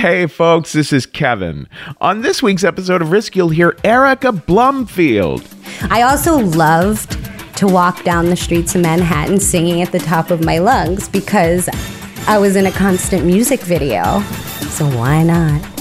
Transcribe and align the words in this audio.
Hey, 0.00 0.26
folks, 0.26 0.72
this 0.72 0.94
is 0.94 1.04
Kevin. 1.04 1.68
On 2.00 2.22
this 2.22 2.42
week's 2.42 2.64
episode 2.64 3.02
of 3.02 3.10
Risk, 3.10 3.36
you'll 3.36 3.50
hear 3.50 3.76
Erica 3.84 4.32
Blumfield. 4.32 5.46
I 5.90 6.00
also 6.00 6.38
loved 6.38 7.18
to 7.58 7.66
walk 7.66 8.02
down 8.02 8.30
the 8.30 8.34
streets 8.34 8.74
of 8.74 8.80
Manhattan 8.80 9.38
singing 9.38 9.82
at 9.82 9.92
the 9.92 9.98
top 9.98 10.30
of 10.30 10.42
my 10.42 10.56
lungs 10.56 11.06
because 11.06 11.68
I 12.26 12.38
was 12.38 12.56
in 12.56 12.64
a 12.64 12.72
constant 12.72 13.26
music 13.26 13.60
video. 13.60 14.22
So 14.70 14.86
why 14.96 15.22
not? 15.22 15.79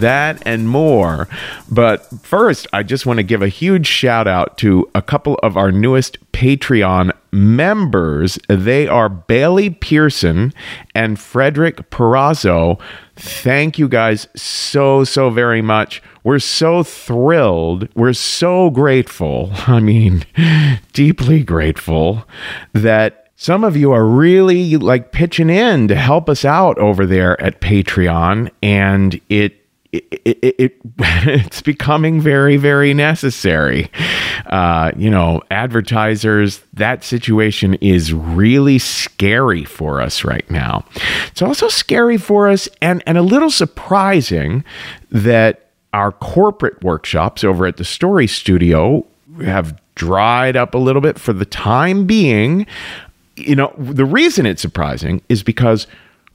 That 0.00 0.42
and 0.44 0.68
more. 0.68 1.28
But 1.70 2.06
first, 2.22 2.66
I 2.72 2.82
just 2.82 3.06
want 3.06 3.18
to 3.18 3.22
give 3.22 3.42
a 3.42 3.48
huge 3.48 3.86
shout 3.86 4.26
out 4.26 4.58
to 4.58 4.90
a 4.94 5.02
couple 5.02 5.36
of 5.42 5.56
our 5.56 5.70
newest 5.70 6.18
Patreon 6.32 7.12
members. 7.32 8.38
They 8.48 8.88
are 8.88 9.08
Bailey 9.08 9.70
Pearson 9.70 10.52
and 10.94 11.18
Frederick 11.18 11.90
Perazzo. 11.90 12.80
Thank 13.16 13.78
you 13.78 13.88
guys 13.88 14.26
so, 14.34 15.04
so 15.04 15.30
very 15.30 15.62
much. 15.62 16.02
We're 16.24 16.38
so 16.38 16.82
thrilled. 16.82 17.88
We're 17.94 18.12
so 18.12 18.70
grateful. 18.70 19.50
I 19.66 19.80
mean, 19.80 20.24
deeply 20.92 21.42
grateful 21.42 22.24
that 22.72 23.28
some 23.36 23.64
of 23.64 23.74
you 23.74 23.92
are 23.92 24.04
really 24.04 24.76
like 24.76 25.12
pitching 25.12 25.48
in 25.48 25.88
to 25.88 25.94
help 25.94 26.28
us 26.28 26.44
out 26.44 26.78
over 26.78 27.06
there 27.06 27.40
at 27.40 27.62
Patreon, 27.62 28.50
and 28.62 29.18
it 29.30 29.59
it, 29.92 30.04
it, 30.24 30.54
it, 30.58 30.76
it's 30.98 31.62
becoming 31.62 32.20
very 32.20 32.56
very 32.56 32.94
necessary. 32.94 33.90
Uh, 34.46 34.92
you 34.96 35.10
know 35.10 35.42
advertisers 35.50 36.60
that 36.72 37.02
situation 37.04 37.74
is 37.74 38.12
really 38.12 38.78
scary 38.78 39.64
for 39.64 40.00
us 40.00 40.24
right 40.24 40.48
now. 40.50 40.84
It's 41.28 41.42
also 41.42 41.68
scary 41.68 42.16
for 42.16 42.48
us 42.48 42.68
and 42.80 43.02
and 43.06 43.18
a 43.18 43.22
little 43.22 43.50
surprising 43.50 44.64
that 45.10 45.70
our 45.92 46.12
corporate 46.12 46.82
workshops 46.84 47.42
over 47.42 47.66
at 47.66 47.76
the 47.76 47.84
story 47.84 48.26
studio 48.26 49.04
have 49.42 49.80
dried 49.96 50.56
up 50.56 50.74
a 50.74 50.78
little 50.78 51.02
bit 51.02 51.18
for 51.18 51.32
the 51.32 51.44
time 51.44 52.06
being. 52.06 52.66
You 53.36 53.56
know 53.56 53.74
the 53.76 54.04
reason 54.04 54.46
it's 54.46 54.62
surprising 54.62 55.22
is 55.28 55.42
because 55.42 55.86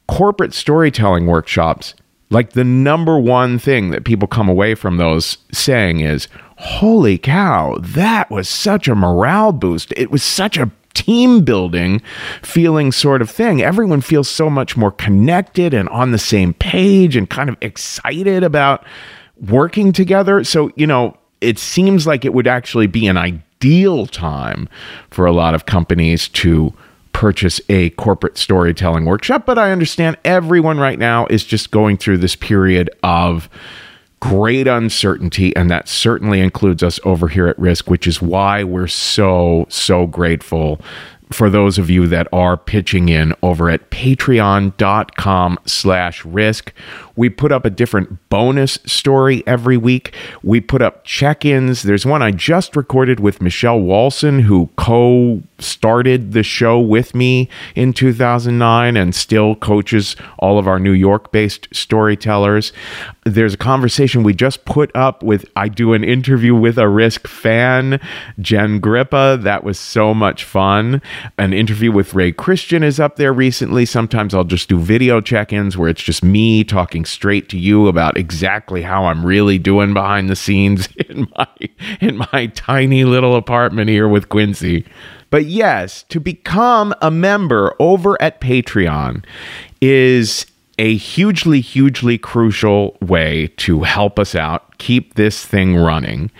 corporate 0.07 0.53
storytelling 0.53 1.25
workshops 1.25 1.95
like 2.35 2.51
the 2.51 2.65
number 2.65 3.17
one 3.17 3.57
thing 3.57 3.91
that 3.91 4.03
people 4.03 4.27
come 4.27 4.49
away 4.49 4.75
from 4.75 4.97
those 4.97 5.37
saying 5.53 6.01
is, 6.01 6.27
holy 6.57 7.17
cow, 7.17 7.77
that 7.79 8.29
was 8.29 8.49
such 8.49 8.89
a 8.89 8.93
morale 8.93 9.53
boost. 9.53 9.93
It 9.95 10.11
was 10.11 10.21
such 10.21 10.57
a 10.57 10.69
team 10.93 11.45
building 11.45 12.01
feeling 12.41 12.91
sort 12.91 13.21
of 13.21 13.29
thing. 13.29 13.61
Everyone 13.61 14.01
feels 14.01 14.27
so 14.27 14.49
much 14.49 14.75
more 14.75 14.91
connected 14.91 15.73
and 15.73 15.87
on 15.87 16.11
the 16.11 16.17
same 16.17 16.53
page 16.53 17.15
and 17.15 17.29
kind 17.29 17.49
of 17.49 17.55
excited 17.61 18.43
about 18.43 18.85
working 19.47 19.93
together. 19.93 20.43
So, 20.43 20.71
you 20.75 20.85
know, 20.85 21.17
it 21.39 21.57
seems 21.57 22.05
like 22.05 22.25
it 22.25 22.33
would 22.33 22.47
actually 22.47 22.87
be 22.87 23.07
an 23.07 23.15
ideal 23.15 24.07
time 24.07 24.67
for 25.09 25.25
a 25.25 25.31
lot 25.31 25.55
of 25.55 25.67
companies 25.67 26.27
to 26.29 26.73
purchase 27.15 27.61
a 27.69 27.91
corporate 27.91 28.37
storytelling 28.37 29.05
workshop, 29.05 29.45
but 29.45 29.57
I 29.57 29.71
understand 29.71 30.17
everyone 30.25 30.79
right 30.79 30.99
now 30.99 31.25
is 31.27 31.45
just 31.45 31.71
going 31.71 31.95
through 31.95 32.17
this 32.17 32.35
period 32.35 32.89
of 33.03 33.47
great 34.19 34.67
uncertainty, 34.67 35.55
and 35.55 35.71
that 35.71 35.87
certainly 35.87 36.41
includes 36.41 36.83
us 36.83 36.99
over 37.05 37.29
here 37.29 37.47
at 37.47 37.57
Risk, 37.57 37.89
which 37.89 38.05
is 38.05 38.21
why 38.21 38.65
we're 38.65 38.87
so, 38.87 39.65
so 39.69 40.07
grateful 40.07 40.81
for 41.31 41.49
those 41.49 41.77
of 41.77 41.89
you 41.89 42.07
that 42.07 42.27
are 42.31 42.57
pitching 42.57 43.09
in 43.09 43.33
over 43.41 43.69
at 43.69 43.89
patreon.com 43.89 45.59
slash 45.65 46.25
risk. 46.25 46.73
We 47.15 47.29
put 47.29 47.51
up 47.51 47.65
a 47.65 47.69
different 47.69 48.29
bonus 48.29 48.73
story 48.85 49.43
every 49.47 49.77
week. 49.77 50.13
We 50.43 50.61
put 50.61 50.81
up 50.81 51.03
check-ins. 51.03 51.83
There's 51.83 52.05
one 52.05 52.21
i 52.21 52.31
just 52.31 52.75
recorded 52.75 53.19
with 53.19 53.41
michelle 53.41 53.79
walson 53.79 54.41
who 54.41 54.69
co-started 55.57 56.33
the 56.33 56.43
show 56.43 56.79
with 56.79 57.15
me 57.15 57.49
in 57.75 57.93
2009 57.93 58.97
and 58.97 59.15
still 59.15 59.55
coaches 59.55 60.15
all 60.39 60.57
of 60.59 60.67
our 60.67 60.79
new 60.79 60.91
york-based 60.91 61.67
storytellers. 61.71 62.73
There's 63.23 63.53
a 63.53 63.57
conversation 63.57 64.23
we 64.23 64.33
just 64.33 64.65
put 64.65 64.91
up 64.95 65.23
with 65.23 65.45
i 65.55 65.67
do 65.67 65.93
an 65.93 66.03
interview 66.03 66.55
with 66.55 66.77
a 66.77 66.87
risk 66.87 67.27
fan 67.27 67.99
jen 68.39 68.81
grippa. 68.81 69.41
That 69.41 69.63
was 69.63 69.79
so 69.79 70.13
much 70.13 70.43
fun. 70.43 71.01
An 71.37 71.53
interview 71.53 71.91
with 71.91 72.13
ray 72.13 72.31
christian 72.31 72.83
is 72.83 72.99
up 72.99 73.15
there 73.15 73.33
recently. 73.33 73.85
Sometimes 73.85 74.33
i'll 74.33 74.43
just 74.43 74.69
do 74.69 74.79
video 74.79 75.21
check-ins 75.21 75.77
where 75.77 75.89
it's 75.89 76.03
just 76.03 76.23
me 76.23 76.63
talking 76.63 77.05
straight 77.05 77.49
to 77.49 77.57
you 77.57 77.87
about 77.87 78.17
exactly 78.17 78.81
how 78.81 79.05
i'm 79.05 79.25
really 79.25 79.57
doing 79.57 79.93
behind 79.93 80.29
the 80.29 80.35
scenes 80.35 80.87
in 81.09 81.27
my 81.37 81.47
in 82.01 82.17
my 82.17 82.47
tiny 82.55 83.03
little 83.03 83.35
apartment 83.35 83.89
here 83.89 84.07
with 84.07 84.29
quincy 84.29 84.85
but 85.35 85.47
yes 85.47 86.03
to 86.03 86.21
become 86.21 86.95
a 87.01 87.11
member 87.11 87.75
over 87.77 88.15
at 88.21 88.39
patreon 88.39 89.21
is 89.81 90.45
a 90.77 90.95
hugely, 90.95 91.59
hugely 91.59 92.17
crucial 92.17 92.97
way 93.01 93.47
to 93.57 93.83
help 93.83 94.17
us 94.17 94.33
out, 94.33 94.77
keep 94.77 95.15
this 95.15 95.45
thing 95.45 95.75
running, 95.75 96.31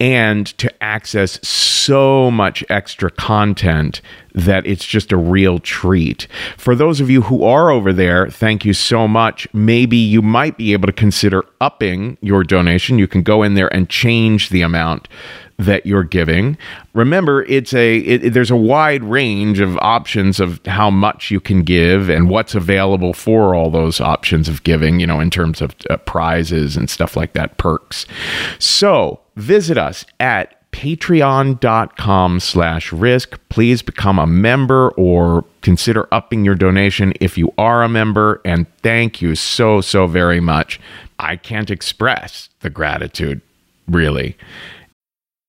and 0.00 0.46
to 0.58 0.82
access 0.82 1.46
so 1.46 2.30
much 2.30 2.64
extra 2.70 3.10
content 3.10 4.00
that 4.38 4.66
it's 4.66 4.84
just 4.84 5.12
a 5.12 5.16
real 5.16 5.58
treat. 5.58 6.28
For 6.56 6.74
those 6.74 7.00
of 7.00 7.10
you 7.10 7.22
who 7.22 7.44
are 7.44 7.70
over 7.70 7.92
there, 7.92 8.28
thank 8.28 8.64
you 8.64 8.72
so 8.72 9.08
much. 9.08 9.46
Maybe 9.52 9.96
you 9.96 10.22
might 10.22 10.56
be 10.56 10.72
able 10.72 10.86
to 10.86 10.92
consider 10.92 11.44
upping 11.60 12.18
your 12.20 12.44
donation. 12.44 12.98
You 12.98 13.08
can 13.08 13.22
go 13.22 13.42
in 13.42 13.54
there 13.54 13.72
and 13.74 13.88
change 13.88 14.50
the 14.50 14.62
amount 14.62 15.08
that 15.58 15.84
you're 15.84 16.04
giving. 16.04 16.56
Remember, 16.94 17.42
it's 17.44 17.74
a 17.74 17.98
it, 17.98 18.32
there's 18.32 18.50
a 18.50 18.56
wide 18.56 19.02
range 19.02 19.58
of 19.58 19.76
options 19.78 20.38
of 20.38 20.64
how 20.66 20.88
much 20.88 21.30
you 21.30 21.40
can 21.40 21.62
give 21.62 22.08
and 22.08 22.30
what's 22.30 22.54
available 22.54 23.12
for 23.12 23.54
all 23.54 23.70
those 23.70 24.00
options 24.00 24.48
of 24.48 24.62
giving. 24.62 25.00
You 25.00 25.06
know, 25.08 25.20
in 25.20 25.30
terms 25.30 25.60
of 25.60 25.74
uh, 25.90 25.96
prizes 25.98 26.76
and 26.76 26.88
stuff 26.88 27.16
like 27.16 27.32
that, 27.32 27.58
perks. 27.58 28.06
So 28.60 29.20
visit 29.36 29.76
us 29.76 30.06
at 30.20 30.57
patreon.com 30.72 32.40
slash 32.40 32.92
risk. 32.92 33.38
Please 33.48 33.82
become 33.82 34.18
a 34.18 34.26
member 34.26 34.90
or 34.90 35.44
consider 35.62 36.06
upping 36.12 36.44
your 36.44 36.54
donation 36.54 37.12
if 37.20 37.36
you 37.36 37.52
are 37.58 37.82
a 37.82 37.88
member. 37.88 38.40
And 38.44 38.66
thank 38.82 39.20
you 39.22 39.34
so 39.34 39.80
so 39.80 40.06
very 40.06 40.40
much. 40.40 40.80
I 41.18 41.36
can't 41.36 41.70
express 41.70 42.48
the 42.60 42.70
gratitude 42.70 43.40
really 43.88 44.36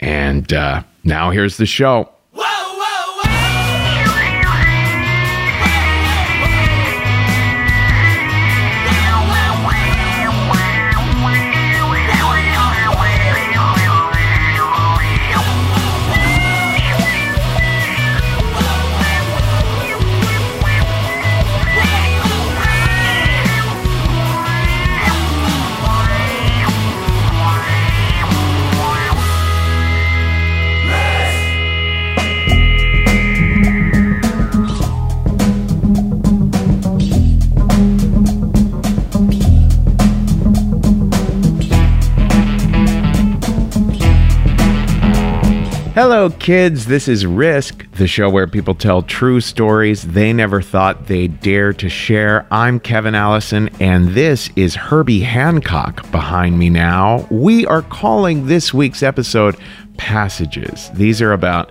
And 0.00 0.52
uh, 0.52 0.82
now 1.04 1.30
here's 1.30 1.56
the 1.56 1.66
show. 1.66 2.10
Hello, 46.02 46.30
kids. 46.30 46.86
This 46.86 47.08
is 47.08 47.26
Risk, 47.26 47.86
the 47.92 48.06
show 48.06 48.30
where 48.30 48.46
people 48.46 48.74
tell 48.74 49.02
true 49.02 49.38
stories 49.38 50.02
they 50.02 50.32
never 50.32 50.62
thought 50.62 51.08
they'd 51.08 51.40
dare 51.40 51.74
to 51.74 51.90
share. 51.90 52.46
I'm 52.50 52.80
Kevin 52.80 53.14
Allison, 53.14 53.68
and 53.80 54.08
this 54.14 54.48
is 54.56 54.74
Herbie 54.74 55.20
Hancock 55.20 56.10
behind 56.10 56.58
me 56.58 56.70
now. 56.70 57.26
We 57.30 57.66
are 57.66 57.82
calling 57.82 58.46
this 58.46 58.72
week's 58.72 59.02
episode 59.02 59.58
Passages. 59.98 60.88
These 60.94 61.20
are 61.20 61.34
about 61.34 61.70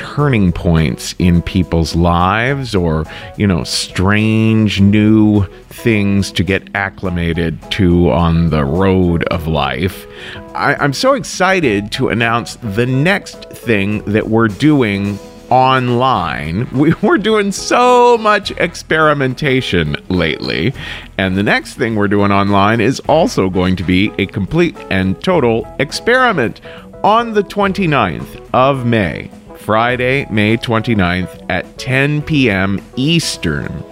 turning 0.00 0.50
points 0.50 1.14
in 1.18 1.42
people's 1.42 1.94
lives 1.94 2.74
or, 2.74 3.04
you 3.36 3.46
know, 3.46 3.62
strange 3.64 4.80
new 4.80 5.44
things 5.68 6.32
to 6.32 6.42
get 6.42 6.74
acclimated 6.74 7.60
to 7.70 8.10
on 8.10 8.48
the 8.48 8.64
road 8.64 9.24
of 9.24 9.46
life. 9.46 10.06
I, 10.54 10.82
am 10.82 10.94
so 10.94 11.12
excited 11.12 11.92
to 11.92 12.08
announce 12.08 12.56
the 12.62 12.86
next 12.86 13.50
thing 13.50 14.02
that 14.06 14.28
we're 14.30 14.48
doing 14.48 15.18
online. 15.50 16.66
We, 16.70 16.94
are 17.02 17.18
doing 17.18 17.52
so 17.52 18.16
much 18.16 18.52
experimentation 18.52 19.96
lately. 20.08 20.72
And 21.18 21.36
the 21.36 21.42
next 21.42 21.74
thing 21.74 21.94
we're 21.94 22.08
doing 22.08 22.32
online 22.32 22.80
is 22.80 23.00
also 23.00 23.50
going 23.50 23.76
to 23.76 23.84
be 23.84 24.12
a 24.16 24.24
complete 24.24 24.78
and 24.90 25.22
total 25.22 25.66
experiment 25.78 26.62
on 27.04 27.34
the 27.34 27.42
29th 27.42 28.48
of 28.54 28.86
May. 28.86 29.30
Friday, 29.70 30.26
May 30.30 30.56
29th 30.56 31.46
at 31.48 31.78
10 31.78 32.22
p.m. 32.22 32.84
Eastern. 32.96 33.84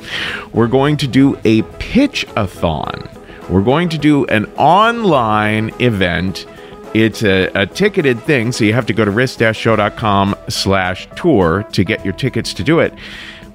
We're 0.53 0.67
going 0.67 0.97
to 0.97 1.07
do 1.07 1.39
a 1.45 1.63
pitch 1.79 2.27
a 2.35 2.49
thon. 2.49 3.09
We're 3.49 3.63
going 3.63 3.89
to 3.91 3.97
do 3.97 4.27
an 4.27 4.47
online 4.57 5.71
event. 5.81 6.47
It's 6.95 7.23
a, 7.23 7.45
a, 7.55 7.65
ticketed 7.65 8.21
thing, 8.25 8.51
so 8.51 8.65
you 8.65 8.73
have 8.73 8.87
to 8.87 8.93
go 8.93 9.05
to 9.05 9.13
risk-show.com 9.13 10.35
slash 10.49 11.09
tour 11.15 11.65
to 11.71 11.85
get 11.85 12.05
your 12.05 12.15
tickets 12.15 12.53
to 12.55 12.65
do 12.65 12.81
it. 12.81 12.93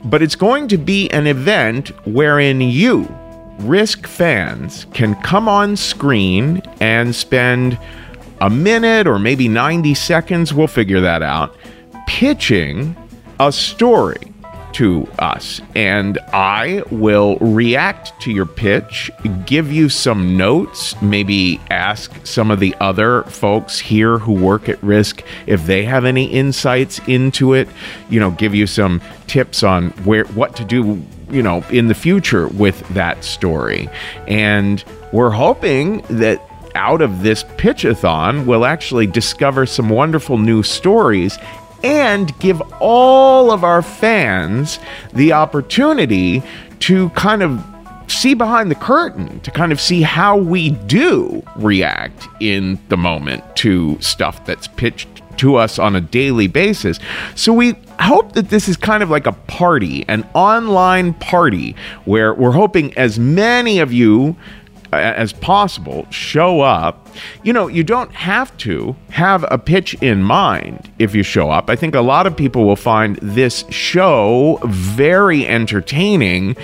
But 0.05 0.21
it's 0.21 0.37
going 0.37 0.69
to 0.69 0.77
be 0.77 1.09
an 1.11 1.27
event 1.27 1.89
wherein 2.07 2.61
you, 2.61 3.13
Risk 3.59 4.07
fans, 4.07 4.85
can 4.93 5.15
come 5.23 5.49
on 5.49 5.75
screen 5.75 6.61
and 6.79 7.13
spend 7.13 7.77
a 8.39 8.49
minute 8.49 9.07
or 9.07 9.19
maybe 9.19 9.47
90 9.47 9.93
seconds, 9.93 10.53
we'll 10.53 10.67
figure 10.67 10.99
that 11.01 11.21
out, 11.21 11.55
pitching 12.07 12.95
a 13.39 13.51
story 13.51 14.33
to 14.73 15.07
us. 15.19 15.61
And 15.75 16.19
I 16.33 16.83
will 16.91 17.37
react 17.37 18.19
to 18.21 18.31
your 18.31 18.45
pitch, 18.45 19.09
give 19.45 19.71
you 19.71 19.87
some 19.89 20.35
notes, 20.35 20.99
maybe 21.01 21.61
ask 21.69 22.25
some 22.25 22.51
of 22.51 22.59
the 22.59 22.75
other 22.79 23.23
folks 23.23 23.79
here 23.79 24.17
who 24.17 24.33
work 24.33 24.67
at 24.67 24.81
risk 24.83 25.23
if 25.47 25.65
they 25.65 25.83
have 25.85 26.05
any 26.05 26.25
insights 26.25 26.99
into 27.07 27.53
it, 27.53 27.69
you 28.09 28.19
know, 28.19 28.31
give 28.31 28.53
you 28.55 28.67
some 28.67 29.01
tips 29.27 29.63
on 29.63 29.89
where 30.05 30.25
what 30.25 30.55
to 30.55 30.65
do, 30.65 31.01
you 31.29 31.41
know, 31.41 31.63
in 31.69 31.87
the 31.87 31.95
future 31.95 32.47
with 32.47 32.87
that 32.89 33.23
story. 33.23 33.89
And 34.27 34.83
we're 35.11 35.31
hoping 35.31 36.01
that 36.09 36.41
out 36.75 37.01
of 37.01 37.21
this 37.21 37.43
pitchathon, 37.43 38.45
we'll 38.47 38.65
actually 38.65 39.05
discover 39.05 39.67
some 39.67 39.89
wonderful 39.89 40.39
new 40.39 40.63
stories 40.63 41.37
and 41.83 42.37
give 42.39 42.61
all 42.79 43.51
of 43.51 43.63
our 43.63 43.81
fans 43.81 44.79
the 45.13 45.33
opportunity 45.33 46.41
to 46.79 47.09
kind 47.09 47.43
of 47.43 47.63
see 48.07 48.33
behind 48.33 48.69
the 48.71 48.75
curtain, 48.75 49.39
to 49.41 49.51
kind 49.51 49.71
of 49.71 49.79
see 49.79 50.01
how 50.01 50.37
we 50.37 50.71
do 50.71 51.43
react 51.55 52.27
in 52.39 52.79
the 52.89 52.97
moment 52.97 53.43
to 53.57 53.99
stuff 54.01 54.45
that's 54.45 54.67
pitched 54.67 55.07
to 55.37 55.55
us 55.55 55.79
on 55.79 55.95
a 55.95 56.01
daily 56.01 56.47
basis. 56.47 56.99
So 57.35 57.53
we 57.53 57.75
hope 57.99 58.33
that 58.33 58.49
this 58.49 58.67
is 58.67 58.77
kind 58.77 59.01
of 59.01 59.09
like 59.09 59.25
a 59.25 59.31
party, 59.31 60.05
an 60.07 60.27
online 60.33 61.13
party, 61.15 61.75
where 62.05 62.33
we're 62.33 62.51
hoping 62.51 62.95
as 62.97 63.17
many 63.17 63.79
of 63.79 63.91
you 63.91 64.35
as 64.93 65.33
possible, 65.33 66.07
show 66.09 66.61
up. 66.61 67.07
You 67.43 67.53
know, 67.53 67.67
you 67.67 67.83
don't 67.83 68.11
have 68.13 68.55
to 68.57 68.95
have 69.09 69.45
a 69.51 69.57
pitch 69.57 69.93
in 69.95 70.23
mind 70.23 70.91
if 70.97 71.13
you 71.13 71.23
show 71.23 71.51
up. 71.51 71.69
I 71.69 71.75
think 71.75 71.93
a 71.93 72.01
lot 72.01 72.25
of 72.25 72.35
people 72.35 72.65
will 72.65 72.75
find 72.75 73.17
this 73.17 73.65
show 73.69 74.59
very 74.63 75.45
entertaining 75.47 76.55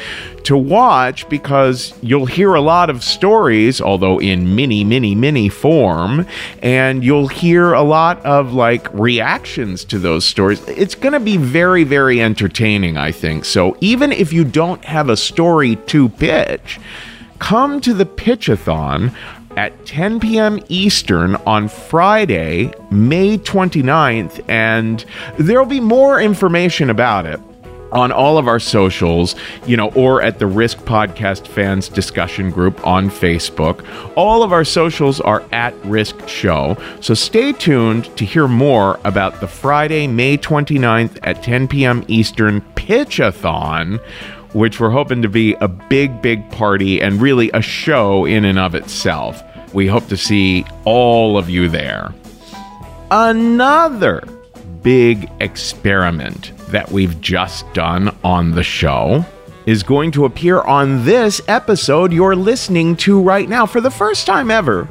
to 0.44 0.58
watch 0.58 1.28
because 1.30 1.94
you'll 2.02 2.26
hear 2.26 2.56
a 2.56 2.62
lot 2.62 2.90
of 2.90 3.04
stories, 3.04 3.80
although 3.82 4.20
in 4.20 4.56
mini, 4.56 4.84
mini, 4.84 5.14
mini 5.14 5.50
form, 5.50 6.26
and 6.64 7.04
you'll 7.04 7.28
hear 7.28 7.74
a 7.74 7.84
lot 7.84 8.26
of 8.26 8.54
like 8.54 8.92
reactions 8.94 9.86
to 9.86 10.00
those 10.00 10.26
stories. 10.26 10.68
It's 10.68 10.96
going 10.96 11.14
to 11.14 11.20
be 11.20 11.38
very, 11.38 11.84
very 11.84 12.22
entertaining, 12.22 12.98
I 12.98 13.12
think. 13.12 13.46
So 13.46 13.78
even 13.82 14.12
if 14.12 14.34
you 14.34 14.44
don't 14.44 14.84
have 14.86 15.10
a 15.10 15.18
story 15.18 15.76
to 15.76 16.10
pitch, 16.10 16.80
come 17.40 17.82
to 17.82 17.94
the 17.94 18.06
Pitchathon 18.06 19.14
at 19.58 19.86
10 19.86 20.20
p.m. 20.20 20.60
Eastern 20.70 21.36
on 21.38 21.68
Friday, 21.68 22.72
May 22.92 23.38
29th, 23.38 24.44
and 24.48 25.04
there'll 25.38 25.66
be 25.66 25.80
more 25.80 26.22
information 26.22 26.90
about 26.90 27.26
it 27.26 27.40
on 27.92 28.12
all 28.12 28.38
of 28.38 28.48
our 28.48 28.60
socials, 28.60 29.36
you 29.66 29.76
know, 29.76 29.90
or 29.94 30.22
at 30.22 30.40
the 30.40 30.46
Risk 30.46 30.78
Podcast 30.80 31.48
Fans 31.48 31.90
discussion 31.90 32.52
group 32.52 32.86
on 32.86 33.10
Facebook. 33.10 33.86
All 34.16 34.44
of 34.44 34.54
our 34.54 34.64
socials 34.64 35.20
are 35.20 35.44
at 35.52 35.74
Risk 35.86 36.28
Show. 36.28 36.78
So 37.02 37.14
stay 37.14 37.52
tuned 37.52 38.16
to 38.18 38.26
hear 38.26 38.48
more 38.48 39.00
about 39.06 39.40
the 39.40 39.48
Friday, 39.48 40.08
May 40.08 40.38
29th 40.38 41.18
at 41.24 41.42
10 41.44 41.68
p.m. 41.68 42.06
Eastern 42.08 42.62
Pitchathon 42.76 44.00
which 44.54 44.80
we're 44.80 44.90
hoping 44.90 45.22
to 45.22 45.30
be 45.30 45.56
a 45.62 45.68
big, 45.68 46.22
big 46.22 46.50
party 46.52 47.02
and 47.02 47.22
really 47.22 47.52
a 47.54 47.62
show 47.62 48.26
in 48.26 48.46
and 48.46 48.58
of 48.58 48.76
itself. 48.76 49.42
We 49.74 49.88
hope 49.88 50.08
to 50.08 50.18
see 50.18 50.66
all 50.86 51.38
of 51.38 51.50
you 51.50 51.70
there. 51.70 52.14
Another 53.12 54.24
big 54.82 55.30
experiment 55.40 56.52
that 56.70 56.92
we've 56.92 57.20
just 57.22 57.72
done 57.74 58.16
on 58.24 58.52
the 58.52 58.64
show 58.64 59.26
is 59.66 59.84
going 59.84 60.12
to 60.12 60.26
appear 60.26 60.62
on 60.62 61.06
this 61.06 61.42
episode 61.48 62.12
you're 62.12 62.36
listening 62.36 62.96
to 62.96 63.22
right 63.22 63.48
now 63.48 63.66
for 63.66 63.82
the 63.82 63.92
first 63.92 64.26
time 64.26 64.50
ever. 64.50 64.88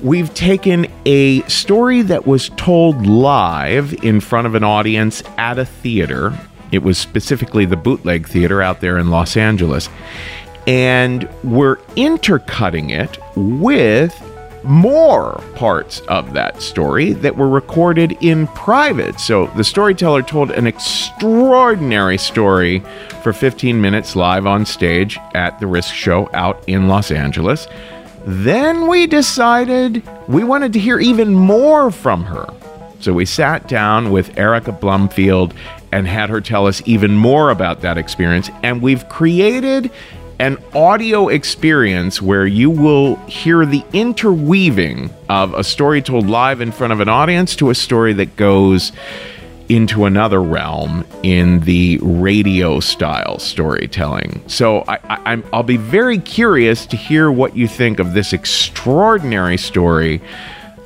We've 0.00 0.32
taken 0.34 0.86
a 1.04 1.42
story 1.42 2.02
that 2.02 2.26
was 2.26 2.50
told 2.56 3.06
live 3.06 3.92
in 4.04 4.20
front 4.20 4.46
of 4.46 4.54
an 4.54 4.64
audience 4.64 5.22
at 5.36 5.58
a 5.58 5.64
theater 5.64 6.38
it 6.72 6.82
was 6.82 6.98
specifically 6.98 7.64
the 7.64 7.76
Bootleg 7.76 8.28
Theater 8.28 8.62
out 8.62 8.80
there 8.80 8.98
in 8.98 9.10
Los 9.10 9.36
Angeles. 9.36 9.88
And 10.66 11.28
we're 11.42 11.78
intercutting 11.96 12.90
it 12.90 13.18
with 13.36 14.14
more 14.62 15.42
parts 15.54 16.00
of 16.00 16.34
that 16.34 16.60
story 16.60 17.12
that 17.14 17.36
were 17.36 17.48
recorded 17.48 18.16
in 18.20 18.46
private. 18.48 19.18
So 19.18 19.46
the 19.56 19.64
storyteller 19.64 20.22
told 20.22 20.50
an 20.50 20.66
extraordinary 20.66 22.18
story 22.18 22.80
for 23.22 23.32
15 23.32 23.80
minutes 23.80 24.16
live 24.16 24.46
on 24.46 24.66
stage 24.66 25.18
at 25.34 25.58
the 25.60 25.66
Risk 25.66 25.94
Show 25.94 26.28
out 26.34 26.62
in 26.66 26.88
Los 26.88 27.10
Angeles. 27.10 27.68
Then 28.26 28.86
we 28.86 29.06
decided 29.06 30.02
we 30.28 30.44
wanted 30.44 30.74
to 30.74 30.78
hear 30.78 31.00
even 31.00 31.34
more 31.34 31.90
from 31.90 32.24
her. 32.24 32.46
So 33.00 33.14
we 33.14 33.24
sat 33.24 33.66
down 33.66 34.10
with 34.10 34.36
Erica 34.38 34.72
Blumfield 34.72 35.54
and 35.92 36.06
had 36.06 36.30
her 36.30 36.40
tell 36.40 36.66
us 36.66 36.82
even 36.86 37.16
more 37.16 37.50
about 37.50 37.82
that 37.82 37.98
experience. 37.98 38.50
And 38.62 38.80
we've 38.82 39.08
created 39.08 39.90
an 40.38 40.56
audio 40.74 41.28
experience 41.28 42.22
where 42.22 42.46
you 42.46 42.70
will 42.70 43.16
hear 43.26 43.66
the 43.66 43.84
interweaving 43.92 45.10
of 45.28 45.52
a 45.52 45.62
story 45.62 46.00
told 46.00 46.26
live 46.26 46.62
in 46.62 46.72
front 46.72 46.94
of 46.94 47.00
an 47.00 47.08
audience 47.08 47.54
to 47.56 47.68
a 47.68 47.74
story 47.74 48.14
that 48.14 48.36
goes 48.36 48.92
into 49.68 50.04
another 50.04 50.42
realm 50.42 51.04
in 51.22 51.60
the 51.60 51.98
radio 52.02 52.80
style 52.80 53.38
storytelling. 53.38 54.42
So 54.48 54.82
I, 54.88 55.36
will 55.52 55.62
be 55.62 55.76
very 55.76 56.18
curious 56.18 56.86
to 56.86 56.96
hear 56.96 57.30
what 57.30 57.54
you 57.54 57.68
think 57.68 58.00
of 58.00 58.14
this 58.14 58.32
extraordinary 58.32 59.56
story 59.56 60.20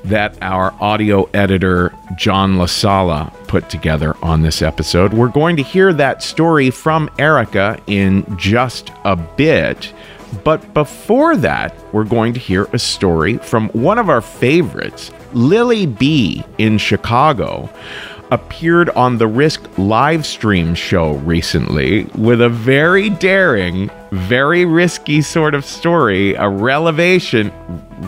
that 0.05 0.37
our 0.43 0.75
audio 0.81 1.29
editor, 1.35 1.95
John 2.17 2.57
LaSala, 2.57 3.33
put 3.49 3.71
together 3.71 4.17
on 4.23 4.43
this 4.43 4.63
episode. 4.63 5.15
We're 5.15 5.29
going 5.29 5.57
to 5.57 5.63
hear 5.63 5.93
that 5.95 6.23
story 6.23 6.71
from 6.71 7.11
Erica 7.19 7.81
in 7.87 8.25
just 8.37 8.91
a 9.05 9.17
bit. 9.17 9.93
But 10.43 10.75
before 10.75 11.37
that, 11.39 11.75
we're 11.93 12.05
going 12.05 12.35
to 12.35 12.41
hear 12.41 12.65
a 12.73 12.79
story 12.79 13.39
from 13.39 13.69
one 13.71 13.99
of 13.99 14.09
our 14.09 14.21
favorites, 14.21 15.11
Lily 15.33 15.87
Be 15.87 16.45
in 16.59 16.79
Chicago 16.79 17.71
appeared 18.31 18.91
on 18.91 19.19
the 19.19 19.27
Risk 19.27 19.69
live 19.79 20.25
stream 20.25 20.75
show 20.75 21.15
recently 21.17 22.05
with 22.17 22.41
a 22.41 22.49
very 22.49 23.11
daring, 23.11 23.91
very 24.11 24.65
risky 24.65 25.23
sort 25.23 25.55
of 25.55 25.65
story, 25.65 26.35
a 26.35 26.49
revelation, 26.49 27.53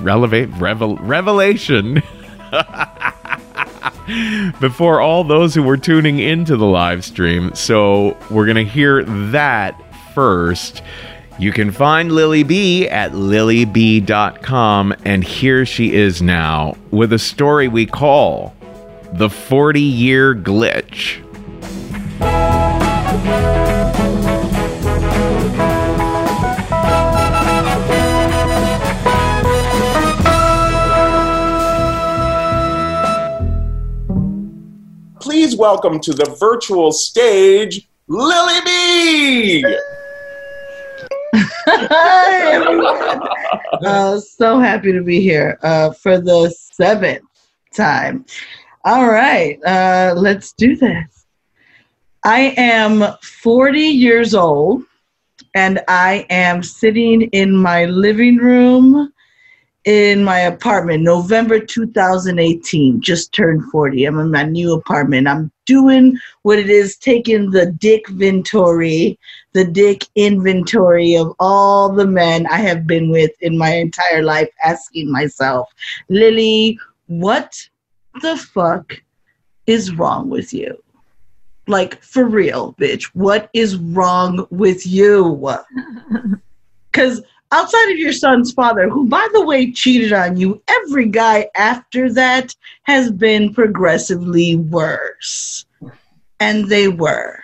relevate, 0.02 0.48
revel, 0.58 0.96
revelation. 0.96 2.02
before 4.60 5.00
all 5.00 5.24
those 5.24 5.54
who 5.54 5.62
were 5.62 5.76
tuning 5.76 6.18
into 6.18 6.56
the 6.56 6.66
live 6.66 7.04
stream. 7.04 7.54
So 7.54 8.16
we're 8.30 8.46
going 8.46 8.56
to 8.56 8.64
hear 8.64 9.04
that 9.04 9.80
first. 10.14 10.82
You 11.38 11.52
can 11.52 11.70
find 11.70 12.12
Lily 12.12 12.42
Be 12.42 12.88
at 12.88 13.12
lilyb.com, 13.12 14.94
and 15.04 15.22
here 15.22 15.66
she 15.66 15.92
is 15.92 16.22
now 16.22 16.76
with 16.90 17.12
a 17.12 17.18
story 17.18 17.68
we 17.68 17.84
call 17.84 18.55
The 19.12 19.30
40 19.30 19.80
Year 19.80 20.34
Glitch. 20.34 21.22
Please 35.20 35.56
welcome 35.56 36.00
to 36.00 36.12
the 36.12 36.36
virtual 36.38 36.92
stage, 36.92 37.88
Lily 38.08 38.60
Be. 38.64 39.62
Hi, 41.34 42.52
everyone. 42.52 43.28
Uh, 43.84 44.18
so 44.18 44.58
happy 44.58 44.92
to 44.92 45.02
be 45.02 45.20
here 45.20 45.58
uh, 45.62 45.92
for 45.92 46.20
the 46.20 46.50
seventh 46.50 47.22
time. 47.74 48.24
All 48.86 49.08
right, 49.08 49.58
uh, 49.64 50.14
let's 50.16 50.52
do 50.52 50.76
this. 50.76 51.26
I 52.24 52.54
am 52.56 53.04
40 53.20 53.80
years 53.80 54.32
old 54.32 54.84
and 55.56 55.80
I 55.88 56.24
am 56.30 56.62
sitting 56.62 57.22
in 57.22 57.56
my 57.56 57.86
living 57.86 58.36
room 58.36 59.12
in 59.86 60.22
my 60.22 60.38
apartment, 60.38 61.02
November 61.02 61.58
2018. 61.58 63.00
Just 63.00 63.32
turned 63.32 63.68
40. 63.72 64.04
I'm 64.04 64.20
in 64.20 64.30
my 64.30 64.44
new 64.44 64.74
apartment. 64.74 65.26
I'm 65.26 65.50
doing 65.64 66.16
what 66.42 66.60
it 66.60 66.70
is, 66.70 66.96
taking 66.96 67.50
the 67.50 67.72
dick 67.72 68.08
inventory, 68.08 69.18
the 69.52 69.64
dick 69.64 70.04
inventory 70.14 71.16
of 71.16 71.34
all 71.40 71.92
the 71.92 72.06
men 72.06 72.46
I 72.46 72.58
have 72.58 72.86
been 72.86 73.10
with 73.10 73.32
in 73.40 73.58
my 73.58 73.74
entire 73.74 74.22
life, 74.22 74.50
asking 74.64 75.10
myself, 75.10 75.68
Lily, 76.08 76.78
what 77.08 77.68
the 78.22 78.36
fuck 78.36 79.02
is 79.66 79.94
wrong 79.94 80.28
with 80.28 80.52
you? 80.52 80.82
Like, 81.66 82.00
for 82.02 82.24
real, 82.24 82.74
bitch, 82.74 83.04
what 83.14 83.50
is 83.52 83.76
wrong 83.76 84.46
with 84.50 84.86
you? 84.86 85.48
Because 86.92 87.20
outside 87.52 87.92
of 87.92 87.98
your 87.98 88.14
son's 88.14 88.52
father, 88.52 88.88
who, 88.88 89.06
by 89.06 89.28
the 89.34 89.44
way, 89.44 89.70
cheated 89.70 90.14
on 90.14 90.38
you, 90.38 90.62
every 90.66 91.06
guy 91.06 91.46
after 91.54 92.10
that 92.14 92.54
has 92.84 93.10
been 93.12 93.52
progressively 93.52 94.56
worse. 94.56 95.66
And 96.40 96.68
they 96.68 96.88
were. 96.88 97.38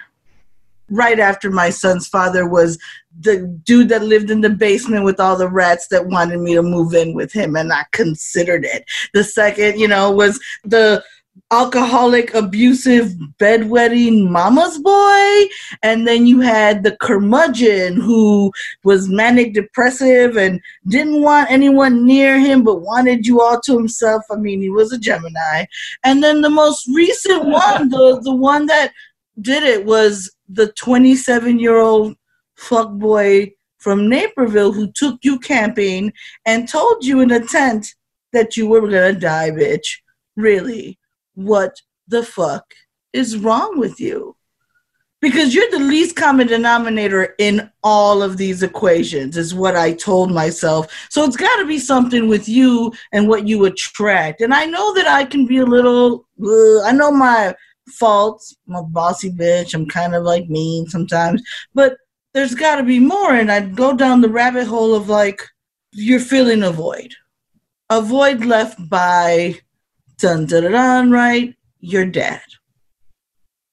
Right 0.89 1.21
after 1.21 1.51
my 1.51 1.69
son's 1.69 2.09
father 2.09 2.49
was 2.49 2.79
the 3.21 3.47
dude 3.65 3.89
that 3.91 4.03
lived 4.03 4.31
in 4.31 4.41
the 4.41 4.51
basement 4.51 5.05
with 5.05 5.21
all 5.21 5.37
the 5.37 5.49
rats 5.49 5.89
that 5.89 6.07
wanted 6.07 6.41
me 6.41 6.55
to 6.55 6.63
move 6.63 6.95
in 6.95 7.15
with 7.15 7.33
him, 7.33 7.57
and 7.57 7.73
I 7.73 7.85
considered 7.93 8.65
it. 8.65 8.85
The 9.15 9.25
second, 9.25 9.79
you 9.79 9.89
know, 9.89 10.11
was 10.11 10.41
the 10.65 11.03
alcoholic, 11.51 12.33
abusive, 12.35 13.13
bedwetting 13.39 14.29
mama's 14.29 14.79
boy. 14.79 15.49
And 15.83 16.07
then 16.07 16.27
you 16.27 16.41
had 16.41 16.83
the 16.83 16.97
curmudgeon 16.97 18.01
who 18.01 18.53
was 18.85 19.09
manic 19.09 19.55
depressive 19.55 20.37
and 20.37 20.61
didn't 20.89 21.23
want 21.23 21.51
anyone 21.51 22.07
near 22.07 22.39
him 22.39 22.65
but 22.65 22.83
wanted 22.83 23.27
you 23.27 23.41
all 23.41 23.61
to 23.61 23.77
himself. 23.77 24.23
I 24.31 24.37
mean, 24.37 24.61
he 24.61 24.71
was 24.71 24.93
a 24.93 24.99
Gemini. 24.99 25.67
And 26.05 26.23
then 26.23 26.41
the 26.41 26.51
most 26.51 26.89
recent 26.89 27.45
one, 27.45 27.89
the, 27.91 28.21
the 28.23 28.35
one 28.35 28.67
that 28.67 28.93
did 29.41 29.63
it 29.63 29.85
was 29.85 30.31
the 30.49 30.73
27 30.73 31.59
year 31.59 31.79
old 31.79 32.15
fuckboy 32.69 33.53
from 33.79 34.09
Naperville 34.09 34.73
who 34.73 34.91
took 34.93 35.19
you 35.23 35.39
camping 35.39 36.13
and 36.47 36.69
told 36.69 37.05
you 37.05 37.21
in 37.21 37.33
a 37.33 37.45
tent 37.45 37.95
that 38.33 38.57
you 38.57 38.69
were 38.69 38.81
gonna 38.83 39.13
die, 39.13 39.51
bitch. 39.51 39.99
Really 40.37 40.99
what 41.35 41.75
the 42.09 42.23
fuck 42.23 42.65
is 43.13 43.37
wrong 43.39 43.79
with 43.79 44.01
you? 44.01 44.37
Because 45.21 45.55
you're 45.55 45.71
the 45.71 45.79
least 45.79 46.17
common 46.17 46.49
denominator 46.49 47.35
in 47.39 47.71
all 47.85 48.23
of 48.23 48.37
these 48.37 48.65
equations, 48.65 49.37
is 49.37 49.55
what 49.55 49.77
I 49.77 49.93
told 49.93 50.33
myself. 50.33 50.93
So 51.11 51.23
it's 51.25 51.37
got 51.37 51.57
to 51.59 51.65
be 51.65 51.79
something 51.79 52.29
with 52.29 52.49
you 52.49 52.93
and 53.13 53.29
what 53.29 53.47
you 53.47 53.65
attract. 53.67 54.41
And 54.41 54.53
I 54.53 54.67
know 54.67 54.93
that 54.95 55.07
I 55.07 55.25
can 55.25 55.47
be 55.47 55.59
a 55.59 55.65
little, 55.65 56.27
I 56.85 56.91
know 56.93 57.13
my 57.13 57.55
faults. 57.89 58.57
I'm 58.69 58.75
a 58.75 58.83
bossy 58.83 59.31
bitch. 59.31 59.75
I'm 59.75 59.87
kind 59.87 60.17
of 60.17 60.25
like 60.25 60.49
mean 60.49 60.89
sometimes. 60.89 61.41
But 61.73 61.99
there's 62.35 62.55
got 62.55 62.77
to 62.77 62.83
be 62.83 62.99
more. 62.99 63.35
And 63.35 63.51
I'd 63.51 63.77
go 63.77 63.97
down 63.97 64.21
the 64.21 64.29
rabbit 64.29 64.67
hole 64.67 64.95
of 64.95 65.09
like, 65.09 65.43
you're 65.93 66.21
filling 66.21 66.63
a 66.63 66.71
void. 66.71 67.15
A 67.91 68.01
void 68.01 68.45
left 68.45 68.89
by 68.89 69.59
dun 70.19 70.47
dun 70.47 70.63
dun, 70.63 70.73
dun 70.73 71.11
right, 71.11 71.55
you're 71.81 72.07
dead. 72.07 72.41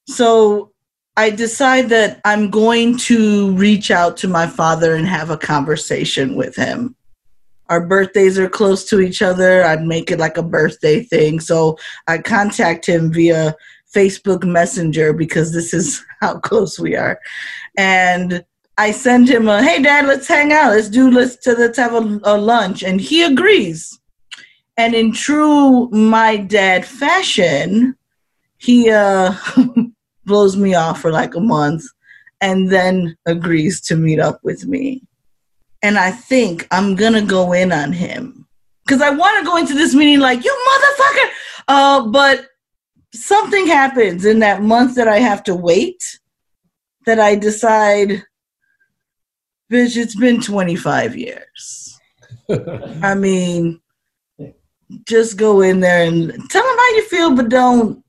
So 0.08 0.72
I 1.16 1.30
decide 1.30 1.88
that 1.90 2.20
I'm 2.24 2.50
going 2.50 2.98
to 2.98 3.52
reach 3.56 3.90
out 3.90 4.16
to 4.18 4.28
my 4.28 4.46
father 4.46 4.94
and 4.94 5.06
have 5.06 5.30
a 5.30 5.38
conversation 5.38 6.34
with 6.34 6.56
him. 6.56 6.96
Our 7.68 7.86
birthdays 7.86 8.38
are 8.38 8.48
close 8.48 8.84
to 8.90 9.00
each 9.00 9.22
other. 9.22 9.64
I'd 9.64 9.84
make 9.84 10.10
it 10.10 10.18
like 10.18 10.36
a 10.36 10.42
birthday 10.42 11.02
thing. 11.02 11.38
So 11.38 11.78
I 12.08 12.18
contact 12.18 12.84
him 12.86 13.12
via 13.12 13.54
Facebook 13.94 14.44
Messenger 14.44 15.12
because 15.12 15.52
this 15.52 15.72
is 15.72 16.04
how 16.20 16.38
close 16.38 16.78
we 16.78 16.96
are. 16.96 17.20
And 17.76 18.44
I 18.80 18.92
send 18.92 19.28
him 19.28 19.46
a, 19.46 19.62
hey 19.62 19.82
dad, 19.82 20.06
let's 20.06 20.26
hang 20.26 20.54
out. 20.54 20.70
Let's 20.70 20.88
do, 20.88 21.10
let's, 21.10 21.46
let's 21.46 21.76
have 21.76 21.92
a, 21.92 22.18
a 22.24 22.38
lunch. 22.38 22.82
And 22.82 22.98
he 22.98 23.22
agrees. 23.22 24.00
And 24.78 24.94
in 24.94 25.12
true 25.12 25.90
my 25.90 26.38
dad 26.38 26.86
fashion, 26.86 27.94
he 28.56 28.90
uh, 28.90 29.34
blows 30.24 30.56
me 30.56 30.74
off 30.74 31.02
for 31.02 31.12
like 31.12 31.34
a 31.34 31.40
month 31.40 31.84
and 32.40 32.70
then 32.70 33.18
agrees 33.26 33.82
to 33.82 33.96
meet 33.96 34.18
up 34.18 34.40
with 34.42 34.64
me. 34.64 35.02
And 35.82 35.98
I 35.98 36.10
think 36.10 36.66
I'm 36.70 36.94
gonna 36.94 37.20
go 37.20 37.52
in 37.52 37.72
on 37.72 37.92
him 37.92 38.46
because 38.86 39.02
I 39.02 39.10
want 39.10 39.38
to 39.40 39.44
go 39.44 39.58
into 39.58 39.74
this 39.74 39.94
meeting 39.94 40.20
like 40.20 40.42
you 40.42 40.66
motherfucker. 40.70 41.28
Uh, 41.68 42.06
but 42.08 42.46
something 43.12 43.66
happens 43.66 44.24
in 44.24 44.38
that 44.38 44.62
month 44.62 44.94
that 44.94 45.06
I 45.06 45.18
have 45.18 45.42
to 45.44 45.54
wait 45.54 46.18
that 47.04 47.20
I 47.20 47.34
decide, 47.34 48.24
bitch, 49.70 49.96
it's 49.96 50.16
been 50.16 50.40
25 50.40 51.16
years. 51.16 51.98
I 53.02 53.14
mean, 53.14 53.80
just 55.06 55.36
go 55.36 55.60
in 55.60 55.80
there 55.80 56.04
and 56.04 56.32
tell 56.50 56.62
them 56.62 56.76
how 56.76 56.88
you 56.96 57.08
feel, 57.08 57.36
but 57.36 57.48
don't 57.48 58.04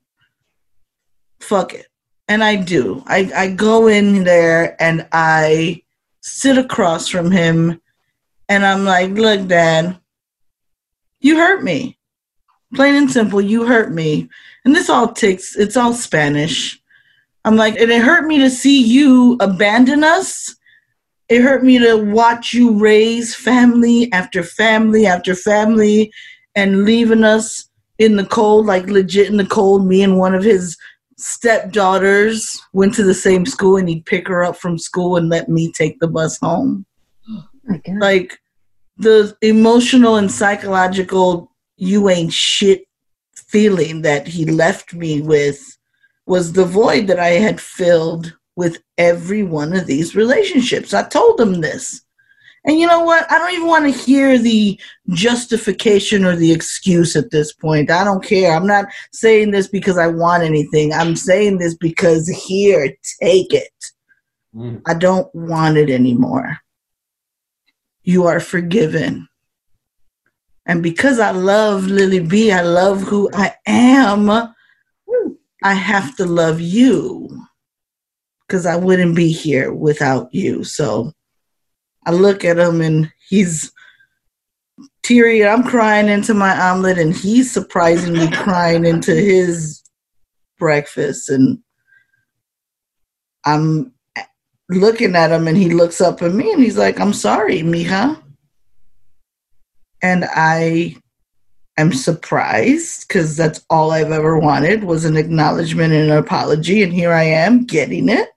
fuck 1.40 1.74
it. 1.74 1.88
And 2.28 2.44
I 2.44 2.56
do. 2.56 3.04
I, 3.08 3.32
I 3.36 3.48
go 3.52 3.88
in 3.88 4.24
there 4.24 4.82
and 4.82 5.08
I 5.12 5.84
sit 6.22 6.58
across 6.58 7.08
from 7.08 7.30
him 7.30 7.82
and 8.48 8.66
I'm 8.66 8.84
like, 8.84 9.12
look, 9.12 9.48
Dad, 9.48 9.98
you 11.20 11.38
hurt 11.38 11.64
me. 11.64 11.98
Plain 12.74 12.96
and 12.96 13.12
simple, 13.12 13.42
you 13.42 13.66
hurt 13.66 13.92
me. 13.92 14.30
And 14.66 14.76
this 14.76 14.90
all 14.90 15.12
takes, 15.12 15.56
it's 15.56 15.78
all 15.78 15.94
Spanish. 15.94 16.82
I'm 17.44 17.56
like, 17.56 17.76
and 17.76 17.92
it 17.92 18.02
hurt 18.02 18.26
me 18.26 18.40
to 18.40 18.50
see 18.50 18.82
you 18.82 19.38
abandon 19.40 20.04
us. 20.04 20.56
It 21.32 21.44
hurt 21.44 21.64
me 21.64 21.80
to 21.80 21.96
watch 21.96 22.54
you 22.54 22.78
raise 22.78 23.34
family 23.34 24.12
after 24.12 24.44
family 24.44 25.06
after 25.06 25.34
family 25.34 26.12
and 26.56 26.84
leaving 26.84 27.24
us 27.24 27.70
in 28.00 28.18
the 28.18 28.26
cold, 28.26 28.66
like 28.66 28.88
legit 28.88 29.30
in 29.30 29.38
the 29.38 29.46
cold. 29.46 29.88
Me 29.88 30.04
and 30.04 30.18
one 30.18 30.36
of 30.36 30.44
his 30.44 30.76
stepdaughters 31.18 32.62
went 32.74 32.94
to 32.96 33.04
the 33.04 33.14
same 33.14 33.46
school, 33.46 33.78
and 33.78 33.88
he'd 33.88 34.06
pick 34.06 34.28
her 34.28 34.44
up 34.44 34.58
from 34.58 34.78
school 34.78 35.16
and 35.16 35.30
let 35.30 35.48
me 35.48 35.72
take 35.72 35.98
the 36.02 36.08
bus 36.10 36.38
home. 36.38 36.86
Oh 37.30 37.80
like 37.94 38.38
the 38.98 39.34
emotional 39.42 40.18
and 40.18 40.30
psychological 40.30 41.50
you 41.78 42.10
ain't 42.10 42.34
shit 42.34 42.84
feeling 43.36 44.02
that 44.02 44.28
he 44.28 44.44
left 44.44 44.94
me 44.94 45.22
with 45.22 45.78
was 46.26 46.52
the 46.52 46.66
void 46.66 47.08
that 47.08 47.22
I 47.22 47.30
had 47.30 47.62
filled 47.62 48.36
with 48.62 48.78
every 49.00 49.42
one 49.42 49.74
of 49.74 49.88
these 49.88 50.16
relationships. 50.16 50.94
I 50.94 51.02
told 51.02 51.40
them 51.40 51.62
this. 51.62 52.00
And 52.64 52.78
you 52.78 52.86
know 52.86 53.00
what? 53.04 53.30
I 53.32 53.40
don't 53.40 53.56
even 53.56 53.66
want 53.66 53.86
to 53.86 54.00
hear 54.00 54.38
the 54.38 54.80
justification 55.10 56.24
or 56.24 56.36
the 56.36 56.52
excuse 56.52 57.16
at 57.16 57.32
this 57.32 57.52
point. 57.52 57.90
I 57.90 58.04
don't 58.04 58.24
care. 58.24 58.56
I'm 58.56 58.68
not 58.68 58.86
saying 59.12 59.50
this 59.50 59.68
because 59.68 59.98
I 59.98 60.06
want 60.06 60.44
anything. 60.44 60.94
I'm 60.94 61.16
saying 61.16 61.58
this 61.58 61.74
because 61.74 62.30
here, 62.30 62.96
take 63.20 63.52
it. 63.52 63.74
Mm. 64.56 64.84
I 64.86 64.94
don't 64.94 65.34
want 65.34 65.78
it 65.78 65.90
anymore. 65.90 66.60
You 68.04 68.28
are 68.28 68.40
forgiven. 68.40 69.28
And 70.68 70.84
because 70.84 71.20
I 71.20 71.32
love 71.32 71.88
Lily 71.88 72.20
Be, 72.20 72.52
I 72.52 72.62
love 72.62 73.02
who 73.02 73.28
I 73.34 73.56
am, 73.66 74.30
I 75.64 75.74
have 75.74 76.16
to 76.18 76.26
love 76.28 76.62
you 76.62 77.42
because 78.52 78.66
I 78.66 78.76
wouldn't 78.76 79.16
be 79.16 79.32
here 79.32 79.72
without 79.72 80.28
you. 80.36 80.66
So 80.66 81.14
I 82.06 82.12
look 82.12 82.44
at 82.44 82.60
him 82.60 82.82
and 82.82 83.10
he's 83.30 83.72
teary. 85.04 85.48
I'm 85.48 85.64
crying 85.64 86.10
into 86.10 86.34
my 86.34 86.60
omelet, 86.60 86.98
and 86.98 87.16
he's 87.16 87.50
surprisingly 87.50 88.30
crying 88.32 88.86
into 88.86 89.16
his 89.16 89.82
breakfast. 90.60 91.30
And 91.30 91.60
I'm 93.46 93.94
looking 94.68 95.16
at 95.16 95.32
him, 95.32 95.48
and 95.48 95.56
he 95.56 95.70
looks 95.70 96.02
up 96.02 96.22
at 96.22 96.34
me 96.34 96.52
and 96.52 96.62
he's 96.62 96.78
like, 96.78 97.00
I'm 97.00 97.14
sorry, 97.14 97.60
mija. 97.60 98.22
And 100.02 100.26
I 100.26 100.98
am 101.78 101.94
surprised 101.94 103.08
because 103.08 103.38
that's 103.38 103.64
all 103.70 103.92
I've 103.92 104.12
ever 104.12 104.38
wanted 104.38 104.84
was 104.84 105.06
an 105.06 105.16
acknowledgement 105.16 105.94
and 105.94 106.12
an 106.12 106.18
apology. 106.18 106.84
And 106.84 106.92
here 106.92 107.14
I 107.14 107.24
am 107.24 107.64
getting 107.64 108.10
it. 108.10 108.28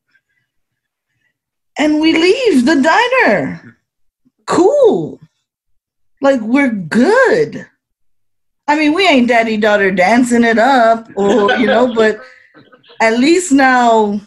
And 1.78 2.00
we 2.00 2.12
leave 2.12 2.66
the 2.66 2.80
diner. 2.80 3.78
Cool. 4.46 5.20
Like 6.20 6.40
we're 6.40 6.70
good. 6.70 7.66
I 8.66 8.76
mean, 8.76 8.94
we 8.94 9.06
ain't 9.06 9.28
daddy 9.28 9.56
daughter 9.56 9.90
dancing 9.90 10.44
it 10.44 10.58
up 10.58 11.08
or, 11.16 11.52
you 11.56 11.66
know, 11.66 11.94
but 11.94 12.20
at 13.00 13.18
least 13.18 13.52
now 13.52 14.20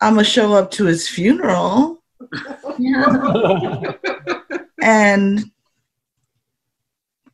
I'm 0.00 0.14
going 0.14 0.24
to 0.24 0.30
show 0.30 0.52
up 0.52 0.70
to 0.72 0.84
his 0.84 1.08
funeral. 1.08 2.02
and 4.82 5.44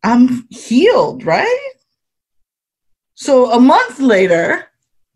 I'm 0.04 0.46
healed, 0.50 1.24
right? 1.24 1.70
So 3.14 3.50
a 3.50 3.60
month 3.60 3.98
later, 3.98 4.66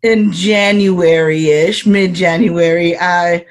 in 0.03 0.31
January 0.31 1.49
ish, 1.49 1.85
mid 1.85 2.13
January, 2.13 2.97
I 2.97 3.45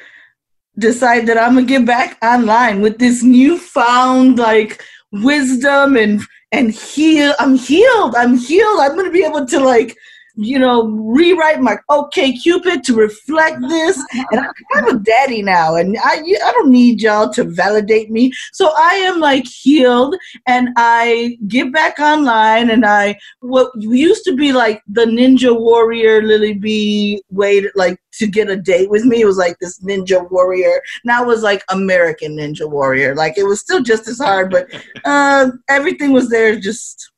decide 0.78 1.26
that 1.26 1.38
I'm 1.38 1.54
gonna 1.54 1.66
get 1.66 1.86
back 1.86 2.18
online 2.22 2.80
with 2.80 2.98
this 2.98 3.22
newfound 3.22 4.38
like 4.38 4.82
wisdom 5.12 5.96
and 5.96 6.20
and 6.52 6.70
heal. 6.70 7.34
I'm 7.38 7.56
healed. 7.56 8.14
I'm 8.16 8.36
healed. 8.36 8.80
I'm 8.80 8.96
gonna 8.96 9.10
be 9.10 9.24
able 9.24 9.46
to 9.46 9.60
like 9.60 9.96
you 10.36 10.58
know, 10.58 10.86
rewrite 10.86 11.60
my 11.60 11.76
OK 11.88 12.32
Cupid 12.32 12.82
to 12.84 12.94
reflect 12.94 13.60
this. 13.68 14.02
And 14.30 14.46
I'm 14.74 14.88
a 14.88 14.98
daddy 14.98 15.42
now, 15.42 15.76
and 15.76 15.96
I 16.02 16.16
I 16.16 16.52
don't 16.52 16.70
need 16.70 17.00
y'all 17.00 17.32
to 17.34 17.44
validate 17.44 18.10
me. 18.10 18.32
So 18.52 18.72
I 18.76 18.94
am 18.94 19.20
like 19.20 19.46
healed, 19.46 20.16
and 20.46 20.70
I 20.76 21.38
get 21.46 21.72
back 21.72 21.98
online, 21.98 22.70
and 22.70 22.84
I 22.84 23.16
what 23.40 23.70
used 23.78 24.24
to 24.24 24.34
be 24.34 24.52
like 24.52 24.82
the 24.88 25.04
Ninja 25.04 25.58
Warrior 25.58 26.22
Lily 26.22 26.54
Be 26.54 27.22
way 27.30 27.60
to, 27.60 27.70
like 27.74 27.98
to 28.18 28.26
get 28.26 28.50
a 28.50 28.56
date 28.56 28.90
with 28.90 29.04
me. 29.04 29.20
It 29.20 29.26
was 29.26 29.38
like 29.38 29.56
this 29.60 29.80
Ninja 29.80 30.28
Warrior. 30.30 30.80
Now 31.04 31.22
it 31.22 31.26
was 31.26 31.42
like 31.42 31.62
American 31.70 32.36
Ninja 32.36 32.68
Warrior. 32.68 33.14
Like 33.14 33.38
it 33.38 33.44
was 33.44 33.60
still 33.60 33.82
just 33.82 34.08
as 34.08 34.18
hard, 34.18 34.50
but 34.50 34.68
uh, 35.04 35.50
everything 35.68 36.12
was 36.12 36.28
there 36.28 36.58
just 36.58 37.10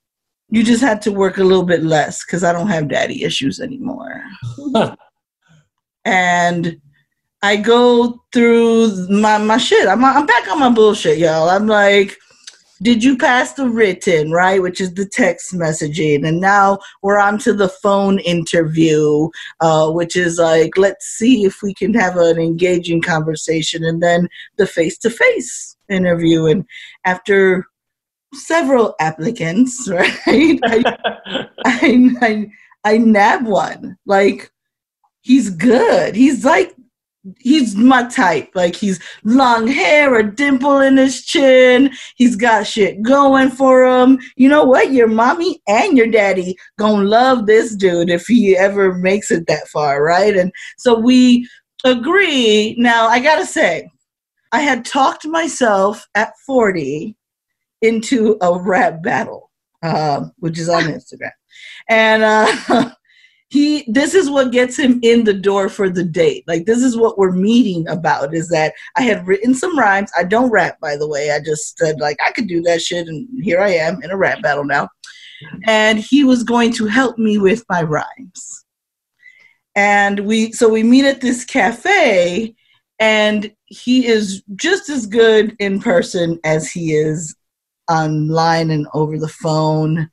you 0.49 0.62
just 0.62 0.83
had 0.83 1.03
to 1.03 1.12
work 1.12 1.38
a 1.38 1.45
little 1.45 1.65
bit 1.65 1.83
less 1.83 2.25
because 2.25 2.45
I 2.45 2.53
don't 2.53 2.69
have 2.69 2.88
daddy 2.88 3.25
issues 3.25 3.61
anymore. 3.61 4.23
and 6.05 6.81
I 7.43 7.57
go 7.57 8.23
through 8.33 9.09
my, 9.09 9.38
my 9.38 9.59
shit. 9.59 9.88
I'm, 9.88 10.05
I'm 10.05 10.26
back 10.26 10.49
on 10.49 10.61
my 10.61 10.71
bullshit, 10.71 11.19
y'all. 11.19 11.49
I'm 11.49 11.67
like, 11.67 12.17
did 12.83 13.03
you 13.03 13.17
pass 13.17 13.55
the 13.55 13.69
written, 13.69 14.31
right? 14.31 14.61
Which 14.61 14.81
is 14.81 14.95
the 14.95 15.07
text 15.07 15.55
messaging. 15.55 16.26
And 16.26 16.41
now 16.41 16.79
we're 17.03 17.19
on 17.19 17.38
to 17.41 17.53
the 17.53 17.69
phone 17.69 18.19
interview, 18.21 19.29
uh, 19.61 19.91
which 19.91 20.15
is 20.15 20.38
like, 20.38 20.76
let's 20.76 21.07
see 21.07 21.45
if 21.45 21.62
we 21.62 21.73
can 21.75 21.95
have 21.95 22.17
an 22.17 22.38
engaging 22.38 23.00
conversation. 23.00 23.83
And 23.85 24.03
then 24.03 24.29
the 24.57 24.67
face 24.67 24.99
to 24.99 25.11
face 25.11 25.76
interview. 25.88 26.47
And 26.47 26.65
after 27.05 27.67
several 28.37 28.95
applicants, 29.00 29.88
right? 29.90 30.59
I, 30.64 31.49
I, 31.64 32.11
I, 32.20 32.46
I 32.85 32.99
nab 32.99 33.46
one. 33.46 33.96
Like, 34.07 34.51
he's 35.22 35.51
good. 35.51 36.14
He's 36.14 36.44
like, 36.44 36.75
he's 37.38 37.75
my 37.75 38.05
type. 38.09 38.51
Like, 38.55 38.77
he's 38.77 39.01
long 39.25 39.66
hair, 39.66 40.14
a 40.14 40.35
dimple 40.35 40.81
in 40.81 40.96
his 40.96 41.25
chin. 41.25 41.90
He's 42.16 42.37
got 42.37 42.66
shit 42.66 43.03
going 43.03 43.51
for 43.51 43.85
him. 43.85 44.20
You 44.37 44.49
know 44.49 44.64
what? 44.64 44.92
Your 44.92 45.09
mommy 45.09 45.61
and 45.66 45.96
your 45.96 46.07
daddy 46.07 46.57
gonna 46.79 47.03
love 47.03 47.46
this 47.46 47.75
dude 47.75 48.11
if 48.11 48.27
he 48.27 48.57
ever 48.57 48.94
makes 48.94 49.31
it 49.31 49.46
that 49.49 49.68
far, 49.68 50.03
right? 50.03 50.37
And 50.37 50.53
so 50.79 50.99
we 50.99 51.49
agree. 51.85 52.77
Now, 52.79 53.09
I 53.09 53.20
gotta 53.20 53.46
say, 53.46 53.88
I 54.53 54.61
had 54.61 54.85
talked 54.85 55.27
myself 55.27 56.07
at 56.14 56.33
40 56.46 57.16
into 57.83 58.37
a 58.41 58.59
rap 58.59 59.03
battle, 59.03 59.51
uh, 59.83 60.27
which 60.39 60.59
is 60.59 60.69
on 60.69 60.85
Instagram. 60.85 61.31
And 61.89 62.23
uh, 62.23 62.91
he, 63.49 63.85
this 63.89 64.15
is 64.15 64.31
what 64.31 64.53
gets 64.53 64.79
him 64.79 64.99
in 65.03 65.25
the 65.25 65.35
door 65.35 65.69
for 65.69 65.89
the 65.89 66.05
date. 66.05 66.45
Like 66.47 66.67
this 66.67 66.83
is 66.83 66.97
what 66.97 67.19
we're 67.19 67.33
meeting 67.33 67.87
about. 67.89 68.35
Is 68.35 68.49
that 68.49 68.75
I 68.97 69.03
had 69.03 69.27
written 69.27 69.55
some 69.55 69.79
rhymes. 69.79 70.11
I 70.17 70.25
don't 70.25 70.51
rap, 70.51 70.79
by 70.81 70.97
the 70.97 71.09
way. 71.09 71.31
I 71.31 71.41
just 71.41 71.79
said 71.79 72.01
like 72.01 72.19
I 72.25 72.33
could 72.33 72.49
do 72.49 72.62
that 72.62 72.83
shit, 72.83 73.09
and 73.09 73.29
here 73.43 73.61
I 73.61 73.71
am 73.71 74.03
in 74.03 74.11
a 74.11 74.17
rap 74.17 74.43
battle 74.43 74.65
now. 74.65 74.89
And 75.65 75.99
he 75.99 76.25
was 76.25 76.43
going 76.43 76.73
to 76.75 76.87
help 76.87 77.19
me 77.19 77.39
with 77.39 77.62
my 77.69 77.83
rhymes. 77.83 78.65
And 79.75 80.21
we, 80.21 80.53
so 80.53 80.71
we 80.71 80.83
meet 80.83 81.05
at 81.05 81.21
this 81.21 81.45
cafe, 81.45 82.55
and 82.99 83.53
he 83.67 84.07
is 84.07 84.43
just 84.55 84.89
as 84.89 85.07
good 85.07 85.55
in 85.59 85.81
person 85.81 86.41
as 86.45 86.71
he 86.71 86.95
is 86.95 87.37
online 87.88 88.70
and 88.70 88.87
over 88.94 89.18
the 89.18 89.29
phone. 89.29 90.11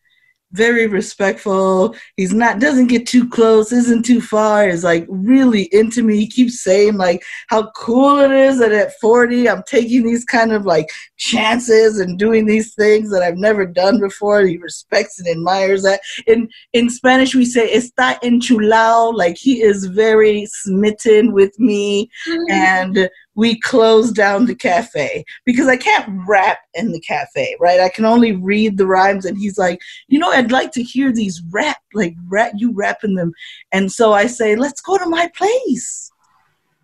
Very 0.51 0.85
respectful. 0.85 1.95
He's 2.15 2.31
not 2.31 2.59
doesn't 2.59 2.85
get 2.85 3.07
too 3.07 3.27
close, 3.27 3.71
isn't 3.71 4.05
too 4.05 4.21
far. 4.21 4.69
Is 4.69 4.83
like 4.83 5.07
really 5.09 5.63
into 5.71 6.03
me. 6.03 6.15
He 6.15 6.27
keeps 6.27 6.61
saying 6.61 6.95
like 6.95 7.23
how 7.47 7.71
cool 7.71 8.19
it 8.19 8.29
is 8.29 8.59
that 8.59 8.71
at 8.71 8.93
40 9.01 9.49
I'm 9.49 9.63
taking 9.63 10.03
these 10.03 10.23
kind 10.23 10.51
of 10.51 10.63
like 10.63 10.85
chances 11.17 11.99
and 11.99 12.19
doing 12.19 12.45
these 12.45 12.75
things 12.75 13.09
that 13.09 13.23
I've 13.23 13.37
never 13.37 13.65
done 13.65 13.99
before. 13.99 14.41
He 14.41 14.57
respects 14.57 15.17
and 15.19 15.27
admires 15.27 15.81
that. 15.81 16.01
In 16.27 16.47
in 16.73 16.87
Spanish 16.87 17.33
we 17.33 17.45
say 17.45 17.75
está 17.75 18.19
enchulado, 18.21 19.11
like 19.11 19.37
he 19.37 19.59
is 19.59 19.85
very 19.85 20.45
smitten 20.45 21.33
with 21.33 21.57
me 21.59 22.11
mm-hmm. 22.27 22.51
and 22.51 23.09
we 23.35 23.59
closed 23.59 24.15
down 24.15 24.45
the 24.45 24.55
cafe 24.55 25.25
because 25.45 25.67
I 25.67 25.77
can't 25.77 26.07
rap 26.27 26.59
in 26.73 26.91
the 26.91 26.99
cafe, 26.99 27.55
right? 27.59 27.79
I 27.79 27.89
can 27.89 28.05
only 28.05 28.33
read 28.33 28.77
the 28.77 28.85
rhymes. 28.85 29.25
And 29.25 29.37
he's 29.37 29.57
like, 29.57 29.81
you 30.07 30.19
know, 30.19 30.31
I'd 30.31 30.51
like 30.51 30.71
to 30.73 30.83
hear 30.83 31.11
these 31.11 31.41
rap, 31.51 31.77
like 31.93 32.15
rap, 32.27 32.51
you 32.55 32.73
rapping 32.73 33.15
them. 33.15 33.33
And 33.71 33.91
so 33.91 34.13
I 34.13 34.27
say, 34.27 34.55
let's 34.55 34.81
go 34.81 34.97
to 34.97 35.05
my 35.07 35.29
place. 35.35 36.11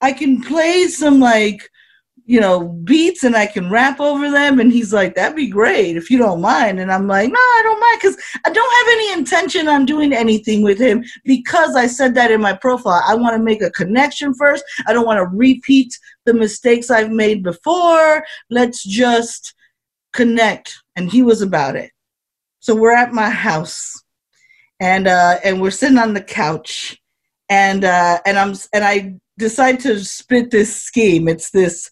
I 0.01 0.13
can 0.13 0.41
play 0.41 0.87
some 0.87 1.19
like 1.19 1.69
you 2.29 2.39
know, 2.39 2.67
beats 2.83 3.23
and 3.23 3.35
I 3.35 3.47
can 3.47 3.71
rap 3.71 3.99
over 3.99 4.29
them. 4.29 4.59
And 4.59 4.71
he's 4.71 4.93
like, 4.93 5.15
that'd 5.15 5.35
be 5.35 5.47
great 5.47 5.97
if 5.97 6.11
you 6.11 6.19
don't 6.19 6.41
mind. 6.41 6.79
And 6.79 6.91
I'm 6.91 7.07
like, 7.07 7.27
no, 7.27 7.39
I 7.39 7.61
don't 7.63 7.79
mind 7.79 7.97
because 7.99 8.17
I 8.45 8.51
don't 8.51 8.77
have 8.77 8.93
any 8.93 9.13
intention 9.13 9.67
on 9.67 9.87
doing 9.87 10.13
anything 10.13 10.61
with 10.61 10.77
him 10.77 11.03
because 11.25 11.75
I 11.75 11.87
said 11.87 12.13
that 12.13 12.29
in 12.29 12.39
my 12.39 12.53
profile. 12.53 13.01
I 13.03 13.15
want 13.15 13.35
to 13.35 13.41
make 13.41 13.63
a 13.63 13.71
connection 13.71 14.35
first. 14.35 14.63
I 14.85 14.93
don't 14.93 15.07
want 15.07 15.17
to 15.17 15.35
repeat 15.35 15.97
the 16.25 16.33
mistakes 16.33 16.89
I've 16.89 17.11
made 17.11 17.43
before. 17.43 18.23
Let's 18.49 18.83
just 18.83 19.53
connect. 20.13 20.75
And 20.95 21.11
he 21.11 21.21
was 21.21 21.41
about 21.41 21.75
it. 21.75 21.91
So 22.59 22.75
we're 22.75 22.95
at 22.95 23.13
my 23.13 23.29
house 23.29 24.03
and 24.81 25.07
uh 25.07 25.39
and 25.43 25.61
we're 25.61 25.71
sitting 25.71 25.97
on 25.97 26.13
the 26.13 26.21
couch 26.21 26.97
and 27.49 27.83
uh 27.83 28.19
and 28.25 28.37
I'm 28.37 28.53
and 28.73 28.83
I 28.83 29.15
decide 29.37 29.79
to 29.81 30.03
spit 30.03 30.51
this 30.51 30.75
scheme. 30.75 31.27
It's 31.27 31.49
this 31.49 31.89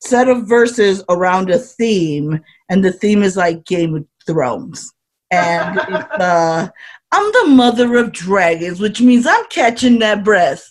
set 0.00 0.28
of 0.28 0.48
verses 0.48 1.02
around 1.08 1.50
a 1.50 1.58
theme, 1.58 2.40
and 2.68 2.84
the 2.84 2.92
theme 2.92 3.22
is 3.22 3.36
like 3.36 3.64
Game 3.64 3.96
of 3.96 4.06
Thrones. 4.26 4.92
And 5.30 5.78
uh, 5.80 6.70
I'm 7.12 7.32
the 7.32 7.46
mother 7.48 7.96
of 7.96 8.12
dragons, 8.12 8.78
which 8.78 9.00
means 9.00 9.26
I'm 9.26 9.44
catching 9.46 9.98
that 9.98 10.22
breath. 10.22 10.64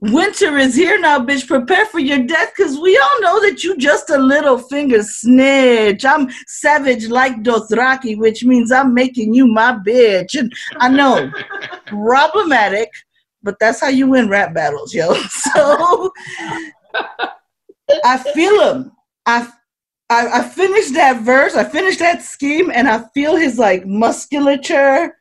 Winter 0.00 0.56
is 0.56 0.74
here 0.74 0.98
now, 0.98 1.18
bitch. 1.18 1.46
Prepare 1.46 1.84
for 1.86 1.98
your 1.98 2.20
death, 2.20 2.52
cause 2.56 2.78
we 2.78 2.96
all 2.96 3.20
know 3.20 3.40
that 3.42 3.62
you 3.62 3.76
just 3.76 4.08
a 4.08 4.16
little 4.16 4.56
finger 4.56 5.02
snitch. 5.02 6.04
I'm 6.06 6.30
savage 6.46 7.08
like 7.08 7.42
Dothraki, 7.42 8.16
which 8.16 8.42
means 8.42 8.72
I'm 8.72 8.94
making 8.94 9.34
you 9.34 9.46
my 9.46 9.78
bitch. 9.86 10.38
And 10.38 10.50
I 10.78 10.88
know, 10.88 11.30
problematic, 11.86 12.88
but 13.42 13.56
that's 13.60 13.80
how 13.80 13.88
you 13.88 14.08
win 14.08 14.30
rap 14.30 14.54
battles, 14.54 14.94
yo. 14.94 15.14
So 15.30 16.12
I 18.04 18.16
feel 18.32 18.60
him. 18.62 18.92
I 19.26 19.46
I, 20.08 20.40
I 20.40 20.42
finished 20.42 20.94
that 20.94 21.22
verse, 21.22 21.54
I 21.54 21.64
finished 21.64 21.98
that 21.98 22.22
scheme, 22.22 22.70
and 22.72 22.88
I 22.88 23.04
feel 23.14 23.36
his 23.36 23.58
like 23.58 23.86
musculature 23.86 25.14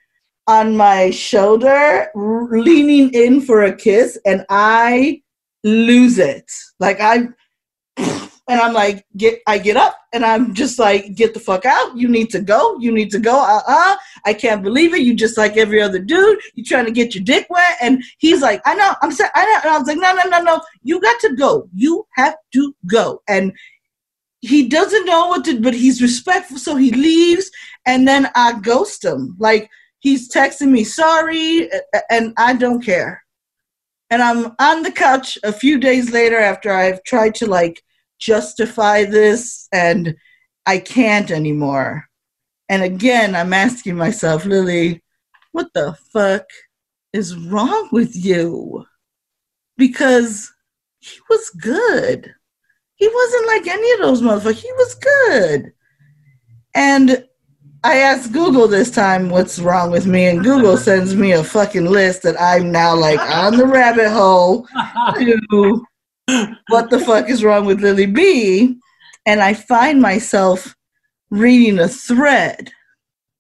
on 0.47 0.75
my 0.75 1.10
shoulder, 1.12 2.10
leaning 2.15 3.13
in 3.13 3.41
for 3.41 3.63
a 3.63 3.75
kiss, 3.75 4.17
and 4.25 4.45
I 4.49 5.21
lose 5.63 6.17
it. 6.17 6.51
Like 6.80 6.99
I, 6.99 7.27
and 7.97 8.60
I'm 8.60 8.73
like, 8.73 9.06
get, 9.15 9.39
I 9.47 9.60
get 9.60 9.77
up, 9.77 9.97
and 10.13 10.25
I'm 10.25 10.54
just 10.54 10.80
like, 10.80 11.15
get 11.15 11.34
the 11.34 11.39
fuck 11.39 11.65
out. 11.65 11.95
You 11.95 12.08
need 12.08 12.30
to 12.32 12.41
go. 12.41 12.77
You 12.80 12.91
need 12.91 13.12
to 13.12 13.19
go. 13.19 13.39
Uh 13.39 13.62
uh 13.67 13.95
I 14.25 14.34
can't 14.34 14.63
believe 14.63 14.93
it. 14.93 15.01
You 15.01 15.13
just 15.13 15.38
like 15.38 15.58
every 15.58 15.82
other 15.82 15.99
dude. 15.99 16.39
You 16.56 16.63
trying 16.63 16.86
to 16.86 16.91
get 16.91 17.15
your 17.15 17.23
dick 17.23 17.47
wet, 17.49 17.77
and 17.82 18.04
he's 18.17 18.41
like, 18.41 18.62
I 18.65 18.75
know. 18.75 18.93
I'm 19.01 19.12
saying, 19.12 19.32
I 19.36 19.45
know. 19.45 19.60
And 19.63 19.69
I 19.69 19.77
was 19.77 19.88
like, 19.88 19.97
no, 19.97 20.13
no, 20.13 20.23
no, 20.30 20.41
no. 20.41 20.62
You 20.84 20.99
got 20.99 21.19
to 21.21 21.36
go. 21.36 21.69
You 21.73 22.06
have 22.15 22.36
to 22.54 22.75
go. 22.88 23.21
And 23.27 23.54
he 24.41 24.67
doesn't 24.67 25.06
know 25.06 25.27
what 25.27 25.45
to, 25.45 25.62
but 25.62 25.75
he's 25.75 26.01
respectful, 26.01 26.58
so 26.58 26.75
he 26.75 26.91
leaves, 26.91 27.49
and 27.86 28.08
then 28.08 28.27
I 28.36 28.60
ghost 28.60 29.06
him. 29.06 29.36
Like 29.39 29.69
he's 30.02 30.30
texting 30.30 30.70
me 30.70 30.84
sorry, 30.84 31.70
and 32.10 32.34
I 32.38 32.54
don't 32.54 32.84
care. 32.84 33.24
And 34.10 34.22
I'm 34.22 34.54
on 34.60 34.84
the 34.84 34.92
couch 34.92 35.38
a 35.44 35.54
few 35.54 35.80
days 35.80 36.12
later 36.12 36.38
after 36.38 36.72
I've 36.72 37.02
tried 37.04 37.34
to 37.36 37.48
like 37.48 37.82
justify 38.20 39.06
this, 39.06 39.70
and 39.72 40.16
I 40.66 40.80
can't 40.80 41.32
anymore. 41.32 42.10
And 42.68 42.84
again, 42.84 43.36
I'm 43.36 43.54
asking 43.54 43.96
myself, 43.96 44.46
Lily, 44.46 45.02
what 45.54 45.68
the 45.74 45.96
fuck 46.14 46.46
is 47.14 47.36
wrong 47.36 47.90
with 47.92 48.16
you? 48.16 48.86
Because 49.78 50.52
he 51.00 51.18
was 51.30 51.50
good. 51.50 52.34
He 52.96 53.08
wasn't 53.08 53.48
like 53.48 53.68
any 53.68 53.92
of 53.94 54.00
those 54.00 54.22
motherfuckers. 54.22 54.62
He 54.62 54.72
was 54.74 54.96
good. 54.96 55.74
And 56.76 57.26
I 57.84 57.98
asked 57.98 58.32
Google 58.32 58.67
this 58.67 58.91
time 58.91 59.30
what's 59.30 59.58
wrong 59.58 59.89
with 59.89 60.06
me, 60.06 60.28
and 60.28 60.44
Google 60.44 60.78
sends 60.78 61.15
me 61.15 61.32
a 61.32 61.44
fucking 61.44 61.86
list 61.86 62.22
that 62.24 62.39
I'm 62.39 62.72
now 62.72 62.96
like 62.96 63.20
on 63.20 63.58
the 63.58 63.65
rabbit 63.65 64.12
hole 64.12 64.67
to 65.15 65.86
what 66.70 66.91
the 66.91 67.00
fuck 67.00 67.28
is 67.30 67.44
wrong 67.44 67.65
with 67.65 67.82
Lily 67.82 68.06
Be. 68.06 68.78
And 69.26 69.41
I 69.41 69.56
find 69.56 70.00
myself 70.00 70.76
reading 71.32 71.80
a 71.80 71.88
thread, 71.88 72.72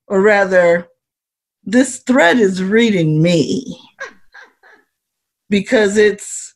or 0.07 0.21
rather, 0.21 0.87
this 1.63 1.99
thread 1.99 2.39
is 2.39 2.63
reading 2.63 3.21
me 3.21 3.79
because 5.49 5.97
it's 5.97 6.50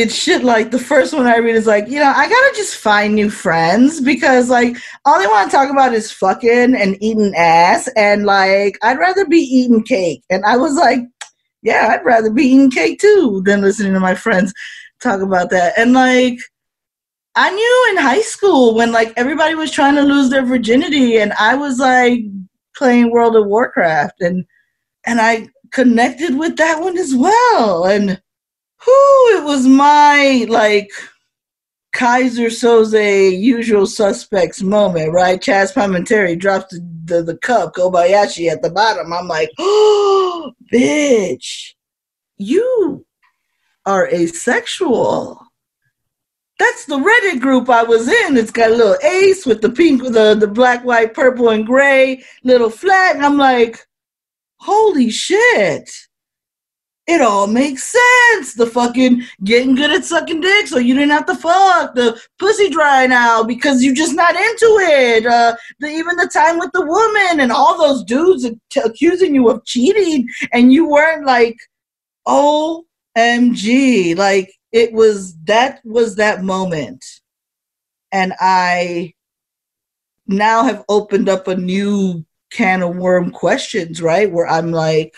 it's 0.00 0.14
shit 0.14 0.42
like 0.42 0.70
the 0.70 0.78
first 0.78 1.12
one 1.12 1.26
I 1.26 1.38
read 1.38 1.54
is 1.54 1.66
like, 1.66 1.88
you 1.88 2.00
know, 2.00 2.12
I 2.14 2.28
gotta 2.28 2.52
just 2.56 2.76
find 2.76 3.14
new 3.14 3.30
friends 3.30 4.00
because 4.00 4.48
like 4.48 4.76
all 5.04 5.18
they 5.18 5.26
want 5.26 5.50
to 5.50 5.56
talk 5.56 5.70
about 5.70 5.92
is 5.92 6.10
fucking 6.10 6.74
and 6.74 6.96
eating 7.00 7.34
ass 7.36 7.88
and 7.96 8.24
like 8.24 8.78
I'd 8.82 8.98
rather 8.98 9.26
be 9.26 9.38
eating 9.38 9.82
cake. 9.82 10.22
And 10.30 10.44
I 10.44 10.56
was 10.56 10.74
like, 10.74 11.00
yeah, 11.62 11.88
I'd 11.92 12.04
rather 12.04 12.30
be 12.30 12.44
eating 12.44 12.70
cake 12.70 13.00
too 13.00 13.42
than 13.44 13.60
listening 13.60 13.92
to 13.94 14.00
my 14.00 14.14
friends 14.14 14.52
talk 15.00 15.20
about 15.20 15.50
that. 15.50 15.74
And 15.76 15.92
like 15.92 16.38
I 17.36 17.50
knew 17.50 17.86
in 17.90 18.02
high 18.02 18.22
school 18.22 18.74
when 18.74 18.92
like 18.92 19.12
everybody 19.16 19.54
was 19.54 19.70
trying 19.70 19.94
to 19.94 20.02
lose 20.02 20.30
their 20.30 20.44
virginity 20.44 21.18
and 21.18 21.32
I 21.34 21.54
was 21.54 21.78
like 21.78 22.20
playing 22.76 23.10
World 23.10 23.36
of 23.36 23.46
Warcraft 23.46 24.20
and 24.20 24.44
and 25.06 25.20
I 25.20 25.48
connected 25.72 26.38
with 26.38 26.56
that 26.56 26.80
one 26.80 26.98
as 26.98 27.14
well. 27.14 27.84
And 27.84 28.20
who 28.84 29.36
it 29.36 29.44
was 29.44 29.66
my 29.66 30.46
like 30.48 30.90
Keyser 31.94 32.46
Söze 32.46 33.38
usual 33.38 33.86
suspects 33.86 34.62
moment, 34.62 35.12
right? 35.12 35.40
Chazz 35.40 35.74
Palminteri 35.74 36.38
drops 36.38 36.72
the, 36.72 36.80
the, 37.04 37.22
the 37.22 37.36
cup, 37.38 37.74
Kobayashi 37.74 38.50
at 38.50 38.62
the 38.62 38.70
bottom. 38.70 39.12
I'm 39.12 39.26
like, 39.26 39.50
oh, 39.58 40.52
bitch, 40.72 41.74
you 42.36 43.04
are 43.84 44.08
asexual. 44.08 45.44
That's 46.58 46.84
the 46.84 46.98
Reddit 46.98 47.40
group 47.40 47.68
I 47.70 47.82
was 47.82 48.06
in. 48.06 48.36
It's 48.36 48.50
got 48.50 48.70
a 48.70 48.74
little 48.74 48.96
ace 49.02 49.46
with 49.46 49.62
the 49.62 49.70
pink, 49.70 50.02
the, 50.02 50.36
the 50.38 50.46
black, 50.46 50.84
white, 50.84 51.14
purple, 51.14 51.48
and 51.48 51.66
gray 51.66 52.22
little 52.44 52.70
flag. 52.70 53.16
And 53.16 53.24
I'm 53.24 53.38
like, 53.38 53.84
holy 54.58 55.10
shit 55.10 55.90
it 57.06 57.20
all 57.20 57.46
makes 57.46 57.84
sense. 57.84 58.54
The 58.54 58.66
fucking 58.66 59.22
getting 59.42 59.74
good 59.74 59.90
at 59.90 60.04
sucking 60.04 60.40
dick 60.40 60.68
so 60.68 60.78
you 60.78 60.94
didn't 60.94 61.10
have 61.10 61.26
to 61.26 61.34
fuck. 61.34 61.94
The 61.94 62.20
pussy 62.38 62.70
dry 62.70 63.06
now 63.06 63.42
because 63.42 63.82
you're 63.82 63.94
just 63.94 64.14
not 64.14 64.36
into 64.36 64.78
it. 64.80 65.26
Uh, 65.26 65.56
the, 65.80 65.88
even 65.88 66.16
the 66.16 66.30
time 66.32 66.58
with 66.58 66.70
the 66.72 66.86
woman 66.86 67.40
and 67.40 67.50
all 67.50 67.76
those 67.78 68.04
dudes 68.04 68.48
t- 68.70 68.80
accusing 68.84 69.34
you 69.34 69.48
of 69.50 69.64
cheating 69.64 70.28
and 70.52 70.72
you 70.72 70.88
weren't 70.88 71.26
like, 71.26 71.56
OMG. 72.26 74.16
Like 74.16 74.52
it 74.72 74.92
was, 74.92 75.36
that 75.44 75.80
was 75.84 76.16
that 76.16 76.42
moment. 76.42 77.04
And 78.12 78.32
I 78.40 79.14
now 80.26 80.64
have 80.64 80.84
opened 80.88 81.28
up 81.28 81.48
a 81.48 81.56
new 81.56 82.24
can 82.52 82.82
of 82.82 82.96
worm 82.96 83.30
questions, 83.30 84.02
right? 84.02 84.30
Where 84.30 84.46
I'm 84.46 84.72
like, 84.72 85.14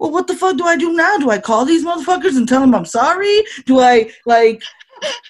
well, 0.00 0.10
what 0.10 0.26
the 0.26 0.34
fuck 0.34 0.56
do 0.56 0.64
I 0.64 0.78
do 0.78 0.94
now? 0.94 1.18
Do 1.18 1.30
I 1.30 1.38
call 1.38 1.66
these 1.66 1.84
motherfuckers 1.84 2.38
and 2.38 2.48
tell 2.48 2.62
them 2.62 2.74
I'm 2.74 2.86
sorry? 2.86 3.44
Do 3.66 3.80
I 3.80 4.10
like? 4.24 4.62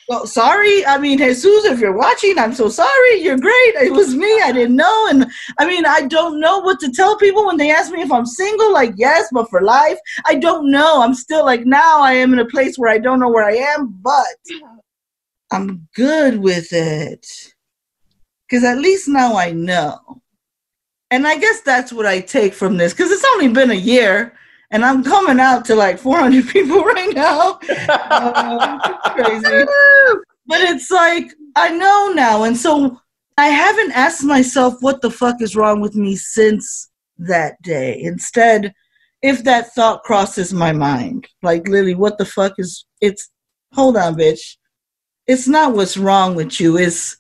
Well, 0.09 0.29
sorry. 0.29 0.87
I 0.87 0.97
mean, 0.97 1.19
Jesus, 1.19 1.65
if 1.65 1.81
you're 1.81 1.97
watching, 1.97 2.39
I'm 2.39 2.55
so 2.55 2.69
sorry. 2.69 3.21
You're 3.21 3.39
great. 3.39 3.75
It 3.75 3.93
was 3.93 4.15
me. 4.15 4.41
I 4.43 4.53
didn't 4.53 4.77
know. 4.77 5.09
And 5.11 5.27
I 5.59 5.67
mean, 5.67 5.87
I 5.87 6.03
don't 6.03 6.39
know 6.39 6.61
what 6.61 6.79
to 6.81 6.93
tell 6.93 7.17
people 7.17 7.47
when 7.47 7.57
they 7.57 7.73
ask 7.73 7.93
me 7.93 8.01
if 8.01 8.13
I'm 8.13 8.27
single. 8.27 8.73
Like, 8.73 8.93
yes, 8.97 9.29
but 9.33 9.51
for 9.51 9.61
life, 9.61 9.99
I 10.25 10.37
don't 10.37 10.71
know. 10.71 11.03
I'm 11.03 11.15
still 11.15 11.45
like 11.45 11.67
now. 11.67 12.01
I 12.01 12.13
am 12.13 12.33
in 12.33 12.39
a 12.39 12.47
place 12.47 12.77
where 12.77 12.91
I 12.91 12.99
don't 12.99 13.19
know 13.19 13.31
where 13.31 13.45
I 13.45 13.55
am, 13.55 13.89
but 14.01 14.37
I'm 15.51 15.89
good 15.97 16.39
with 16.39 16.73
it 16.73 17.27
because 18.49 18.63
at 18.63 18.79
least 18.79 19.09
now 19.09 19.37
I 19.37 19.51
know. 19.51 19.99
And 21.11 21.27
I 21.27 21.39
guess 21.39 21.61
that's 21.61 21.93
what 21.93 22.07
I 22.07 22.21
take 22.21 22.55
from 22.55 22.77
this 22.77 22.93
because 22.93 23.11
it's 23.11 23.27
only 23.35 23.49
been 23.49 23.73
a 23.73 23.75
year 23.75 24.37
and 24.71 24.85
I'm 24.85 25.03
coming 25.03 25.41
out 25.41 25.65
to 25.67 25.75
like 25.75 25.99
400 25.99 26.49
people 26.49 26.83
right 26.83 27.15
now. 27.15 27.59
Uh, 28.13 28.79
crazy. 29.13 29.65
But 30.47 30.61
it's 30.63 30.91
like, 30.91 31.33
I 31.57 31.71
know 31.71 32.13
now. 32.15 32.45
And 32.45 32.57
so 32.57 33.01
I 33.39 33.47
haven't 33.47 33.93
asked 33.93 34.25
myself 34.25 34.77
what 34.81 35.01
the 35.01 35.11
fuck 35.11 35.41
is 35.41 35.57
wrong 35.57 35.81
with 35.81 35.95
me 35.95 36.17
since 36.17 36.91
that 37.19 37.61
day. 37.63 38.01
Instead, 38.03 38.75
if 39.23 39.45
that 39.45 39.73
thought 39.75 40.03
crosses 40.03 40.53
my 40.53 40.73
mind, 40.73 41.29
like, 41.43 41.69
Lily, 41.69 41.95
what 41.95 42.19
the 42.19 42.25
fuck 42.25 42.55
is, 42.59 42.85
it's, 43.01 43.31
hold 43.73 43.97
on, 43.97 44.17
bitch. 44.17 44.57
It's 45.27 45.47
not 45.47 45.75
what's 45.75 45.97
wrong 45.97 46.35
with 46.35 46.61
you. 46.61 46.77
It's, 46.77 47.17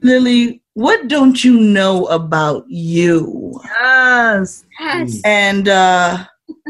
Lily, 0.00 0.62
what 0.74 1.08
don't 1.08 1.42
you 1.42 1.60
know 1.60 2.06
about 2.06 2.64
you? 2.68 3.60
Yes. 3.64 4.64
Yes. 4.78 5.20
And 5.24 5.68
uh, 5.68 6.26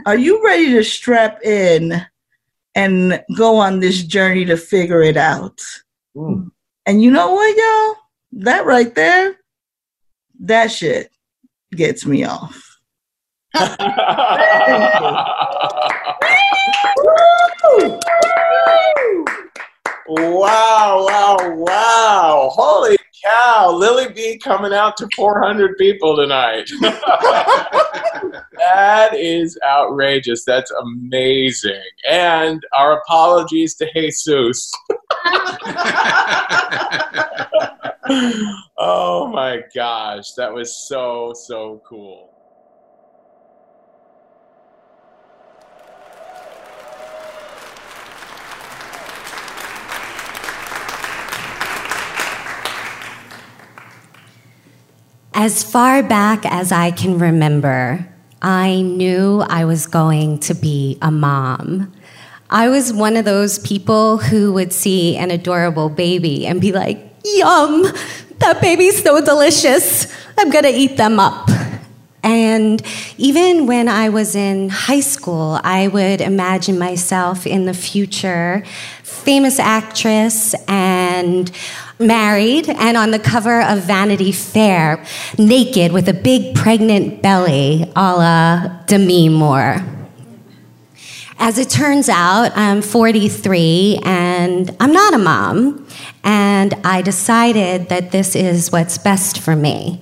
are 0.07 0.19
you 0.19 0.45
ready 0.45 0.71
to 0.73 0.85
strap 0.85 1.43
in 1.45 2.05
and 2.75 3.23
go 3.37 3.57
on 3.57 3.81
this 3.81 4.03
journey 4.03 4.45
to 4.47 4.57
figure 4.57 5.03
it 5.03 5.17
out? 5.17 5.61
Mm. 6.17 6.51
And 6.87 7.03
you 7.03 7.11
know 7.11 7.33
what, 7.33 7.57
y'all? 7.57 7.97
That 8.45 8.65
right 8.67 8.95
there, 8.95 9.37
that 10.41 10.69
shit 10.69 11.11
gets 11.75 12.07
me 12.07 12.25
off. 12.25 12.79
wow, 20.09 21.07
wow, 21.07 21.37
wow. 21.55 22.51
Holy 22.53 22.97
cow. 23.25 23.71
Lily 23.73 24.13
Be 24.13 24.39
coming 24.39 24.73
out 24.73 24.97
to 24.99 25.09
400 25.15 25.77
people 25.77 26.17
tonight. 26.17 26.69
that 28.59 29.11
is 29.15 29.59
outrageous. 29.67 30.45
That's 30.45 30.71
amazing. 30.71 31.83
And 32.09 32.65
our 32.77 33.01
apologies 33.01 33.75
to 33.77 33.87
Jesus. 33.95 34.71
oh 38.79 39.29
my 39.33 39.63
gosh. 39.75 40.33
That 40.33 40.53
was 40.53 40.89
so, 40.89 41.33
so 41.35 41.83
cool. 41.87 42.32
As 55.35 55.65
far 55.65 56.03
back 56.03 56.45
as 56.45 56.73
I 56.73 56.91
can 56.91 57.19
remember, 57.19 58.07
I 58.43 58.83
knew 58.83 59.41
I 59.41 59.65
was 59.65 59.87
going 59.87 60.41
to 60.41 60.55
be 60.55 60.99
a 61.01 61.11
mom. 61.11 61.91
I 62.51 62.69
was 62.69 62.93
one 62.93 63.17
of 63.17 63.25
those 63.25 63.59
people 63.61 64.19
who 64.19 64.53
would 64.53 64.75
see 64.75 65.17
an 65.17 65.31
adorable 65.31 65.89
baby 65.89 66.47
and 66.47 66.61
be 66.61 66.71
like, 66.71 66.99
Yum, 67.25 67.85
that 68.41 68.61
baby's 68.61 69.03
so 69.03 69.25
delicious. 69.25 70.13
I'm 70.37 70.51
gonna 70.51 70.69
eat 70.69 70.99
them 70.99 71.19
up. 71.19 71.49
And 72.23 72.83
even 73.17 73.67
when 73.67 73.89
I 73.89 74.11
was 74.11 74.37
in 74.37 74.69
high 74.69 75.01
school, 75.01 75.59
I 75.65 75.89
would 75.89 76.21
imagine 76.21 76.79
myself 76.79 77.47
in 77.47 77.65
the 77.65 77.75
future, 77.75 78.63
famous 79.03 79.59
actress 79.59 80.55
and 80.69 81.51
married 82.03 82.69
and 82.69 82.97
on 82.97 83.11
the 83.11 83.19
cover 83.19 83.63
of 83.63 83.81
Vanity 83.81 84.33
Fair, 84.33 85.05
naked 85.39 85.93
with 85.93 86.09
a 86.09 86.15
big 86.15 86.55
pregnant 86.55 87.23
belly 87.23 87.91
a 87.97 88.17
la 88.17 88.69
Demi 88.87 89.29
Moore. 89.29 89.77
As 91.39 91.59
it 91.59 91.71
turns 91.71 92.09
out, 92.09 92.57
I'm 92.57 92.83
43 92.83 94.01
and 94.05 94.77
I'm 94.79 94.93
not 94.93 95.15
a 95.15 95.19
mom, 95.19 95.89
and 96.23 96.75
I 96.85 97.03
decided 97.03 97.89
that 97.89 98.13
this 98.13 98.37
is 98.37 98.71
what's 98.71 98.99
best 98.99 99.41
for 99.41 99.57
me. 99.57 100.01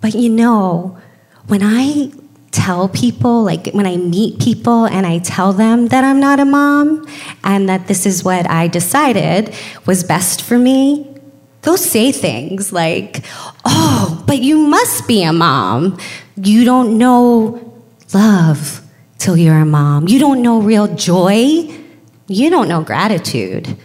But 0.00 0.14
you 0.14 0.30
know, 0.30 0.98
when 1.46 1.60
I 1.62 2.12
tell 2.52 2.88
people, 2.88 3.44
like 3.44 3.68
when 3.68 3.86
I 3.86 3.96
meet 3.96 4.40
people 4.40 4.84
and 4.84 5.06
I 5.06 5.18
tell 5.18 5.52
them 5.52 5.88
that 5.88 6.04
I'm 6.04 6.20
not 6.20 6.40
a 6.40 6.44
mom 6.44 7.06
and 7.44 7.68
that 7.68 7.86
this 7.86 8.06
is 8.06 8.24
what 8.24 8.48
I 8.50 8.66
decided 8.66 9.54
was 9.86 10.02
best 10.04 10.42
for 10.42 10.58
me, 10.58 11.06
they'll 11.62 11.76
say 11.76 12.12
things 12.12 12.72
like, 12.72 13.24
Oh, 13.64 14.22
but 14.26 14.38
you 14.38 14.58
must 14.58 15.06
be 15.06 15.22
a 15.22 15.32
mom. 15.32 15.98
You 16.36 16.64
don't 16.64 16.98
know 16.98 17.82
love 18.12 18.82
till 19.18 19.36
you're 19.36 19.58
a 19.58 19.66
mom. 19.66 20.08
You 20.08 20.18
don't 20.18 20.42
know 20.42 20.60
real 20.60 20.88
joy. 20.94 21.68
You 22.26 22.50
don't 22.50 22.68
know 22.68 22.82
gratitude. 22.82 23.76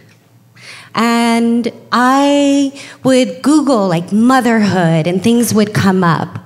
And 0.94 1.70
I 1.92 2.80
would 3.04 3.42
Google 3.42 3.86
like 3.86 4.12
motherhood 4.12 5.06
and 5.06 5.22
things 5.22 5.52
would 5.52 5.74
come 5.74 6.02
up 6.02 6.45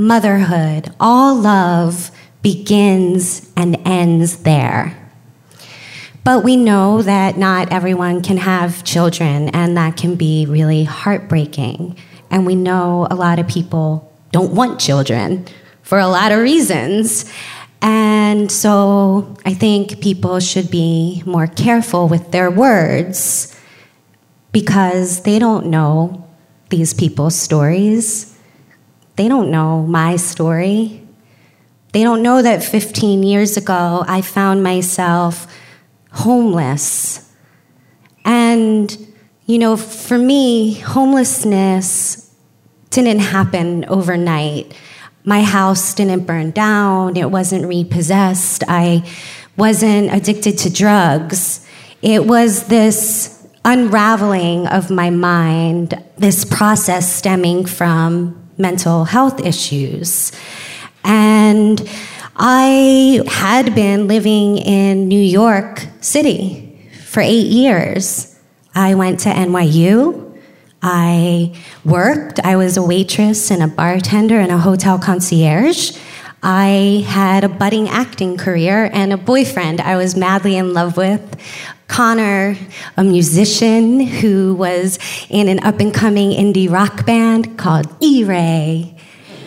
motherhood, 0.00 0.92
all 0.98 1.34
love 1.34 2.10
begins 2.42 3.50
and 3.56 3.76
ends 3.86 4.42
there. 4.44 4.96
But 6.24 6.42
we 6.42 6.56
know 6.56 7.02
that 7.02 7.36
not 7.36 7.72
everyone 7.72 8.22
can 8.22 8.38
have 8.38 8.84
children, 8.84 9.48
and 9.50 9.76
that 9.76 9.96
can 9.96 10.16
be 10.16 10.46
really 10.46 10.84
heartbreaking. 10.84 11.96
And 12.30 12.46
we 12.46 12.54
know 12.54 13.06
a 13.10 13.14
lot 13.14 13.38
of 13.38 13.48
people 13.48 14.12
don't 14.32 14.54
want 14.54 14.80
children 14.80 15.46
for 15.82 15.98
a 15.98 16.06
lot 16.06 16.32
of 16.32 16.38
reasons. 16.40 17.30
And 17.82 18.52
so 18.52 19.36
I 19.44 19.54
think 19.54 20.00
people 20.00 20.40
should 20.40 20.70
be 20.70 21.22
more 21.24 21.46
careful 21.46 22.08
with 22.08 22.30
their 22.30 22.50
words 22.50 23.56
because 24.52 25.22
they 25.22 25.38
don't 25.38 25.66
know 25.66 26.28
these 26.68 26.92
people's 26.94 27.34
stories. 27.34 28.29
They 29.20 29.28
don't 29.28 29.50
know 29.50 29.82
my 29.82 30.16
story. 30.16 31.06
They 31.92 32.02
don't 32.02 32.22
know 32.22 32.40
that 32.40 32.64
15 32.64 33.22
years 33.22 33.58
ago 33.58 34.02
I 34.08 34.22
found 34.22 34.62
myself 34.62 35.46
homeless. 36.10 37.30
And, 38.24 38.96
you 39.44 39.58
know, 39.58 39.76
for 39.76 40.16
me, 40.16 40.72
homelessness 40.72 42.34
didn't 42.88 43.18
happen 43.18 43.84
overnight. 43.90 44.74
My 45.26 45.42
house 45.42 45.92
didn't 45.92 46.24
burn 46.24 46.52
down, 46.52 47.18
it 47.18 47.30
wasn't 47.30 47.66
repossessed, 47.66 48.64
I 48.68 49.06
wasn't 49.54 50.14
addicted 50.14 50.56
to 50.60 50.70
drugs. 50.72 51.66
It 52.00 52.24
was 52.24 52.68
this 52.68 53.46
unraveling 53.66 54.66
of 54.68 54.88
my 54.88 55.10
mind, 55.10 56.02
this 56.16 56.46
process 56.46 57.14
stemming 57.14 57.66
from 57.66 58.39
mental 58.60 59.04
health 59.04 59.40
issues. 59.40 60.32
And 61.02 61.88
I 62.36 63.22
had 63.26 63.74
been 63.74 64.06
living 64.06 64.58
in 64.58 65.08
New 65.08 65.20
York 65.20 65.86
City 66.00 66.88
for 67.06 67.20
eight 67.20 67.46
years. 67.46 68.38
I 68.74 68.94
went 68.94 69.20
to 69.20 69.30
NYU. 69.30 70.38
I 70.82 71.54
worked. 71.84 72.40
I 72.40 72.56
was 72.56 72.76
a 72.76 72.82
waitress 72.82 73.50
and 73.50 73.62
a 73.62 73.68
bartender 73.68 74.38
and 74.38 74.52
a 74.52 74.58
hotel 74.58 74.98
concierge. 74.98 75.98
I 76.42 77.04
had 77.06 77.44
a 77.44 77.48
budding 77.48 77.88
acting 77.88 78.38
career 78.38 78.88
and 78.92 79.12
a 79.12 79.18
boyfriend 79.18 79.80
I 79.80 79.96
was 79.96 80.16
madly 80.16 80.56
in 80.56 80.72
love 80.72 80.96
with. 80.96 81.36
Connor, 81.90 82.56
a 82.96 83.02
musician 83.02 83.98
who 83.98 84.54
was 84.54 85.00
in 85.28 85.48
an 85.48 85.58
up 85.64 85.80
and 85.80 85.92
coming 85.92 86.30
indie 86.30 86.70
rock 86.70 87.04
band 87.04 87.58
called 87.58 87.92
E 88.00 88.22
Ray. 88.22 88.94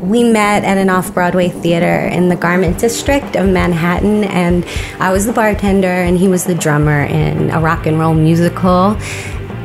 we 0.00 0.22
met 0.22 0.62
at 0.62 0.78
an 0.78 0.88
off 0.90 1.12
Broadway 1.12 1.48
theater 1.48 2.06
in 2.06 2.28
the 2.28 2.36
Garment 2.36 2.78
District 2.78 3.34
of 3.34 3.48
Manhattan, 3.48 4.22
and 4.24 4.64
I 5.00 5.10
was 5.10 5.26
the 5.26 5.32
bartender, 5.32 5.88
and 5.88 6.16
he 6.16 6.28
was 6.28 6.44
the 6.44 6.54
drummer 6.54 7.02
in 7.02 7.50
a 7.50 7.60
rock 7.60 7.86
and 7.86 7.98
roll 7.98 8.14
musical. 8.14 8.94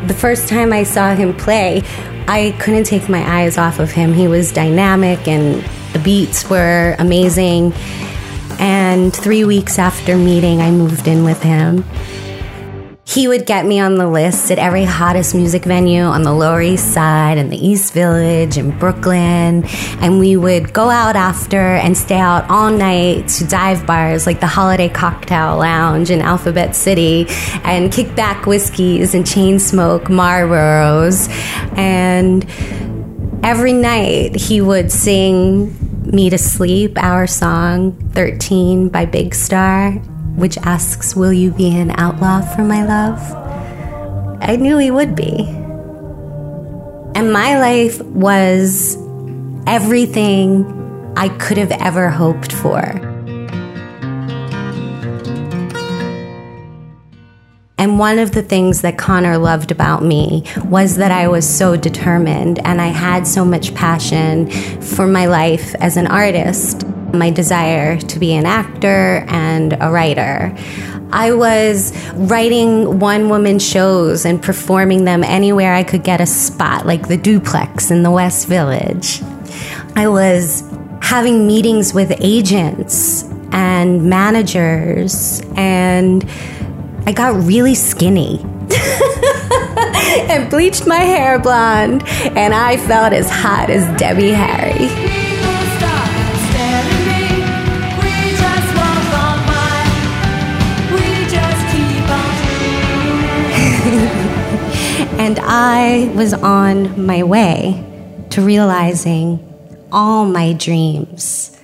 The 0.08 0.16
first 0.18 0.48
time 0.50 0.74
I 0.74 0.82
saw 0.82 1.14
him 1.14 1.36
play, 1.36 1.84
I 2.28 2.56
couldn't 2.60 2.86
take 2.86 3.10
my 3.10 3.22
eyes 3.42 3.60
off 3.60 3.78
of 3.78 3.92
him. 3.92 4.14
He 4.14 4.28
was 4.28 4.52
dynamic 4.52 5.28
and 5.28 5.64
the 5.94 6.00
beats 6.00 6.50
were 6.50 6.96
amazing. 7.00 7.74
And 8.60 9.16
three 9.16 9.46
weeks 9.46 9.78
after 9.78 10.18
meeting, 10.18 10.62
I 10.62 10.72
moved 10.72 11.08
in 11.08 11.24
with 11.24 11.42
him. 11.44 11.84
He 13.08 13.28
would 13.30 13.46
get 13.46 13.66
me 13.66 13.80
on 13.80 13.96
the 13.96 14.08
list 14.08 14.52
at 14.52 14.60
every 14.60 14.84
hottest 14.84 15.34
music 15.34 15.64
venue 15.64 16.02
on 16.02 16.24
the 16.24 16.34
Lower 16.34 16.62
East 16.62 16.94
Side 16.94 17.38
and 17.38 17.50
the 17.50 17.58
East 17.58 17.94
Village 17.94 18.58
and 18.58 18.78
Brooklyn. 18.78 19.64
And 20.02 20.20
we 20.20 20.36
would 20.36 20.74
go 20.74 20.90
out 20.90 21.16
after 21.16 21.58
and 21.58 21.98
stay 21.98 22.20
out 22.20 22.50
all 22.50 22.70
night 22.70 23.30
to 23.30 23.48
dive 23.48 23.88
bars 23.88 24.26
like 24.26 24.42
the 24.42 24.48
Holiday 24.48 24.90
Cocktail 24.90 25.58
Lounge 25.58 26.12
in 26.12 26.20
Alphabet 26.20 26.76
City 26.76 27.28
and 27.64 27.94
kick 27.94 28.14
back 28.14 28.46
whiskeys 28.46 29.16
and 29.16 29.26
chain 29.26 29.58
smoke 29.58 30.04
Marlboros. 30.10 31.30
And 31.78 32.44
every 33.44 33.74
night 33.74 34.36
he 34.36 34.62
would 34.62 34.92
sing 34.92 35.76
me 36.12 36.30
to 36.30 36.38
sleep, 36.38 36.98
our 37.02 37.28
song 37.28 37.94
13 38.12 38.90
by 38.90 39.06
Big 39.06 39.36
Star 39.36 40.00
which 40.38 40.58
asks, 40.60 41.16
Will 41.16 41.34
you 41.34 41.52
be 41.52 41.76
an 41.76 41.92
outlaw 42.00 42.42
for 42.42 42.64
my 42.64 42.86
love? 42.86 43.20
I 44.40 44.56
knew 44.56 44.78
he 44.78 44.92
would 44.92 45.16
be. 45.16 45.46
And 47.16 47.34
my 47.34 47.60
life 47.60 48.00
was 48.02 48.96
everything 49.66 51.14
I 51.18 51.30
could 51.30 51.58
have 51.58 51.72
ever 51.72 52.10
hoped 52.10 52.52
for. 52.52 52.84
And 57.80 58.00
one 58.00 58.18
of 58.18 58.32
the 58.32 58.42
things 58.42 58.82
that 58.82 58.98
Connor 58.98 59.38
loved 59.38 59.72
about 59.72 60.04
me 60.04 60.44
was 60.66 60.96
that 60.98 61.12
I 61.12 61.28
was 61.28 61.48
so 61.48 61.76
determined 61.76 62.60
and 62.66 62.82
I 62.82 62.88
had 62.88 63.28
so 63.28 63.46
much 63.46 63.76
passion 63.76 64.50
for 64.82 65.06
my 65.06 65.28
life 65.28 65.76
as 65.76 65.96
an 65.96 66.08
artist 66.08 66.86
my 67.14 67.30
desire 67.30 67.98
to 67.98 68.20
be 68.20 68.34
an 68.34 68.46
actor 68.46 69.26
and 69.28 69.74
a 69.80 69.90
writer. 69.90 70.56
I 71.12 71.32
was 71.32 71.94
writing 72.14 73.00
one 73.00 73.30
woman 73.30 73.60
shows 73.60 74.26
and 74.26 74.42
performing 74.42 75.06
them 75.06 75.24
anywhere 75.24 75.74
I 75.74 75.84
could 75.84 76.04
get 76.04 76.20
a 76.20 76.26
spot, 76.26 76.86
like 76.86 77.08
the 77.08 77.18
duplex 77.18 77.92
in 77.92 78.04
the 78.04 78.12
West 78.12 78.48
Village. 78.48 79.22
I 79.96 80.08
was 80.10 80.64
having 81.02 81.48
meetings 81.48 81.94
with 81.94 82.12
agents 82.20 83.24
and 83.54 84.10
managers, 84.10 85.42
and 85.56 86.30
I 87.08 87.14
got 87.14 87.42
really 87.46 87.74
skinny. 87.74 88.42
and 90.30 90.50
bleached 90.50 90.86
my 90.86 91.00
hair 91.00 91.40
blonde, 91.40 92.04
and 92.06 92.54
I 92.54 92.76
felt 92.76 93.14
as 93.14 93.30
hot 93.30 93.70
as 93.70 93.86
Debbie 93.98 94.32
Harry. 94.32 94.90
And 105.18 105.40
I 105.40 106.12
was 106.16 106.34
on 106.34 107.06
my 107.06 107.24
way 107.24 107.84
to 108.30 108.42
realizing 108.42 109.40
all 109.92 110.26
my 110.26 110.54
dreams. 110.54 111.57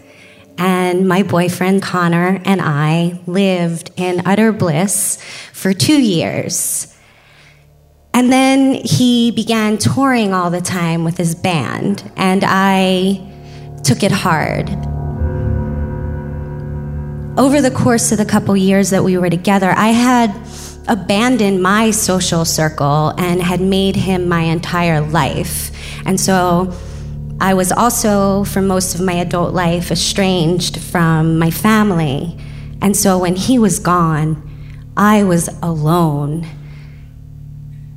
And 0.57 1.07
my 1.07 1.23
boyfriend 1.23 1.81
Connor 1.81 2.41
and 2.45 2.61
I 2.61 3.19
lived 3.25 3.91
in 3.97 4.25
utter 4.25 4.51
bliss 4.51 5.21
for 5.51 5.73
two 5.73 6.01
years. 6.01 6.89
And 8.13 8.31
then 8.31 8.75
he 8.75 9.31
began 9.31 9.77
touring 9.79 10.33
all 10.33 10.51
the 10.51 10.61
time 10.61 11.03
with 11.03 11.17
his 11.17 11.33
band, 11.33 12.11
and 12.15 12.43
I 12.45 13.27
took 13.83 14.03
it 14.03 14.11
hard. 14.11 14.69
over 17.37 17.61
the 17.61 17.71
course 17.71 18.11
of 18.11 18.17
the 18.17 18.25
couple 18.25 18.55
years 18.55 18.91
that 18.91 19.03
we 19.03 19.17
were 19.17 19.29
together, 19.29 19.71
I 19.71 19.89
had 19.89 20.35
abandoned 20.87 21.63
my 21.63 21.91
social 21.91 22.45
circle 22.45 23.13
and 23.17 23.41
had 23.41 23.61
made 23.61 23.95
him 23.95 24.27
my 24.27 24.41
entire 24.41 25.01
life. 25.01 25.71
And 26.05 26.19
so 26.19 26.73
I 27.43 27.55
was 27.55 27.73
also, 27.73 28.45
for 28.45 28.61
most 28.61 28.95
of 28.95 29.01
my 29.01 29.15
adult 29.15 29.53
life, 29.53 29.91
estranged 29.91 30.79
from 30.79 31.37
my 31.37 31.51
family. 31.51 32.37
And 32.81 32.95
so 32.95 33.17
when 33.17 33.35
he 33.35 33.59
was 33.59 33.79
gone, 33.79 34.41
I 34.95 35.25
was 35.25 35.49
alone. 35.61 36.47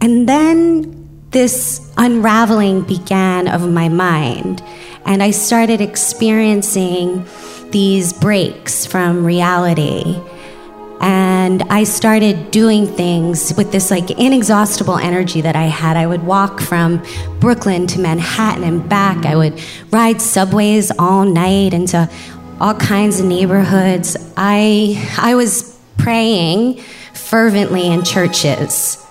And 0.00 0.28
then 0.28 1.28
this 1.30 1.92
unraveling 1.96 2.82
began 2.82 3.46
of 3.46 3.70
my 3.70 3.88
mind, 3.88 4.64
and 5.04 5.22
I 5.22 5.30
started 5.30 5.80
experiencing 5.80 7.24
these 7.70 8.12
breaks 8.12 8.84
from 8.84 9.24
reality. 9.24 10.20
And 11.00 11.62
I 11.64 11.84
started 11.84 12.50
doing 12.50 12.86
things 12.86 13.54
with 13.56 13.70
this 13.70 13.90
like 13.90 14.10
inexhaustible 14.10 14.96
energy 14.96 15.40
that 15.42 15.54
I 15.54 15.64
had. 15.64 15.96
I 15.96 16.06
would 16.06 16.24
walk 16.24 16.60
from 16.60 17.02
Brooklyn 17.38 17.86
to 17.88 18.00
Manhattan 18.00 18.64
and 18.64 18.88
back. 18.88 19.26
I 19.26 19.36
would 19.36 19.60
ride 19.90 20.20
subways 20.20 20.90
all 20.98 21.24
night 21.24 21.74
into 21.74 22.08
all 22.60 22.74
kinds 22.74 23.20
of 23.20 23.26
neighborhoods. 23.26 24.16
I 24.36 25.14
I 25.18 25.34
was 25.34 25.78
praying 25.98 26.80
fervently 27.12 27.86
in 27.86 28.04
churches, 28.04 29.04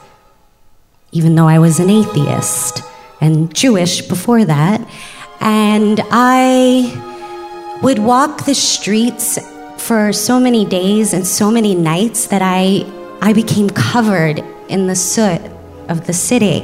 even 1.11 1.35
though 1.35 1.47
I 1.47 1.59
was 1.59 1.79
an 1.79 1.89
atheist 1.89 2.81
and 3.21 3.53
Jewish 3.53 4.01
before 4.01 4.45
that. 4.45 4.81
And 5.39 6.01
I 6.11 7.79
would 7.83 7.99
walk 7.99 8.45
the 8.45 8.55
streets 8.55 9.37
for 9.85 10.11
so 10.11 10.39
many 10.39 10.65
days 10.65 11.13
and 11.13 11.27
so 11.27 11.51
many 11.51 11.75
nights 11.75 12.25
that 12.27 12.41
I, 12.41 12.91
I 13.21 13.33
became 13.33 13.69
covered 13.69 14.43
in 14.67 14.87
the 14.87 14.95
soot 14.95 15.39
of 15.89 16.07
the 16.07 16.13
city. 16.13 16.61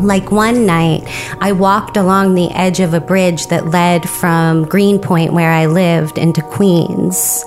Like 0.00 0.32
one 0.32 0.66
night, 0.66 1.02
I 1.40 1.52
walked 1.52 1.96
along 1.96 2.34
the 2.34 2.50
edge 2.50 2.80
of 2.80 2.92
a 2.92 3.00
bridge 3.00 3.46
that 3.46 3.68
led 3.68 4.08
from 4.08 4.64
Greenpoint, 4.64 5.32
where 5.32 5.52
I 5.52 5.66
lived, 5.66 6.18
into 6.18 6.42
Queens. 6.42 7.44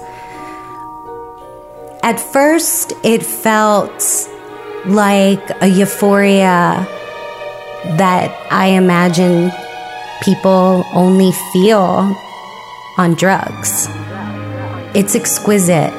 At 2.01 2.17
first, 2.17 2.93
it 3.03 3.23
felt 3.23 4.29
like 4.85 5.61
a 5.61 5.67
euphoria 5.67 6.87
that 7.97 8.35
I 8.51 8.67
imagine 8.67 9.51
people 10.21 10.83
only 10.93 11.31
feel 11.53 12.15
on 12.97 13.13
drugs. 13.15 13.87
It's 14.95 15.15
exquisite. 15.15 15.93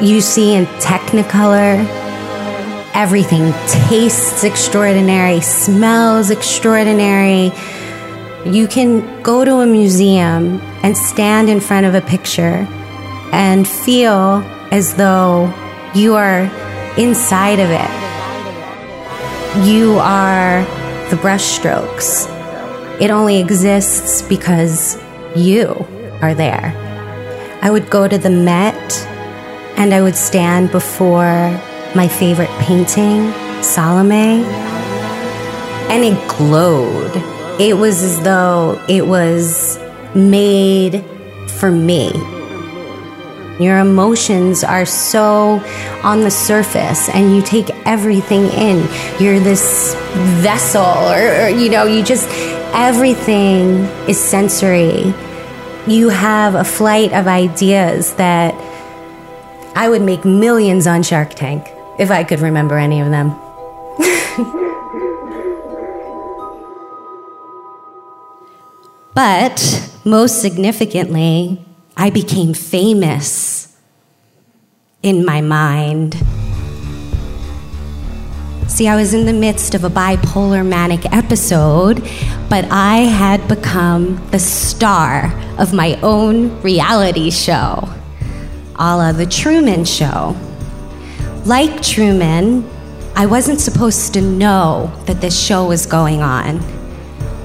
You 0.00 0.20
see 0.20 0.54
in 0.54 0.66
Technicolor, 0.80 1.84
everything 2.94 3.52
tastes 3.66 4.44
extraordinary, 4.44 5.40
smells 5.40 6.30
extraordinary. 6.30 7.52
You 8.46 8.68
can 8.68 9.22
go 9.22 9.44
to 9.44 9.56
a 9.56 9.66
museum 9.66 10.60
and 10.82 10.96
stand 10.96 11.50
in 11.50 11.60
front 11.60 11.86
of 11.86 11.94
a 11.94 12.00
picture 12.00 12.66
and 13.32 13.66
feel 13.66 14.42
as 14.70 14.94
though 14.94 15.52
you 15.94 16.14
are 16.14 16.42
inside 16.96 17.58
of 17.58 17.70
it. 17.70 18.07
You 19.64 19.98
are 19.98 20.62
the 21.10 21.16
brushstrokes. 21.16 22.30
It 23.00 23.10
only 23.10 23.40
exists 23.40 24.22
because 24.22 24.96
you 25.34 25.86
are 26.22 26.32
there. 26.32 26.72
I 27.60 27.70
would 27.70 27.90
go 27.90 28.06
to 28.06 28.16
the 28.16 28.30
Met 28.30 29.06
and 29.76 29.92
I 29.92 30.00
would 30.00 30.14
stand 30.14 30.70
before 30.70 31.50
my 31.94 32.06
favorite 32.06 32.50
painting, 32.60 33.32
Salome, 33.60 34.44
and 35.90 36.04
it 36.04 36.28
glowed. 36.28 37.16
It 37.60 37.76
was 37.76 38.00
as 38.00 38.22
though 38.22 38.80
it 38.88 39.08
was 39.08 39.76
made 40.14 41.04
for 41.58 41.72
me. 41.72 42.12
Your 43.58 43.78
emotions 43.78 44.62
are 44.62 44.86
so 44.86 45.60
on 46.04 46.20
the 46.20 46.30
surface 46.30 47.08
and 47.08 47.34
you 47.34 47.42
take 47.42 47.70
everything 47.86 48.46
in. 48.50 48.86
You're 49.20 49.40
this 49.40 49.94
vessel, 50.42 50.84
or, 50.84 51.44
or, 51.44 51.48
you 51.48 51.68
know, 51.68 51.84
you 51.84 52.04
just, 52.04 52.28
everything 52.72 53.80
is 54.08 54.20
sensory. 54.20 55.12
You 55.88 56.10
have 56.10 56.54
a 56.54 56.64
flight 56.64 57.12
of 57.12 57.26
ideas 57.26 58.14
that 58.14 58.54
I 59.74 59.88
would 59.88 60.02
make 60.02 60.24
millions 60.24 60.86
on 60.86 61.02
Shark 61.02 61.34
Tank 61.34 61.66
if 61.98 62.12
I 62.12 62.22
could 62.22 62.40
remember 62.40 62.78
any 62.78 63.00
of 63.00 63.10
them. 63.10 63.30
but 69.14 69.90
most 70.04 70.40
significantly, 70.40 71.64
I 72.00 72.10
became 72.10 72.54
famous 72.54 73.76
in 75.02 75.24
my 75.24 75.40
mind. 75.40 76.14
See, 78.68 78.86
I 78.86 78.94
was 78.94 79.14
in 79.14 79.26
the 79.26 79.32
midst 79.32 79.74
of 79.74 79.82
a 79.82 79.90
bipolar 79.90 80.64
manic 80.64 81.12
episode, 81.12 82.08
but 82.48 82.64
I 82.70 82.98
had 82.98 83.48
become 83.48 84.24
the 84.30 84.38
star 84.38 85.32
of 85.58 85.74
my 85.74 85.98
own 86.00 86.62
reality 86.62 87.32
show, 87.32 87.92
a 88.76 88.96
la 88.96 89.10
The 89.10 89.26
Truman 89.26 89.84
Show. 89.84 90.36
Like 91.46 91.82
Truman, 91.82 92.64
I 93.16 93.26
wasn't 93.26 93.58
supposed 93.58 94.14
to 94.14 94.20
know 94.20 94.92
that 95.06 95.20
this 95.20 95.36
show 95.36 95.66
was 95.66 95.84
going 95.84 96.22
on. 96.22 96.60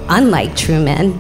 Unlike 0.10 0.56
Truman, 0.56 1.20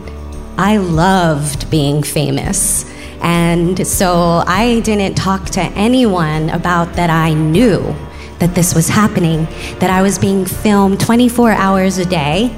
I 0.55 0.77
loved 0.77 1.71
being 1.71 2.03
famous. 2.03 2.92
And 3.23 3.87
so 3.87 4.43
I 4.45 4.81
didn't 4.81 5.15
talk 5.15 5.45
to 5.51 5.61
anyone 5.61 6.49
about 6.49 6.93
that 6.93 7.09
I 7.09 7.33
knew 7.33 7.95
that 8.39 8.53
this 8.53 8.75
was 8.75 8.89
happening, 8.89 9.45
that 9.79 9.89
I 9.89 10.01
was 10.01 10.19
being 10.19 10.45
filmed 10.45 10.99
24 10.99 11.51
hours 11.53 11.97
a 11.97 12.05
day 12.05 12.53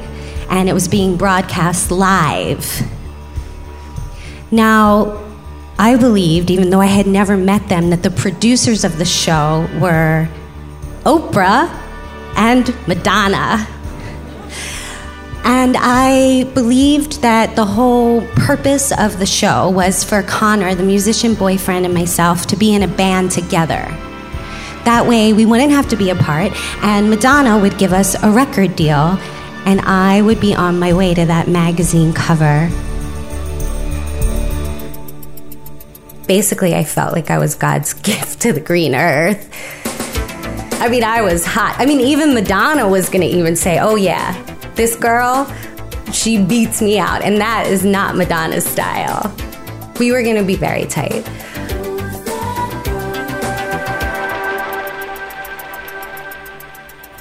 and 0.49 0.67
it 0.67 0.73
was 0.73 0.87
being 0.87 1.15
broadcast 1.15 1.91
live. 1.91 2.81
Now, 4.51 5.23
I 5.77 5.97
believed, 5.97 6.49
even 6.49 6.69
though 6.69 6.81
I 6.81 6.85
had 6.87 7.05
never 7.05 7.37
met 7.37 7.67
them, 7.69 7.89
that 7.89 8.01
the 8.01 8.11
producers 8.11 8.83
of 8.83 8.97
the 8.97 9.05
show 9.05 9.67
were 9.79 10.27
Oprah 11.03 11.69
and 12.35 12.73
Madonna. 12.87 13.67
And 15.45 15.77
I 15.79 16.45
believed 16.55 17.21
that 17.21 17.55
the 17.55 17.65
whole 17.65 18.25
purpose 18.29 18.91
of 18.91 19.19
the 19.19 19.27
show 19.27 19.69
was 19.69 20.03
for 20.03 20.23
Connor, 20.23 20.73
the 20.73 20.81
musician 20.81 21.35
boyfriend, 21.35 21.85
and 21.85 21.93
myself 21.93 22.47
to 22.47 22.55
be 22.55 22.73
in 22.73 22.81
a 22.81 22.87
band 22.87 23.29
together. 23.29 23.85
That 24.85 25.05
way, 25.07 25.33
we 25.33 25.45
wouldn't 25.45 25.71
have 25.71 25.87
to 25.89 25.95
be 25.95 26.09
apart, 26.09 26.51
and 26.83 27.11
Madonna 27.11 27.59
would 27.59 27.77
give 27.77 27.93
us 27.93 28.15
a 28.23 28.31
record 28.31 28.75
deal, 28.75 29.19
and 29.67 29.81
I 29.81 30.23
would 30.23 30.41
be 30.41 30.55
on 30.55 30.79
my 30.79 30.93
way 30.93 31.13
to 31.13 31.27
that 31.27 31.47
magazine 31.47 32.11
cover. 32.11 32.67
Basically, 36.27 36.73
I 36.73 36.83
felt 36.83 37.13
like 37.13 37.29
I 37.29 37.37
was 37.37 37.53
God's 37.53 37.93
gift 38.09 38.41
to 38.41 38.51
the 38.51 38.59
green 38.59 38.95
earth. 38.95 39.47
I 40.81 40.89
mean, 40.89 41.03
I 41.03 41.21
was 41.21 41.45
hot. 41.45 41.75
I 41.77 41.85
mean, 41.85 41.99
even 41.99 42.33
Madonna 42.33 42.89
was 42.89 43.09
gonna 43.09 43.25
even 43.25 43.55
say, 43.55 43.77
oh, 43.79 43.95
yeah, 43.95 44.33
this 44.75 44.95
girl, 44.95 45.51
she 46.11 46.41
beats 46.41 46.81
me 46.81 46.97
out. 46.99 47.21
And 47.21 47.39
that 47.39 47.67
is 47.67 47.83
not 47.83 48.15
Madonna's 48.15 48.65
style. 48.65 49.33
We 49.99 50.11
were 50.11 50.23
gonna 50.23 50.43
be 50.43 50.55
very 50.55 50.85
tight. 50.85 51.25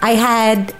I 0.02 0.10
had, 0.10 0.74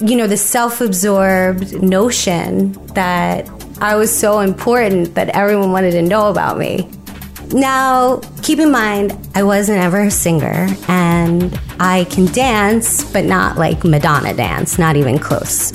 you 0.00 0.16
know, 0.16 0.26
the 0.26 0.36
self 0.36 0.82
absorbed 0.82 1.82
notion 1.82 2.72
that 2.94 3.48
I 3.80 3.96
was 3.96 4.16
so 4.16 4.40
important 4.40 5.14
that 5.14 5.30
everyone 5.30 5.72
wanted 5.72 5.92
to 5.92 6.02
know 6.02 6.28
about 6.28 6.58
me. 6.58 6.88
Now, 7.52 8.20
keep 8.42 8.58
in 8.58 8.70
mind, 8.70 9.16
I 9.34 9.44
wasn't 9.44 9.78
ever 9.78 10.02
a 10.02 10.10
singer, 10.10 10.66
and 10.88 11.58
I 11.80 12.04
can 12.10 12.26
dance, 12.26 13.10
but 13.12 13.24
not 13.24 13.56
like 13.56 13.84
Madonna 13.84 14.34
dance, 14.34 14.78
not 14.78 14.96
even 14.96 15.18
close. 15.18 15.72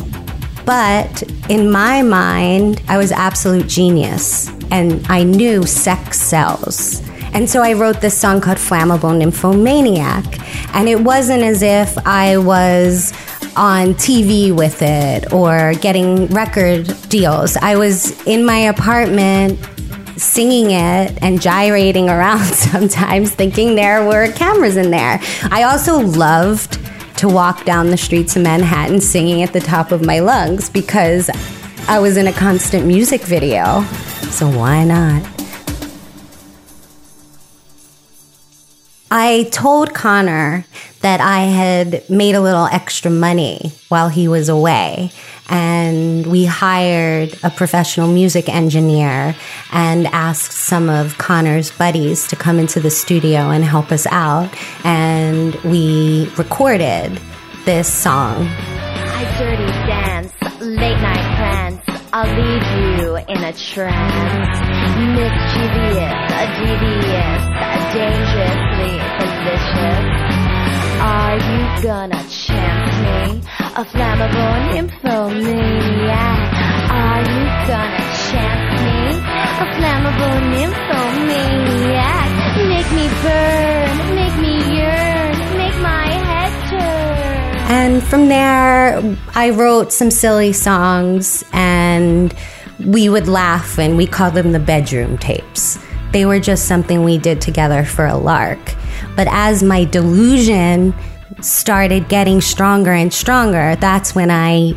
But 0.66 1.24
in 1.49 1.72
my 1.72 2.01
mind, 2.01 2.82
I 2.88 2.97
was 2.97 3.12
absolute 3.12 3.68
genius, 3.68 4.49
and 4.72 5.05
I 5.07 5.24
knew 5.24 5.64
sex 5.66 6.20
sells. 6.20 7.01
And 7.34 7.49
so 7.49 7.62
I 7.62 7.74
wrote 7.74 8.01
this 8.01 8.18
song 8.18 8.41
called 8.41 8.57
Flammable 8.57 9.18
Nymphomaniac. 9.18 10.39
And 10.76 10.89
it 10.89 10.99
wasn't 10.99 11.43
as 11.43 11.62
if 11.62 11.97
I 12.05 12.38
was 12.38 13.14
on 13.55 13.93
TV 13.95 14.55
with 14.55 14.82
it 14.82 15.32
or 15.34 15.74
getting 15.76 16.28
record 16.28 16.93
deals. 17.09 17.57
I 17.57 17.76
was 17.76 18.22
in 18.26 18.45
my 18.45 18.57
apartment 18.57 19.59
singing 20.18 20.72
it 20.72 21.18
and 21.22 21.41
gyrating 21.41 22.09
around 22.16 22.45
sometimes, 22.45 23.32
thinking 23.32 23.76
there 23.76 24.05
were 24.05 24.32
cameras 24.34 24.78
in 24.78 24.91
there. 24.91 25.20
I 25.51 25.64
also 25.64 25.99
loved 25.99 26.80
to 27.22 27.30
walk 27.30 27.65
down 27.65 27.91
the 27.91 27.97
streets 27.97 28.36
of 28.36 28.41
Manhattan 28.41 28.99
singing 28.99 29.43
at 29.43 29.53
the 29.53 29.59
top 29.59 29.91
of 29.91 30.03
my 30.03 30.22
lungs 30.22 30.72
because 30.72 31.30
I 31.88 31.99
was 31.99 32.17
in 32.17 32.26
a 32.26 32.34
constant 32.34 32.88
music 32.88 33.22
video. 33.22 33.84
So 34.32 34.49
why 34.49 34.84
not? 34.84 35.41
I 39.14 39.49
told 39.51 39.93
Connor 39.93 40.66
that 41.01 41.20
I 41.20 41.41
had 41.41 42.09
made 42.09 42.34
a 42.34 42.39
little 42.39 42.66
extra 42.68 43.12
money 43.12 43.74
while 43.89 44.07
he 44.07 44.30
was 44.30 44.47
away. 44.47 45.12
And 45.49 46.26
we 46.28 46.45
hired 46.45 47.38
a 47.43 47.49
professional 47.49 48.07
music 48.07 48.47
engineer 48.47 49.36
and 49.74 50.07
asked 50.07 50.53
some 50.53 50.89
of 50.89 51.18
Connor's 51.18 51.72
buddies 51.72 52.26
to 52.28 52.38
come 52.38 52.57
into 52.57 52.80
the 52.80 52.89
studio 52.89 53.49
and 53.49 53.66
help 53.66 53.91
us 53.91 54.07
out. 54.07 54.49
And 54.86 55.55
we 55.55 56.32
recorded 56.38 57.20
this 57.66 57.93
song. 57.93 58.47
I 58.47 59.38
dirty 59.38 59.66
dance, 59.66 60.32
late 60.62 61.01
night. 61.01 61.20
I'll 62.14 62.28
leave 62.28 62.68
you 62.76 63.16
in 63.16 63.39
a 63.41 63.53
trance. 63.53 64.59
Mischievous, 65.16 66.12
devious, 66.59 67.41
dangerously 67.95 68.93
delicious. 69.22 70.03
Are 70.99 71.38
you 71.39 71.62
gonna 71.82 72.24
chance 72.28 72.95
me? 72.99 73.39
A 73.80 73.84
flammable 73.86 74.55
nymphomaniac. 74.74 76.51
Are 76.91 77.22
you 77.32 77.43
gonna 77.72 78.05
chance 78.28 78.76
me? 78.84 78.99
A 79.55 79.66
flammable 79.80 80.38
nymphomaniac. 80.51 82.30
Make 82.68 82.91
me 82.91 83.07
burn, 83.24 84.20
And 87.74 88.03
from 88.03 88.28
there, 88.28 89.01
I 89.34 89.51
wrote 89.51 89.93
some 89.93 90.11
silly 90.11 90.51
songs 90.51 91.41
and 91.53 92.36
we 92.86 93.07
would 93.07 93.30
laugh 93.30 93.80
and 93.80 93.95
we 93.95 94.05
called 94.05 94.34
them 94.34 94.51
the 94.51 94.59
bedroom 94.59 95.17
tapes. 95.17 95.80
They 96.11 96.26
were 96.26 96.41
just 96.41 96.67
something 96.67 97.05
we 97.05 97.17
did 97.17 97.39
together 97.39 97.86
for 97.86 98.05
a 98.05 98.17
lark. 98.17 98.59
But 99.15 99.30
as 99.32 99.63
my 99.63 99.86
delusion 99.86 100.93
started 101.39 102.09
getting 102.09 102.41
stronger 102.41 102.91
and 102.91 103.13
stronger, 103.13 103.78
that's 103.78 104.13
when 104.13 104.32
I 104.32 104.74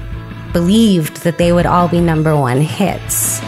believed 0.52 1.24
that 1.24 1.36
they 1.36 1.52
would 1.52 1.66
all 1.66 1.88
be 1.88 2.00
number 2.00 2.36
one 2.36 2.60
hits. 2.60 3.40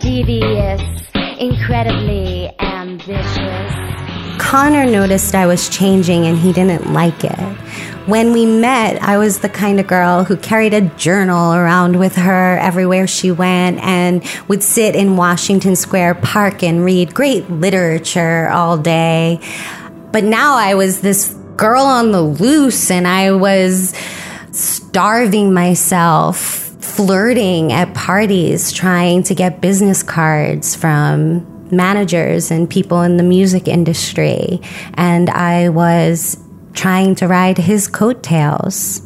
Devious, 0.00 0.80
incredibly 1.38 2.50
ambitious. 2.60 3.51
Connor 4.52 4.84
noticed 4.84 5.34
I 5.34 5.46
was 5.46 5.70
changing 5.70 6.26
and 6.26 6.36
he 6.36 6.52
didn't 6.52 6.92
like 6.92 7.24
it. 7.24 7.38
When 8.06 8.34
we 8.34 8.44
met, 8.44 9.00
I 9.00 9.16
was 9.16 9.38
the 9.38 9.48
kind 9.48 9.80
of 9.80 9.86
girl 9.86 10.24
who 10.24 10.36
carried 10.36 10.74
a 10.74 10.82
journal 10.82 11.54
around 11.54 11.98
with 11.98 12.16
her 12.16 12.58
everywhere 12.58 13.06
she 13.06 13.32
went 13.32 13.80
and 13.80 14.22
would 14.48 14.62
sit 14.62 14.94
in 14.94 15.16
Washington 15.16 15.74
Square 15.74 16.16
Park 16.16 16.62
and 16.62 16.84
read 16.84 17.14
great 17.14 17.48
literature 17.48 18.50
all 18.50 18.76
day. 18.76 19.40
But 20.12 20.24
now 20.24 20.56
I 20.56 20.74
was 20.74 21.00
this 21.00 21.32
girl 21.56 21.84
on 21.84 22.12
the 22.12 22.20
loose 22.20 22.90
and 22.90 23.08
I 23.08 23.32
was 23.32 23.94
starving 24.50 25.54
myself, 25.54 26.36
flirting 26.78 27.72
at 27.72 27.94
parties, 27.94 28.70
trying 28.70 29.22
to 29.22 29.34
get 29.34 29.62
business 29.62 30.02
cards 30.02 30.76
from 30.76 31.51
managers 31.72 32.50
and 32.50 32.68
people 32.68 33.02
in 33.02 33.16
the 33.16 33.22
music 33.22 33.66
industry. 33.66 34.60
And 34.94 35.30
I 35.30 35.70
was 35.70 36.38
trying 36.74 37.14
to 37.16 37.26
ride 37.28 37.58
his 37.58 37.88
coattails. 37.88 39.02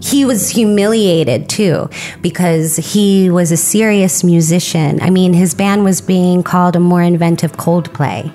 He 0.00 0.24
was 0.24 0.48
humiliated 0.48 1.48
too 1.48 1.90
because 2.22 2.76
he 2.76 3.30
was 3.30 3.50
a 3.52 3.56
serious 3.56 4.22
musician. 4.22 5.00
I 5.02 5.10
mean, 5.10 5.32
his 5.32 5.54
band 5.54 5.84
was 5.84 6.00
being 6.00 6.42
called 6.42 6.76
a 6.76 6.80
more 6.80 7.02
inventive 7.02 7.52
Coldplay. 7.52 8.32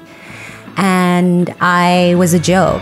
And 0.75 1.53
I 1.61 2.15
was 2.15 2.33
a 2.33 2.39
joke. 2.39 2.81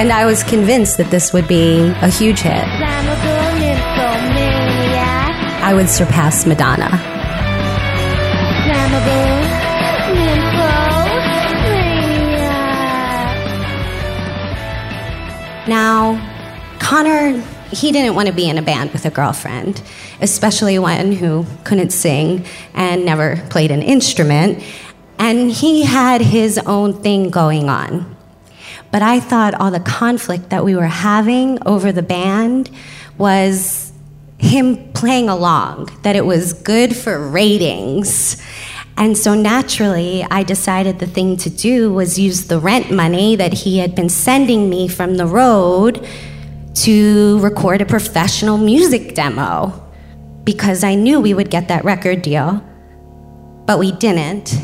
And 0.00 0.10
I 0.10 0.24
was 0.24 0.42
convinced 0.42 0.96
that 0.96 1.10
this 1.10 1.30
would 1.34 1.46
be 1.46 1.88
a 2.00 2.08
huge 2.08 2.40
hit. 2.40 2.64
I 5.62 5.74
would 5.74 5.90
surpass 5.90 6.46
Madonna. 6.46 6.88
Now, 15.68 16.16
Connor, 16.78 17.38
he 17.70 17.92
didn't 17.92 18.14
want 18.14 18.28
to 18.28 18.32
be 18.32 18.48
in 18.48 18.56
a 18.56 18.62
band 18.62 18.94
with 18.94 19.04
a 19.04 19.10
girlfriend, 19.10 19.82
especially 20.22 20.78
one 20.78 21.12
who 21.12 21.44
couldn't 21.64 21.90
sing 21.90 22.46
and 22.72 23.04
never 23.04 23.36
played 23.50 23.70
an 23.70 23.82
instrument. 23.82 24.64
And 25.18 25.50
he 25.50 25.84
had 25.84 26.22
his 26.22 26.56
own 26.56 27.02
thing 27.02 27.28
going 27.28 27.68
on. 27.68 28.16
But 28.90 29.02
I 29.02 29.20
thought 29.20 29.54
all 29.54 29.70
the 29.70 29.80
conflict 29.80 30.50
that 30.50 30.64
we 30.64 30.74
were 30.74 30.86
having 30.86 31.58
over 31.66 31.92
the 31.92 32.02
band 32.02 32.70
was 33.18 33.92
him 34.38 34.92
playing 34.92 35.28
along, 35.28 35.90
that 36.02 36.16
it 36.16 36.24
was 36.24 36.52
good 36.54 36.96
for 36.96 37.28
ratings. 37.28 38.42
And 38.96 39.16
so 39.16 39.34
naturally, 39.34 40.24
I 40.30 40.42
decided 40.42 40.98
the 40.98 41.06
thing 41.06 41.36
to 41.38 41.50
do 41.50 41.92
was 41.92 42.18
use 42.18 42.48
the 42.48 42.58
rent 42.58 42.90
money 42.90 43.36
that 43.36 43.52
he 43.52 43.78
had 43.78 43.94
been 43.94 44.08
sending 44.08 44.68
me 44.68 44.88
from 44.88 45.16
the 45.16 45.26
road 45.26 46.06
to 46.74 47.38
record 47.40 47.80
a 47.80 47.86
professional 47.86 48.56
music 48.56 49.14
demo 49.14 49.86
because 50.44 50.82
I 50.82 50.94
knew 50.94 51.20
we 51.20 51.34
would 51.34 51.50
get 51.50 51.68
that 51.68 51.84
record 51.84 52.22
deal. 52.22 52.64
But 53.66 53.78
we 53.78 53.92
didn't, 53.92 54.54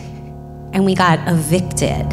and 0.73 0.85
we 0.85 0.95
got 0.95 1.29
evicted. 1.29 2.07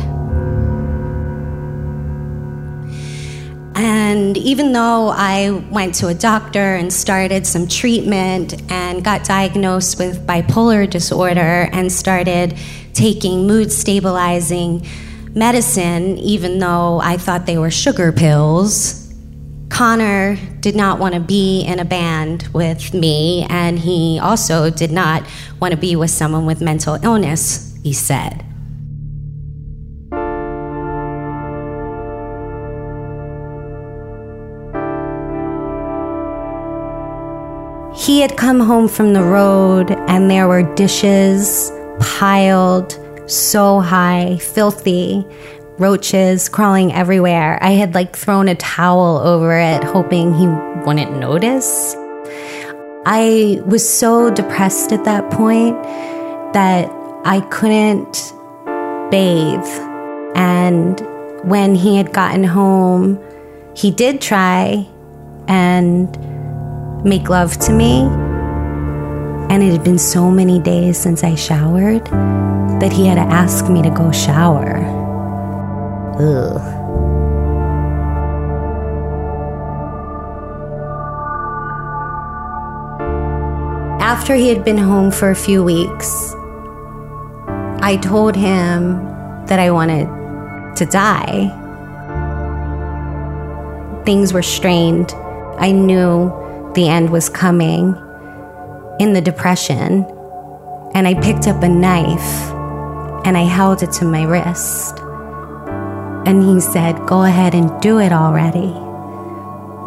And 3.76 4.38
even 4.38 4.72
though 4.72 5.10
I 5.10 5.52
went 5.72 5.96
to 5.96 6.08
a 6.08 6.14
doctor 6.14 6.76
and 6.76 6.94
started 6.94 7.48
some 7.48 7.68
treatment 7.68 8.62
and 8.72 9.04
got 9.04 9.24
diagnosed 9.24 9.98
with 9.98 10.26
bipolar 10.28 10.90
disorder 10.90 11.70
and 11.72 11.92
started 11.92 12.58
taking 12.94 13.48
mood 13.48 13.72
stabilizing 13.72 14.86
medicine, 15.32 16.18
even 16.20 16.60
though 16.60 17.00
I 17.00 17.18
thought 17.18 17.46
they 17.46 17.58
were 17.58 17.72
sugar 17.72 18.12
pills, 18.12 19.12
Connor 19.70 20.38
did 20.60 20.76
not 20.76 21.00
want 21.00 21.16
to 21.16 21.20
be 21.20 21.64
in 21.64 21.80
a 21.80 21.86
band 21.86 22.48
with 22.54 22.94
me, 22.94 23.48
and 23.50 23.80
he 23.80 24.20
also 24.20 24.70
did 24.70 24.92
not 24.92 25.24
want 25.60 25.72
to 25.72 25.78
be 25.78 25.96
with 25.96 26.12
someone 26.12 26.46
with 26.46 26.62
mental 26.62 27.00
illness, 27.04 27.76
he 27.82 27.92
said. 27.92 28.46
He 38.04 38.20
had 38.20 38.36
come 38.36 38.60
home 38.60 38.90
from 38.90 39.14
the 39.14 39.24
road, 39.24 39.92
and 40.10 40.30
there 40.30 40.46
were 40.50 40.64
dishes 40.76 41.72
piled 42.02 43.00
so 43.32 43.80
high, 43.80 44.40
filthy, 44.40 45.26
roaches 45.78 46.50
crawling 46.50 46.92
everywhere. 46.92 47.58
I 47.62 47.72
had 47.72 47.96
like 47.96 48.14
thrown 48.14 48.50
a 48.50 48.56
towel 48.56 49.20
over 49.20 49.58
it, 49.58 49.86
hoping 49.86 50.34
he 50.34 50.48
wouldn't 50.86 51.18
notice. 51.18 51.96
I 53.06 53.62
was 53.66 53.88
so 53.88 54.30
depressed 54.30 54.92
at 54.92 55.06
that 55.06 55.32
point 55.32 55.82
that 56.52 56.92
I 57.24 57.40
couldn't 57.52 58.34
bathe. 59.12 59.66
And 60.36 61.00
when 61.46 61.74
he 61.74 61.96
had 61.96 62.12
gotten 62.12 62.44
home, 62.44 63.18
he 63.78 63.92
did 63.92 64.20
try 64.20 64.86
and 65.48 66.33
make 67.04 67.30
love 67.30 67.58
to 67.60 67.74
me. 67.74 68.02
And 69.50 69.62
it 69.62 69.72
had 69.72 69.84
been 69.84 70.00
so 70.00 70.32
many 70.32 70.60
days 70.60 70.98
since 70.98 71.24
I 71.24 71.36
showered 71.36 72.06
that 72.82 72.92
he 72.92 73.06
had 73.06 73.16
to 73.16 73.22
ask 73.22 73.70
me 73.70 73.82
to 73.82 73.90
go 73.90 74.12
shower. 74.12 74.78
Ugh. 76.20 76.80
After 84.02 84.36
he 84.36 84.50
had 84.50 84.64
been 84.64 84.78
home 84.78 85.12
for 85.12 85.32
a 85.32 85.36
few 85.36 85.64
weeks, 85.64 86.34
I 87.82 88.00
told 88.02 88.36
him 88.36 89.04
that 89.48 89.60
I 89.60 89.72
wanted 89.72 90.08
to 90.78 90.86
die. 90.86 91.50
Things 94.06 94.34
were 94.34 94.42
strained. 94.42 95.14
I 95.58 95.72
knew 95.72 96.43
the 96.74 96.88
end 96.88 97.10
was 97.10 97.30
coming 97.30 97.96
in 99.00 99.14
the 99.14 99.22
depression. 99.22 100.06
And 100.96 101.08
I 101.08 101.14
picked 101.16 101.48
up 101.48 101.62
a 101.64 101.70
knife 101.70 102.52
and 103.26 103.38
I 103.38 103.44
held 103.44 103.84
it 103.84 103.92
to 103.94 104.06
my 104.06 104.24
wrist. 104.24 105.00
And 106.26 106.44
he 106.44 106.60
said, 106.60 107.06
Go 107.06 107.24
ahead 107.24 107.54
and 107.54 107.82
do 107.82 108.00
it 108.00 108.12
already. 108.12 108.74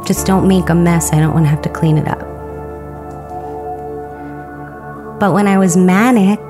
Just 0.06 0.26
don't 0.26 0.46
make 0.46 0.68
a 0.68 0.74
mess. 0.74 1.12
I 1.12 1.20
don't 1.20 1.32
want 1.32 1.46
to 1.46 1.50
have 1.50 1.62
to 1.62 1.68
clean 1.68 1.98
it 1.98 2.08
up. 2.08 2.20
But 5.18 5.32
when 5.32 5.48
I 5.48 5.58
was 5.58 5.76
manic, 5.76 6.40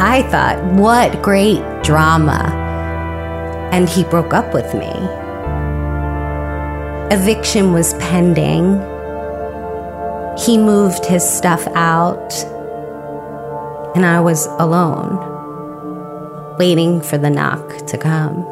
I 0.00 0.22
thought, 0.30 0.62
what 0.74 1.20
great 1.22 1.62
drama. 1.82 2.58
And 3.72 3.88
he 3.88 4.04
broke 4.04 4.32
up 4.32 4.54
with 4.54 4.72
me. 4.74 5.21
Eviction 7.14 7.74
was 7.74 7.92
pending. 8.00 8.80
He 10.38 10.56
moved 10.56 11.04
his 11.04 11.22
stuff 11.22 11.66
out. 11.74 12.32
And 13.94 14.06
I 14.06 14.18
was 14.20 14.46
alone, 14.58 15.18
waiting 16.56 17.02
for 17.02 17.18
the 17.18 17.28
knock 17.28 17.86
to 17.88 17.98
come. 17.98 18.46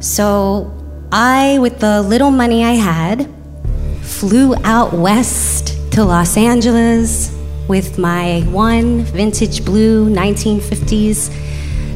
So 0.00 0.72
I, 1.12 1.58
with 1.58 1.80
the 1.80 2.00
little 2.00 2.30
money 2.30 2.64
I 2.64 2.72
had, 2.72 3.28
flew 4.00 4.54
out 4.64 4.94
west 4.94 5.76
to 5.92 6.04
Los 6.04 6.38
Angeles 6.38 7.36
with 7.68 7.98
my 7.98 8.40
one 8.48 9.02
vintage 9.02 9.62
blue 9.62 10.08
1950s 10.08 11.49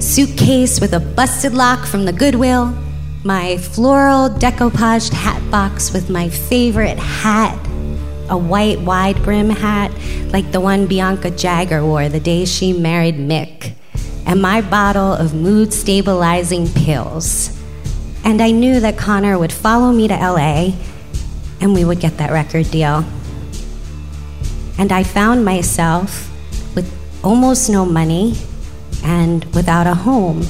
suitcase 0.05 0.83
with 0.83 0.93
a 0.93 1.01
busted 1.01 1.55
lock 1.55 1.87
from 1.87 2.05
the 2.05 2.13
Goodwill, 2.13 2.77
my 3.25 3.57
floral 3.57 4.29
decoupaged 4.29 5.15
hat 5.15 5.41
box 5.51 5.95
with 5.95 6.11
my 6.11 6.29
favorite 6.29 6.99
hat, 6.99 7.59
a 8.29 8.37
white 8.37 8.79
wide 8.81 9.17
brim 9.23 9.49
hat 9.49 9.91
like 10.31 10.53
the 10.53 10.61
one 10.61 10.87
Bianca 10.87 11.31
Jagger 11.31 11.83
wore 11.83 12.11
the 12.11 12.21
day 12.21 12.45
she 12.45 12.75
married 12.75 13.15
Mick, 13.15 13.73
and 14.27 14.43
my 14.43 14.61
bottle 14.61 15.15
of 15.15 15.35
mood 15.35 15.73
stabilizing 15.73 16.69
pills. 16.69 17.59
And 18.25 18.43
I 18.43 18.51
knew 18.51 18.81
that 18.81 18.99
Connor 18.99 19.39
would 19.39 19.53
follow 19.53 19.91
me 19.91 20.07
to 20.09 20.15
LA 20.15 20.73
and 21.63 21.73
we 21.73 21.85
would 21.85 22.01
get 22.01 22.19
that 22.19 22.31
record 22.31 22.71
deal. 22.71 23.07
And 24.79 24.93
I 24.93 25.03
found 25.03 25.47
myself 25.47 26.31
with 26.75 26.93
almost 27.25 27.71
no 27.71 27.87
money 27.87 28.35
and 29.05 29.45
without 29.55 29.87
a 29.87 29.95
home. 29.95 30.43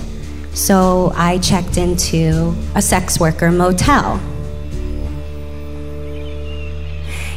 So 0.54 1.12
I 1.16 1.38
checked 1.38 1.76
into 1.76 2.54
a 2.74 2.80
sex 2.80 3.18
worker 3.18 3.50
motel. 3.50 4.20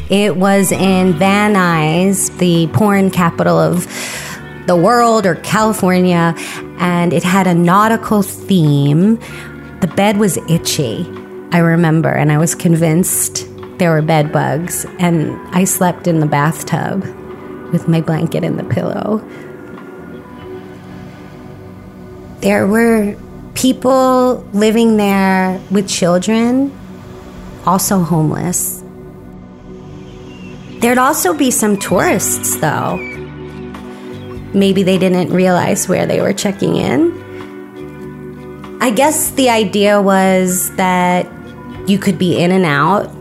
It 0.10 0.38
was 0.38 0.72
in 0.72 1.14
Van 1.14 1.56
Nuys, 1.56 2.38
the 2.38 2.68
porn 2.68 3.12
capital 3.12 3.60
of 3.60 3.86
the 4.68 4.76
world 4.76 5.26
or 5.26 5.36
California, 5.36 6.34
and 6.80 7.12
it 7.12 7.24
had 7.24 7.48
a 7.48 7.54
nautical 7.54 8.22
theme. 8.22 9.16
The 9.82 9.92
bed 9.96 10.18
was 10.18 10.38
itchy, 10.50 11.06
I 11.52 11.58
remember, 11.58 12.10
and 12.10 12.32
I 12.32 12.38
was 12.38 12.56
convinced 12.56 13.48
there 13.80 13.92
were 13.92 14.02
bed 14.02 14.32
bugs, 14.32 14.86
and 15.00 15.36
I 15.56 15.66
slept 15.66 16.08
in 16.08 16.20
the 16.20 16.26
bathtub 16.26 17.04
with 17.72 17.88
my 17.88 18.02
blanket 18.02 18.44
and 18.44 18.58
the 18.58 18.64
pillow. 18.64 19.20
There 22.40 22.68
were 22.68 23.16
people 23.56 24.46
living 24.54 24.98
there 24.98 25.62
with 25.72 25.88
children, 25.90 26.72
also 27.66 28.00
homeless. 28.00 28.84
There'd 30.80 30.98
also 30.98 31.34
be 31.34 31.50
some 31.50 31.78
tourists, 31.78 32.58
though. 32.58 32.98
Maybe 34.54 34.84
they 34.84 34.98
didn't 34.98 35.34
realize 35.34 35.88
where 35.90 36.06
they 36.06 36.22
were 36.22 36.34
checking 36.34 36.76
in. 36.76 37.12
I 38.82 38.92
guess 38.92 39.32
the 39.32 39.50
idea 39.50 40.02
was 40.02 40.74
that 40.76 41.28
you 41.88 41.98
could 41.98 42.20
be 42.20 42.38
in 42.38 42.52
and 42.52 42.66
out 42.66 43.12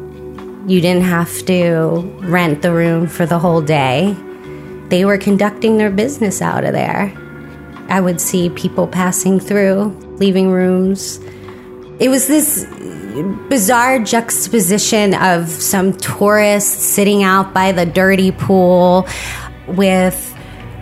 you 0.67 0.81
didn't 0.81 1.05
have 1.05 1.47
to 1.47 2.01
rent 2.23 2.63
the 2.63 2.73
room 2.73 3.07
for 3.07 3.25
the 3.25 3.39
whole 3.39 3.63
day. 3.63 4.17
They 4.89 5.05
were 5.05 5.17
conducting 5.17 5.77
their 5.77 5.91
business 5.91 6.43
out 6.43 6.65
of 6.65 6.73
there. 6.73 7.13
I 7.89 8.01
would 8.01 8.21
see 8.21 8.51
people 8.51 8.87
passing 8.87 9.41
through, 9.41 9.91
leaving 10.19 10.51
rooms. 10.51 11.19
It 11.99 12.09
was 12.09 12.27
this 12.27 12.67
bizarre 13.49 13.99
juxtaposition 13.99 15.15
of 15.15 15.49
some 15.49 15.95
tourists 15.95 16.85
sitting 16.85 17.23
out 17.23 17.55
by 17.55 17.73
the 17.73 17.87
dirty 17.87 18.33
pool 18.33 19.07
with 19.69 20.35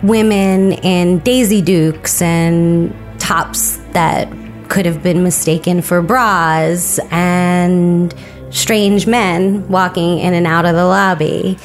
women 0.03 0.73
in 0.73 1.19
Daisy 1.19 1.61
Dukes 1.61 2.21
and 2.21 2.93
tops 3.19 3.77
that 3.93 4.31
could 4.67 4.85
have 4.85 5.01
been 5.01 5.23
mistaken 5.23 5.81
for 5.81 6.01
bras 6.01 6.99
and 7.11 8.13
strange 8.49 9.07
men 9.07 9.67
walking 9.69 10.19
in 10.19 10.33
and 10.33 10.45
out 10.45 10.65
of 10.65 10.75
the 10.75 10.85
lobby. 10.85 11.57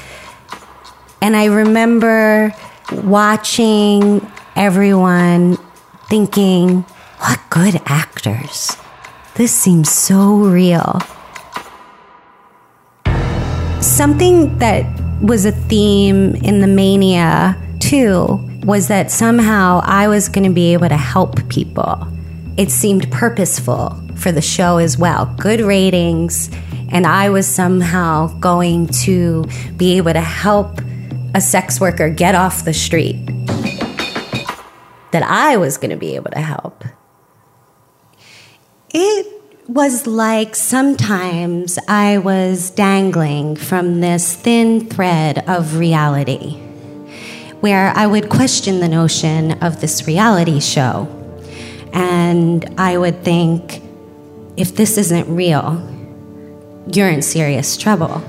And 1.20 1.36
I 1.36 1.46
remember 1.46 2.54
watching 2.92 4.20
everyone 4.56 5.56
thinking, 6.08 6.82
what 7.18 7.40
good 7.50 7.80
actors. 7.86 8.76
This 9.34 9.52
seems 9.52 9.90
so 9.90 10.36
real. 10.36 11.00
Something 13.80 14.58
that 14.58 14.84
was 15.22 15.44
a 15.44 15.52
theme 15.52 16.34
in 16.36 16.60
the 16.60 16.66
mania, 16.66 17.56
too, 17.78 18.38
was 18.64 18.88
that 18.88 19.10
somehow 19.10 19.80
I 19.84 20.08
was 20.08 20.28
going 20.28 20.44
to 20.44 20.54
be 20.54 20.72
able 20.72 20.88
to 20.88 20.96
help 20.96 21.48
people. 21.48 22.06
It 22.56 22.70
seemed 22.70 23.10
purposeful 23.10 23.98
for 24.16 24.32
the 24.32 24.42
show 24.42 24.78
as 24.78 24.98
well. 24.98 25.34
Good 25.38 25.60
ratings, 25.60 26.50
and 26.90 27.06
I 27.06 27.30
was 27.30 27.46
somehow 27.46 28.28
going 28.38 28.88
to 29.04 29.46
be 29.76 29.96
able 29.96 30.12
to 30.12 30.20
help 30.20 30.80
a 31.34 31.40
sex 31.40 31.80
worker 31.80 32.10
get 32.10 32.34
off 32.34 32.64
the 32.64 32.74
street. 32.74 33.16
That 35.12 35.22
I 35.22 35.56
was 35.56 35.76
going 35.76 35.90
to 35.90 35.96
be 35.96 36.14
able 36.14 36.30
to 36.30 36.40
help. 36.40 36.84
It 38.92 39.26
was 39.68 40.06
like 40.06 40.56
sometimes 40.56 41.78
I 41.86 42.18
was 42.18 42.70
dangling 42.70 43.56
from 43.56 44.00
this 44.00 44.34
thin 44.34 44.88
thread 44.88 45.48
of 45.48 45.76
reality, 45.76 46.54
where 47.60 47.92
I 47.94 48.06
would 48.06 48.28
question 48.28 48.80
the 48.80 48.88
notion 48.88 49.62
of 49.62 49.80
this 49.80 50.06
reality 50.06 50.58
show. 50.60 51.08
And 51.92 52.74
I 52.78 52.98
would 52.98 53.22
think, 53.24 53.82
if 54.56 54.74
this 54.74 54.96
isn't 54.96 55.28
real, 55.28 55.80
you're 56.92 57.08
in 57.08 57.22
serious 57.22 57.76
trouble. 57.76 58.22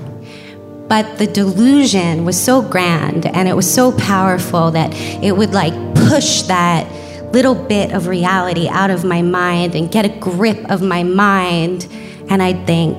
But 0.92 1.16
the 1.16 1.26
delusion 1.26 2.26
was 2.26 2.38
so 2.38 2.60
grand 2.60 3.24
and 3.24 3.48
it 3.48 3.56
was 3.56 3.72
so 3.72 3.92
powerful 3.92 4.72
that 4.72 4.92
it 4.92 5.34
would 5.34 5.54
like 5.54 5.72
push 5.94 6.42
that 6.42 6.86
little 7.32 7.54
bit 7.54 7.92
of 7.92 8.08
reality 8.08 8.68
out 8.68 8.90
of 8.90 9.02
my 9.02 9.22
mind 9.22 9.74
and 9.74 9.90
get 9.90 10.04
a 10.04 10.10
grip 10.10 10.70
of 10.70 10.82
my 10.82 11.02
mind. 11.02 11.88
And 12.28 12.42
I'd 12.42 12.66
think, 12.66 12.98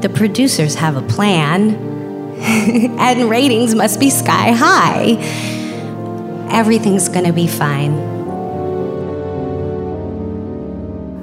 the 0.00 0.08
producers 0.08 0.74
have 0.76 0.96
a 0.96 1.02
plan, 1.02 1.74
and 2.98 3.28
ratings 3.28 3.74
must 3.74 4.00
be 4.00 4.08
sky 4.08 4.52
high. 4.52 5.18
Everything's 6.50 7.10
gonna 7.10 7.34
be 7.34 7.46
fine. 7.46 7.92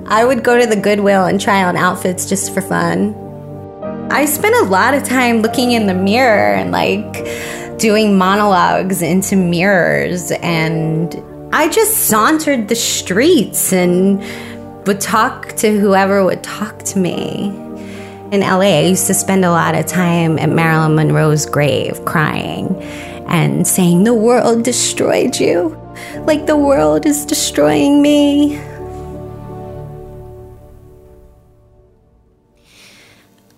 I 0.05 0.23
would 0.23 0.43
go 0.43 0.61
to 0.61 0.67
the 0.67 0.79
Goodwill 0.79 1.25
and 1.25 1.41
try 1.41 1.63
on 1.63 1.75
outfits 1.77 2.29
just 2.29 2.53
for 2.53 2.61
fun. 2.61 3.30
I 4.11 4.25
spent 4.25 4.53
a 4.55 4.69
lot 4.69 4.93
of 4.93 5.05
time 5.05 5.41
looking 5.41 5.71
in 5.71 5.87
the 5.87 5.93
mirror 5.93 6.53
and 6.53 6.71
like 6.71 7.79
doing 7.79 8.17
monologues 8.17 9.01
into 9.01 9.37
mirrors 9.37 10.31
and 10.31 11.15
I 11.53 11.69
just 11.69 12.07
sauntered 12.07 12.67
the 12.67 12.75
streets 12.75 13.71
and 13.71 14.21
would 14.85 14.99
talk 14.99 15.55
to 15.57 15.79
whoever 15.79 16.25
would 16.25 16.43
talk 16.43 16.79
to 16.79 16.99
me. 16.99 17.45
In 18.33 18.41
LA, 18.41 18.79
I 18.79 18.81
used 18.81 19.07
to 19.07 19.13
spend 19.13 19.45
a 19.45 19.49
lot 19.49 19.75
of 19.75 19.85
time 19.85 20.37
at 20.39 20.49
Marilyn 20.49 20.95
Monroe's 20.95 21.45
grave 21.45 22.03
crying 22.03 22.75
and 23.27 23.65
saying, 23.65 24.03
The 24.03 24.13
world 24.13 24.63
destroyed 24.63 25.39
you, 25.39 25.69
like 26.25 26.47
the 26.47 26.57
world 26.57 27.05
is 27.05 27.25
destroying 27.25 28.01
me. 28.01 28.61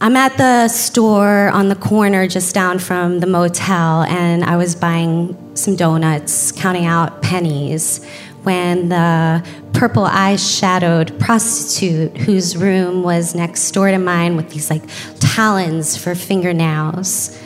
I'm 0.03 0.17
at 0.17 0.35
the 0.35 0.67
store 0.67 1.47
on 1.51 1.69
the 1.69 1.77
corner 1.77 2.27
just 2.27 2.53
down 2.53 2.79
from 2.79 3.21
the 3.21 3.25
motel, 3.25 4.03
and 4.03 4.43
I 4.43 4.57
was 4.57 4.75
buying 4.75 5.55
some 5.55 5.77
donuts, 5.77 6.51
counting 6.51 6.85
out 6.85 7.21
pennies, 7.21 8.03
when 8.41 8.89
the 8.89 9.47
purple 9.71 10.03
eyeshadowed 10.03 11.17
prostitute 11.21 12.17
whose 12.17 12.57
room 12.57 13.01
was 13.01 13.33
next 13.33 13.71
door 13.71 13.91
to 13.91 13.97
mine 13.97 14.35
with 14.35 14.49
these 14.49 14.69
like 14.69 14.83
talons 15.21 15.95
for 15.95 16.15
fingernails. 16.15 17.41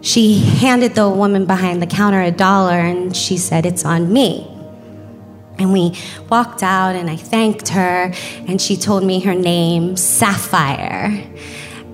She 0.00 0.38
handed 0.38 0.94
the 0.94 1.10
woman 1.10 1.44
behind 1.44 1.82
the 1.82 1.86
counter 1.86 2.22
a 2.22 2.30
dollar 2.30 2.80
and 2.80 3.14
she 3.14 3.36
said, 3.36 3.66
It's 3.66 3.84
on 3.84 4.10
me. 4.10 4.50
And 5.58 5.70
we 5.70 5.98
walked 6.30 6.62
out 6.62 6.96
and 6.96 7.10
I 7.10 7.16
thanked 7.16 7.68
her 7.68 8.10
and 8.48 8.58
she 8.58 8.78
told 8.78 9.04
me 9.04 9.20
her 9.20 9.34
name, 9.34 9.98
Sapphire. 9.98 11.22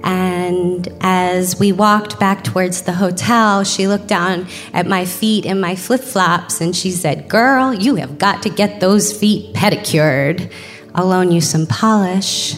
And 0.02 0.88
as 1.00 1.58
we 1.58 1.72
walked 1.72 2.18
back 2.18 2.42
towards 2.44 2.82
the 2.82 2.92
hotel, 2.92 3.64
she 3.64 3.86
looked 3.86 4.06
down 4.06 4.48
at 4.72 4.86
my 4.86 5.04
feet 5.04 5.44
in 5.44 5.60
my 5.60 5.76
flip 5.76 6.00
flops 6.00 6.60
and 6.60 6.74
she 6.74 6.90
said, 6.90 7.28
Girl, 7.28 7.74
you 7.74 7.96
have 7.96 8.18
got 8.18 8.42
to 8.42 8.50
get 8.50 8.80
those 8.80 9.12
feet 9.12 9.54
pedicured. 9.54 10.50
I'll 10.94 11.06
loan 11.06 11.30
you 11.30 11.40
some 11.40 11.66
polish. 11.66 12.56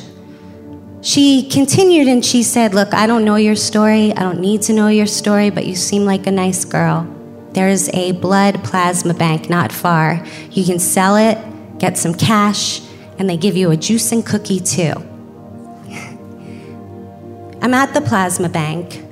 She 1.03 1.49
continued 1.49 2.07
and 2.07 2.25
she 2.25 2.45
said, 2.45 2.75
Look, 2.75 2.95
I 2.95 3.07
don't 3.07 3.25
know 3.25 3.37
your 3.37 3.57
story. 3.57 4.13
I 4.13 4.21
don't 4.21 4.41
need 4.41 4.63
to 4.63 4.73
know 4.73 4.89
your 4.89 5.07
story, 5.07 5.51
but 5.51 5.67
you 5.67 5.75
seem 5.75 6.05
like 6.05 6.27
a 6.27 6.31
nice 6.31 6.65
girl. 6.65 7.09
There's 7.51 7.89
a 7.91 8.13
blood 8.13 8.65
plasma 8.65 9.13
bank 9.13 9.51
not 9.51 9.73
far. 9.73 10.25
You 10.53 10.65
can 10.65 10.79
sell 10.79 11.17
it, 11.17 11.39
get 11.79 11.99
some 11.99 12.15
cash, 12.15 12.81
and 13.19 13.29
they 13.29 13.37
give 13.37 13.57
you 13.57 13.71
a 13.73 13.77
juice 13.77 14.13
and 14.13 14.25
cookie 14.25 14.61
too. 14.61 15.12
I'm 17.63 17.75
at 17.75 17.95
the 17.95 18.01
plasma 18.01 18.49
bank, 18.49 19.05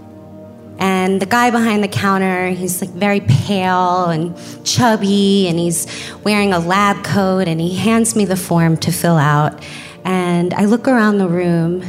and 0.81 1.23
the 1.23 1.27
guy 1.27 1.53
behind 1.53 1.85
the 1.85 1.89
counter, 1.89 2.49
he's 2.49 2.81
like 2.81 2.91
very 2.91 3.21
pale 3.21 4.07
and 4.07 4.37
chubby, 4.67 5.47
and 5.47 5.57
he's 5.57 5.87
wearing 6.25 6.53
a 6.53 6.59
lab 6.59 7.05
coat, 7.05 7.47
and 7.47 7.61
he 7.61 7.77
hands 7.77 8.17
me 8.17 8.25
the 8.25 8.35
form 8.37 8.77
to 8.79 8.91
fill 8.91 9.19
out. 9.19 9.65
And 10.05 10.53
I 10.53 10.65
look 10.65 10.89
around 10.89 11.19
the 11.19 11.29
room, 11.29 11.83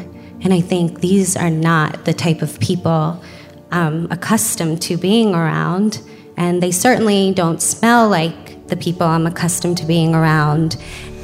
and 0.43 0.53
I 0.53 0.62
think 0.62 0.99
these 0.99 1.36
are 1.36 1.49
not 1.49 2.05
the 2.05 2.14
type 2.14 2.43
of 2.43 2.59
people 2.59 3.24
I'm 3.72 4.12
accustomed 4.12 4.84
to 4.84 4.97
being 4.97 5.34
around, 5.34 5.99
and 6.38 6.62
they 6.62 6.72
certainly 6.72 7.34
don't 7.34 7.59
smell 7.59 8.07
like 8.07 8.68
the 8.68 8.76
people 8.76 9.07
I'm 9.07 9.26
accustomed 9.26 9.80
to 9.80 9.86
being 9.86 10.14
around. 10.14 10.78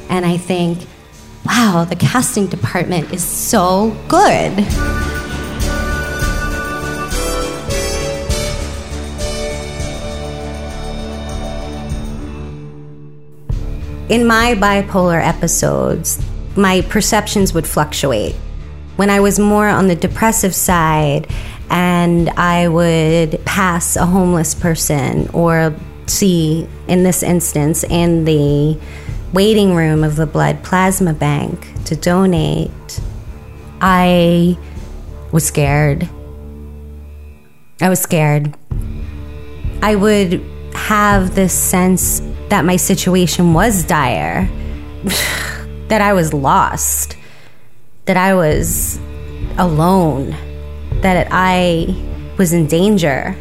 And 0.08 0.26
I 0.26 0.36
think, 0.36 0.84
wow, 1.46 1.86
the 1.88 1.94
casting 1.94 2.48
department 2.48 3.12
is 3.12 3.22
so 3.22 3.96
good. 4.08 4.66
In 14.08 14.26
my 14.26 14.54
bipolar 14.54 15.22
episodes, 15.22 16.18
my 16.56 16.80
perceptions 16.80 17.52
would 17.52 17.66
fluctuate. 17.66 18.34
When 18.96 19.10
I 19.10 19.20
was 19.20 19.38
more 19.38 19.68
on 19.68 19.88
the 19.88 19.94
depressive 19.94 20.54
side 20.54 21.26
and 21.68 22.30
I 22.30 22.68
would 22.68 23.44
pass 23.44 23.96
a 23.96 24.06
homeless 24.06 24.54
person 24.54 25.28
or 25.34 25.76
see, 26.06 26.66
in 26.88 27.02
this 27.02 27.22
instance, 27.22 27.84
in 27.84 28.24
the 28.24 28.80
waiting 29.34 29.74
room 29.74 30.02
of 30.02 30.16
the 30.16 30.26
blood 30.26 30.64
plasma 30.64 31.12
bank 31.12 31.68
to 31.84 31.94
donate, 31.94 33.00
I 33.82 34.56
was 35.32 35.44
scared. 35.44 36.08
I 37.82 37.90
was 37.90 38.00
scared. 38.00 38.56
I 39.82 39.96
would 39.96 40.42
have 40.72 41.34
this 41.34 41.52
sense 41.52 42.22
that 42.48 42.64
my 42.64 42.76
situation 42.76 43.52
was 43.54 43.84
dire, 43.84 44.48
that 45.88 46.00
I 46.00 46.12
was 46.12 46.32
lost, 46.32 47.16
that 48.06 48.16
I 48.16 48.34
was 48.34 48.98
alone, 49.58 50.30
that 51.02 51.28
I 51.30 51.94
was 52.38 52.52
in 52.52 52.66
danger. 52.66 53.36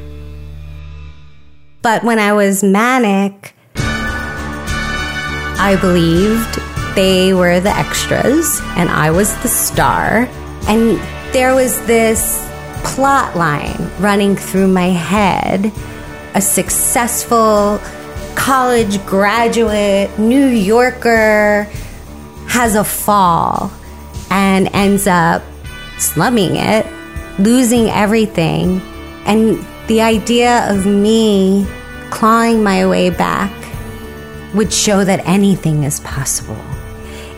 But 1.82 2.04
when 2.04 2.20
I 2.20 2.34
was 2.34 2.64
manic, 2.64 3.54
I 5.60 5.78
believed 5.80 6.60
they 6.96 7.34
were 7.34 7.60
the 7.60 7.70
extras 7.70 8.60
and 8.76 8.90
I 8.90 9.12
was 9.12 9.36
the 9.42 9.48
star. 9.48 10.28
And 10.68 11.00
there 11.34 11.56
was 11.56 11.80
this 11.86 12.44
plot 12.84 13.36
line 13.36 13.90
running 14.00 14.36
through 14.36 14.68
my 14.68 14.90
head 14.90 15.72
a 16.34 16.42
successful 16.42 17.80
college 18.38 19.04
graduate, 19.06 20.18
New 20.20 20.46
Yorker, 20.46 21.68
has 22.48 22.76
a 22.76 22.84
fall 22.84 23.72
and 24.30 24.70
ends 24.74 25.08
up 25.08 25.42
slumming 25.98 26.56
it, 26.56 26.86
losing 27.40 27.90
everything. 27.90 28.80
And 29.26 29.66
the 29.88 30.02
idea 30.02 30.72
of 30.72 30.86
me 30.86 31.68
clawing 32.12 32.64
my 32.64 32.86
way 32.88 33.10
back 33.10 33.52
would 34.54 34.72
show 34.72 35.04
that 35.04 35.20
anything 35.26 35.84
is 35.84 36.00
possible. 36.02 36.62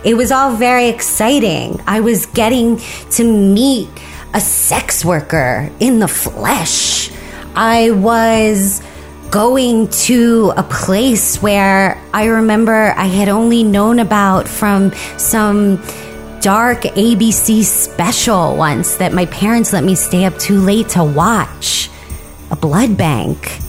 It 0.04 0.16
was 0.16 0.32
all 0.32 0.56
very 0.56 0.89
exciting. 0.89 1.82
I 1.88 2.02
was 2.02 2.26
getting 2.28 2.80
to 3.12 3.24
meet 3.24 3.89
a 4.34 4.41
sex 4.41 5.04
worker 5.04 5.72
in 5.80 6.00
the 6.00 6.08
flesh. 6.08 7.10
I 7.56 7.91
was 7.91 8.84
going 9.32 9.88
to 9.89 10.51
a 10.57 10.63
place 10.63 11.41
where 11.41 12.01
I 12.13 12.25
remember 12.25 12.93
I 12.95 13.05
had 13.05 13.30
only 13.30 13.63
known 13.63 13.99
about 13.99 14.47
from 14.47 14.91
some 15.17 15.77
dark 16.41 16.82
ABC 16.82 17.63
special 17.63 18.55
once 18.55 18.95
that 18.97 19.13
my 19.13 19.27
parents 19.27 19.71
let 19.71 19.84
me 19.84 19.93
stay 19.93 20.25
up 20.25 20.38
too 20.39 20.59
late 20.59 20.89
to 20.89 21.03
watch 21.03 21.89
a 22.49 22.55
blood 22.55 22.97
bank. 22.97 23.59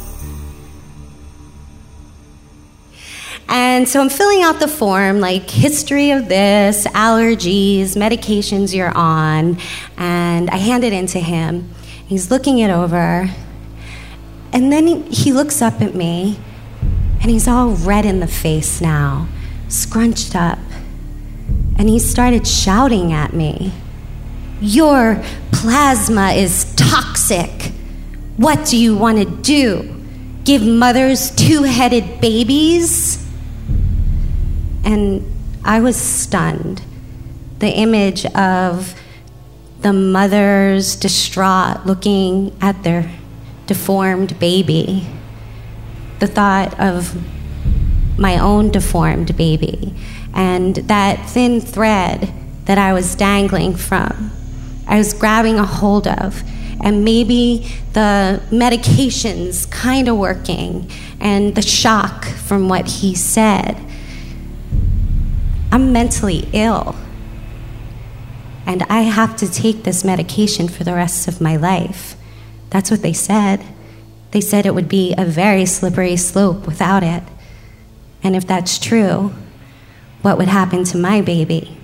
And 3.49 3.89
so 3.89 4.01
I'm 4.01 4.09
filling 4.09 4.43
out 4.43 4.61
the 4.61 4.69
form 4.69 5.21
like 5.21 5.51
history 5.51 6.13
of 6.13 6.29
this, 6.29 6.87
allergies, 6.87 7.97
medications 7.97 8.75
you're 8.75 8.97
on, 8.97 9.59
and 9.99 10.49
I 10.49 10.57
hand 10.57 10.85
it 10.85 10.93
in 10.93 11.07
to 11.09 11.21
him. 11.21 11.69
He's 12.07 12.31
looking 12.31 12.61
it 12.61 12.71
over 12.71 13.29
and 14.53 14.73
then 14.73 15.05
he, 15.11 15.33
looks 15.33 15.63
up 15.63 15.81
at 15.81 15.95
me 15.95 16.39
and 17.21 17.31
he's 17.31 17.47
all 17.47 17.71
red 17.71 18.05
in 18.05 18.21
the 18.21 18.27
face 18.27 18.81
now, 18.81 19.29
scrunched 19.69 20.35
up. 20.35 20.59
And 21.79 21.89
he 21.89 21.99
started 21.99 22.47
shouting 22.47 23.13
at 23.13 23.33
me 23.33 23.73
Your 24.61 25.23
plasma 25.53 26.33
is 26.33 26.75
toxic. 26.75 27.73
What 28.37 28.67
do 28.67 28.77
you 28.77 28.97
want 28.97 29.19
to 29.19 29.25
do? 29.25 29.97
Give 30.45 30.67
mothers 30.67 31.31
two 31.31 31.63
headed 31.63 32.21
babies? 32.21 33.25
And 34.85 35.25
I 35.65 35.81
was 35.81 35.97
stunned. 35.97 36.83
The 37.59 37.69
image 37.69 38.27
of 38.27 38.95
the 39.81 39.93
mothers 39.93 40.97
distraught 40.97 41.87
looking 41.87 42.57
at 42.61 42.83
their 42.83 43.11
deformed 43.71 44.37
baby, 44.41 45.07
the 46.19 46.27
thought 46.27 46.77
of 46.81 47.15
my 48.19 48.37
own 48.37 48.69
deformed 48.69 49.37
baby, 49.37 49.95
and 50.35 50.75
that 50.75 51.31
thin 51.31 51.61
thread 51.61 52.33
that 52.65 52.79
I 52.79 52.93
was 52.93 53.15
dangling 53.15 53.77
from, 53.77 54.33
I 54.89 54.99
was 54.99 55.15
grabbing 55.15 55.55
a 55.61 55.65
hold 55.65 56.09
of. 56.09 56.43
And 56.83 57.05
maybe 57.05 57.69
the 57.93 58.43
medications 58.51 59.71
kind 59.71 60.09
of 60.09 60.17
working, 60.17 60.91
and 61.21 61.55
the 61.55 61.63
shock 61.63 62.25
from 62.25 62.69
what 62.69 62.89
he 62.89 63.15
said. 63.15 63.77
I'm 65.71 65.93
mentally 65.93 66.49
ill. 66.53 66.97
And 68.67 68.83
I 68.89 69.03
have 69.03 69.37
to 69.37 69.49
take 69.49 69.85
this 69.85 70.03
medication 70.03 70.67
for 70.67 70.83
the 70.83 70.95
rest 70.95 71.29
of 71.29 71.41
my 71.41 71.55
life. 71.55 72.17
That's 72.71 72.91
what 72.91 73.03
they 73.03 73.13
said. 73.13 73.65
They 74.31 74.41
said 74.41 74.65
it 74.65 74.75
would 74.75 74.89
be 74.89 75.15
a 75.19 75.25
very 75.25 75.67
slippery 75.67 76.17
slope 76.17 76.67
without 76.67 77.03
it. 77.03 77.25
And 78.23 78.37
if 78.37 78.47
that's 78.47 78.79
true, 78.79 79.33
what 80.23 80.39
would 80.39 80.49
happen 80.49 80.85
to 80.85 80.99
my 80.99 81.21
baby? 81.21 81.77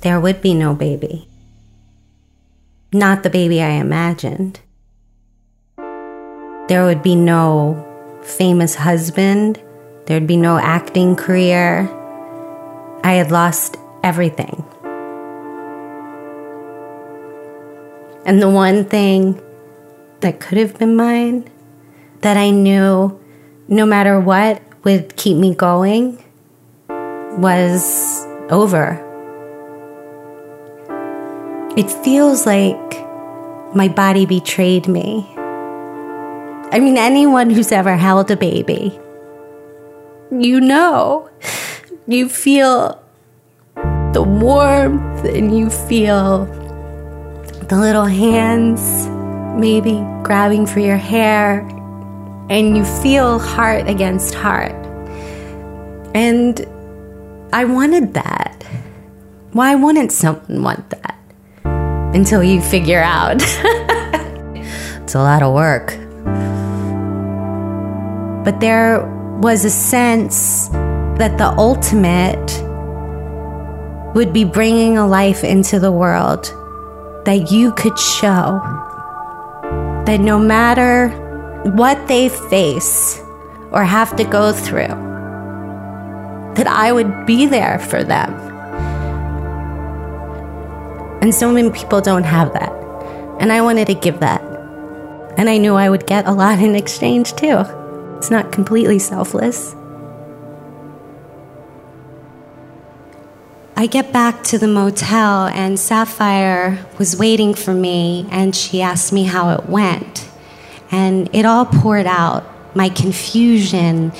There 0.00 0.20
would 0.20 0.40
be 0.40 0.54
no 0.54 0.74
baby. 0.74 1.28
Not 2.92 3.22
the 3.22 3.30
baby 3.30 3.60
I 3.60 3.70
imagined. 3.70 4.60
There 5.76 6.84
would 6.84 7.02
be 7.02 7.16
no 7.16 7.84
famous 8.22 8.74
husband. 8.76 9.60
There'd 10.06 10.26
be 10.26 10.36
no 10.36 10.58
acting 10.58 11.16
career. 11.16 11.88
I 13.04 13.14
had 13.14 13.30
lost 13.30 13.76
everything. 14.08 14.64
And 18.24 18.40
the 18.40 18.48
one 18.48 18.86
thing 18.86 19.40
that 20.20 20.40
could 20.40 20.56
have 20.56 20.78
been 20.78 20.96
mine 20.96 21.48
that 22.22 22.36
I 22.36 22.50
knew 22.50 23.20
no 23.68 23.84
matter 23.84 24.18
what 24.18 24.62
would 24.84 25.16
keep 25.16 25.36
me 25.36 25.54
going 25.54 26.16
was 27.38 28.24
over. 28.48 29.04
It 31.76 31.90
feels 31.90 32.46
like 32.46 32.80
my 33.74 33.88
body 33.88 34.24
betrayed 34.24 34.88
me. 34.88 35.26
I 36.72 36.80
mean, 36.80 36.96
anyone 36.96 37.50
who's 37.50 37.72
ever 37.72 37.96
held 37.96 38.30
a 38.30 38.36
baby, 38.36 38.98
you 40.32 40.60
know, 40.60 41.28
you 42.06 42.28
feel 42.28 43.00
the 44.12 44.22
warmth 44.22 45.24
and 45.24 45.56
you 45.56 45.70
feel 45.70 46.46
the 47.68 47.76
little 47.76 48.06
hands 48.06 49.08
maybe 49.58 49.94
grabbing 50.22 50.66
for 50.66 50.80
your 50.80 50.96
hair, 50.96 51.60
and 52.48 52.76
you 52.76 52.84
feel 53.02 53.38
heart 53.38 53.88
against 53.88 54.34
heart. 54.34 54.72
And 56.14 56.64
I 57.52 57.64
wanted 57.64 58.14
that. 58.14 58.64
Why 59.52 59.74
wouldn't 59.74 60.12
someone 60.12 60.62
want 60.62 60.88
that? 60.90 61.18
Until 62.14 62.42
you 62.42 62.62
figure 62.62 63.02
out 63.02 63.36
it's 65.02 65.14
a 65.14 65.18
lot 65.18 65.42
of 65.42 65.52
work. 65.52 65.88
But 68.44 68.60
there 68.60 69.04
was 69.42 69.64
a 69.64 69.70
sense 69.70 70.68
that 71.18 71.36
the 71.36 71.48
ultimate 71.58 72.67
would 74.14 74.32
be 74.32 74.44
bringing 74.44 74.98
a 74.98 75.06
life 75.06 75.44
into 75.44 75.78
the 75.78 75.92
world 75.92 76.44
that 77.24 77.50
you 77.50 77.72
could 77.72 77.98
show 77.98 78.60
that 80.06 80.20
no 80.20 80.38
matter 80.38 81.08
what 81.76 82.08
they 82.08 82.28
face 82.28 83.20
or 83.70 83.84
have 83.84 84.16
to 84.16 84.24
go 84.24 84.52
through, 84.52 84.88
that 86.56 86.66
I 86.66 86.92
would 86.92 87.26
be 87.26 87.46
there 87.46 87.78
for 87.78 88.02
them. 88.02 88.32
And 91.20 91.34
so 91.34 91.52
many 91.52 91.70
people 91.70 92.00
don't 92.00 92.24
have 92.24 92.52
that. 92.54 92.72
And 93.40 93.52
I 93.52 93.60
wanted 93.60 93.88
to 93.88 93.94
give 93.94 94.20
that. 94.20 94.40
And 95.36 95.50
I 95.50 95.58
knew 95.58 95.74
I 95.74 95.90
would 95.90 96.06
get 96.06 96.26
a 96.26 96.32
lot 96.32 96.58
in 96.58 96.74
exchange 96.74 97.34
too. 97.34 97.62
It's 98.16 98.30
not 98.30 98.50
completely 98.52 98.98
selfless. 98.98 99.74
I 103.78 103.86
get 103.86 104.12
back 104.12 104.42
to 104.46 104.58
the 104.58 104.66
motel, 104.66 105.46
and 105.46 105.78
Sapphire 105.78 106.84
was 106.98 107.16
waiting 107.16 107.54
for 107.54 107.72
me, 107.72 108.26
and 108.28 108.52
she 108.52 108.82
asked 108.82 109.12
me 109.12 109.22
how 109.22 109.50
it 109.50 109.68
went. 109.68 110.28
And 110.90 111.32
it 111.32 111.46
all 111.46 111.64
poured 111.64 112.06
out 112.06 112.44
my 112.74 112.88
confusion, 112.88 114.10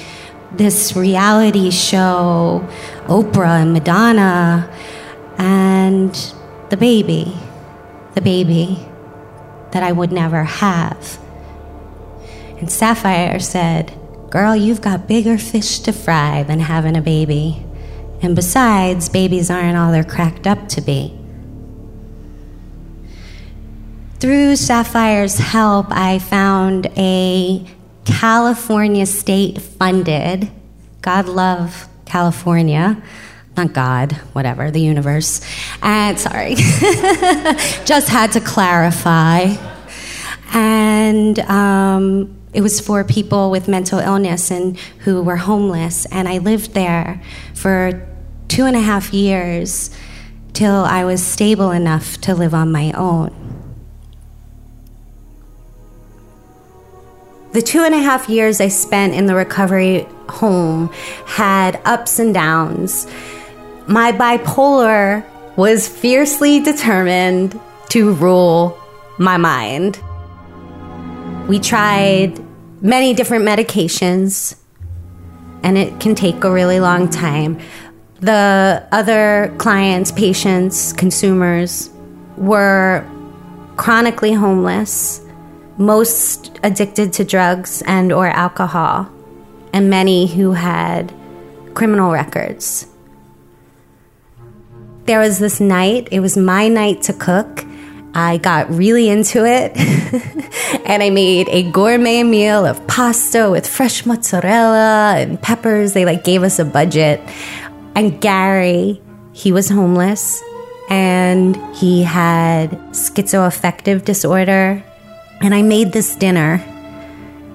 this 0.52 0.94
reality 0.94 1.72
show, 1.72 2.64
Oprah 3.08 3.60
and 3.60 3.72
Madonna, 3.72 4.72
and 5.38 6.14
the 6.70 6.76
baby, 6.76 7.36
the 8.14 8.20
baby 8.20 8.78
that 9.72 9.82
I 9.82 9.90
would 9.90 10.12
never 10.12 10.44
have. 10.44 11.18
And 12.60 12.70
Sapphire 12.70 13.40
said, 13.40 13.92
Girl, 14.30 14.54
you've 14.54 14.82
got 14.82 15.08
bigger 15.08 15.36
fish 15.36 15.80
to 15.80 15.92
fry 15.92 16.44
than 16.44 16.60
having 16.60 16.96
a 16.96 17.02
baby. 17.02 17.64
And 18.20 18.34
besides, 18.34 19.08
babies 19.08 19.50
aren't 19.50 19.76
all 19.76 19.92
they're 19.92 20.04
cracked 20.04 20.46
up 20.46 20.68
to 20.70 20.80
be. 20.80 21.14
Through 24.18 24.56
Sapphire's 24.56 25.38
help, 25.38 25.86
I 25.90 26.18
found 26.18 26.86
a 26.96 27.64
California 28.04 29.06
state 29.06 29.60
funded, 29.60 30.50
God 31.02 31.28
love 31.28 31.88
California, 32.04 33.00
not 33.56 33.72
God, 33.72 34.12
whatever, 34.32 34.70
the 34.70 34.80
universe. 34.80 35.40
And 35.82 36.18
sorry, 36.18 36.54
just 37.84 38.08
had 38.08 38.32
to 38.32 38.40
clarify. 38.40 39.54
And 40.52 41.38
um, 41.40 42.37
it 42.52 42.62
was 42.62 42.80
for 42.80 43.04
people 43.04 43.50
with 43.50 43.68
mental 43.68 43.98
illness 43.98 44.50
and 44.50 44.78
who 45.00 45.22
were 45.22 45.36
homeless. 45.36 46.06
And 46.06 46.28
I 46.28 46.38
lived 46.38 46.74
there 46.74 47.22
for 47.54 48.06
two 48.48 48.64
and 48.64 48.76
a 48.76 48.80
half 48.80 49.12
years 49.12 49.90
till 50.54 50.84
I 50.84 51.04
was 51.04 51.24
stable 51.24 51.70
enough 51.70 52.20
to 52.22 52.34
live 52.34 52.54
on 52.54 52.72
my 52.72 52.92
own. 52.92 53.34
The 57.52 57.62
two 57.62 57.82
and 57.82 57.94
a 57.94 57.98
half 57.98 58.28
years 58.28 58.60
I 58.60 58.68
spent 58.68 59.14
in 59.14 59.26
the 59.26 59.34
recovery 59.34 60.06
home 60.28 60.90
had 61.26 61.80
ups 61.84 62.18
and 62.18 62.34
downs. 62.34 63.06
My 63.86 64.12
bipolar 64.12 65.24
was 65.56 65.88
fiercely 65.88 66.60
determined 66.60 67.58
to 67.88 68.12
rule 68.14 68.78
my 69.18 69.36
mind. 69.38 70.00
We 71.48 71.58
tried 71.58 72.38
many 72.82 73.14
different 73.14 73.44
medications, 73.44 74.54
and 75.62 75.78
it 75.78 75.98
can 75.98 76.14
take 76.14 76.44
a 76.44 76.50
really 76.50 76.78
long 76.78 77.08
time. 77.08 77.58
The 78.20 78.86
other 78.92 79.54
clients, 79.56 80.12
patients, 80.12 80.92
consumers 80.92 81.90
were 82.36 83.08
chronically 83.76 84.32
homeless, 84.32 85.24
most 85.78 86.58
addicted 86.62 87.14
to 87.14 87.24
drugs 87.24 87.82
and 87.86 88.12
or 88.12 88.26
alcohol, 88.26 89.08
and 89.72 89.88
many 89.88 90.26
who 90.26 90.52
had 90.52 91.12
criminal 91.72 92.12
records. 92.12 92.86
There 95.06 95.20
was 95.20 95.38
this 95.38 95.60
night, 95.60 96.08
it 96.10 96.20
was 96.20 96.36
my 96.36 96.68
night 96.68 97.00
to 97.02 97.14
cook. 97.14 97.64
I 98.18 98.38
got 98.38 98.68
really 98.68 99.08
into 99.08 99.46
it 99.46 99.76
and 100.86 101.04
I 101.04 101.10
made 101.10 101.48
a 101.50 101.70
gourmet 101.70 102.24
meal 102.24 102.66
of 102.66 102.84
pasta 102.88 103.48
with 103.48 103.64
fresh 103.64 104.04
mozzarella 104.04 105.14
and 105.18 105.40
peppers. 105.40 105.92
They 105.92 106.04
like 106.04 106.24
gave 106.24 106.42
us 106.42 106.58
a 106.58 106.64
budget. 106.64 107.20
And 107.94 108.20
Gary, 108.20 109.00
he 109.32 109.52
was 109.52 109.68
homeless 109.68 110.42
and 110.90 111.56
he 111.76 112.02
had 112.02 112.70
schizoaffective 112.90 114.04
disorder. 114.04 114.82
And 115.40 115.54
I 115.54 115.62
made 115.62 115.92
this 115.92 116.16
dinner. 116.16 116.60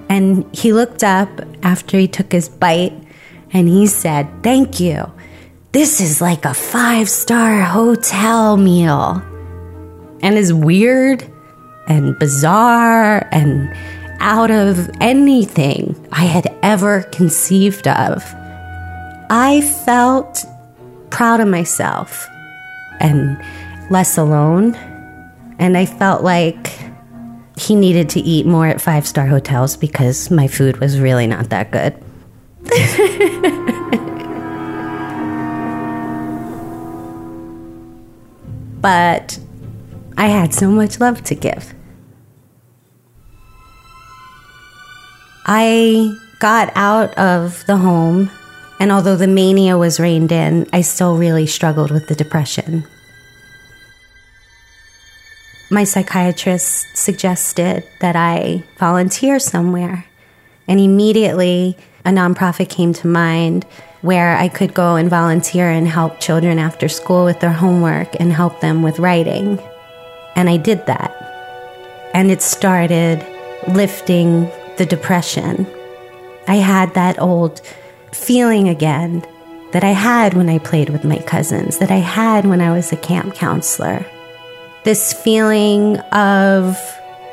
And 0.08 0.46
he 0.56 0.72
looked 0.72 1.04
up 1.04 1.28
after 1.62 1.98
he 1.98 2.08
took 2.08 2.32
his 2.32 2.48
bite 2.48 2.94
and 3.52 3.68
he 3.68 3.86
said, 3.86 4.28
Thank 4.42 4.80
you. 4.80 5.12
This 5.72 6.00
is 6.00 6.22
like 6.22 6.46
a 6.46 6.54
five 6.54 7.10
star 7.10 7.60
hotel 7.60 8.56
meal. 8.56 9.22
And 10.24 10.36
is 10.36 10.52
weird 10.52 11.24
and 11.86 12.18
bizarre 12.18 13.28
and 13.30 13.72
out 14.20 14.50
of 14.50 14.90
anything 15.00 15.94
I 16.10 16.24
had 16.24 16.52
ever 16.62 17.02
conceived 17.12 17.86
of. 17.86 18.24
I 19.30 19.60
felt 19.84 20.44
proud 21.10 21.40
of 21.40 21.48
myself 21.48 22.26
and 23.00 23.38
less 23.90 24.16
alone. 24.16 24.74
And 25.58 25.76
I 25.76 25.86
felt 25.86 26.24
like 26.24 26.72
he 27.56 27.74
needed 27.74 28.08
to 28.10 28.20
eat 28.20 28.46
more 28.46 28.66
at 28.66 28.80
five 28.80 29.06
star 29.06 29.26
hotels 29.26 29.76
because 29.76 30.30
my 30.30 30.48
food 30.48 30.78
was 30.78 30.98
really 30.98 31.26
not 31.26 31.50
that 31.50 31.70
good. 31.70 31.94
but 38.80 39.38
I 40.16 40.26
had 40.26 40.54
so 40.54 40.70
much 40.70 41.00
love 41.00 41.22
to 41.24 41.34
give. 41.34 41.74
I 45.46 46.16
got 46.38 46.72
out 46.74 47.16
of 47.18 47.64
the 47.66 47.76
home, 47.76 48.30
and 48.80 48.90
although 48.90 49.16
the 49.16 49.26
mania 49.26 49.76
was 49.76 50.00
reined 50.00 50.32
in, 50.32 50.66
I 50.72 50.80
still 50.80 51.16
really 51.16 51.46
struggled 51.46 51.90
with 51.90 52.08
the 52.08 52.14
depression. 52.14 52.84
My 55.70 55.84
psychiatrist 55.84 56.96
suggested 56.96 57.84
that 58.00 58.16
I 58.16 58.64
volunteer 58.78 59.38
somewhere, 59.38 60.06
and 60.68 60.78
immediately 60.78 61.76
a 62.04 62.10
nonprofit 62.10 62.68
came 62.68 62.92
to 62.94 63.06
mind 63.06 63.64
where 64.02 64.36
I 64.36 64.48
could 64.48 64.74
go 64.74 64.96
and 64.96 65.10
volunteer 65.10 65.70
and 65.70 65.88
help 65.88 66.20
children 66.20 66.58
after 66.58 66.88
school 66.88 67.24
with 67.24 67.40
their 67.40 67.52
homework 67.52 68.20
and 68.20 68.32
help 68.32 68.60
them 68.60 68.82
with 68.82 68.98
writing. 68.98 69.58
And 70.36 70.48
I 70.48 70.56
did 70.56 70.86
that. 70.86 71.12
And 72.14 72.30
it 72.30 72.42
started 72.42 73.24
lifting 73.68 74.50
the 74.76 74.86
depression. 74.86 75.66
I 76.48 76.56
had 76.56 76.94
that 76.94 77.20
old 77.20 77.60
feeling 78.12 78.68
again 78.68 79.24
that 79.72 79.84
I 79.84 79.90
had 79.90 80.34
when 80.34 80.48
I 80.48 80.58
played 80.58 80.90
with 80.90 81.04
my 81.04 81.18
cousins, 81.18 81.78
that 81.78 81.90
I 81.90 81.96
had 81.96 82.46
when 82.46 82.60
I 82.60 82.72
was 82.72 82.92
a 82.92 82.96
camp 82.96 83.34
counselor. 83.34 84.06
This 84.84 85.12
feeling 85.12 85.98
of 86.12 86.76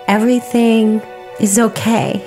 everything 0.07 1.01
is 1.39 1.59
okay. 1.59 2.19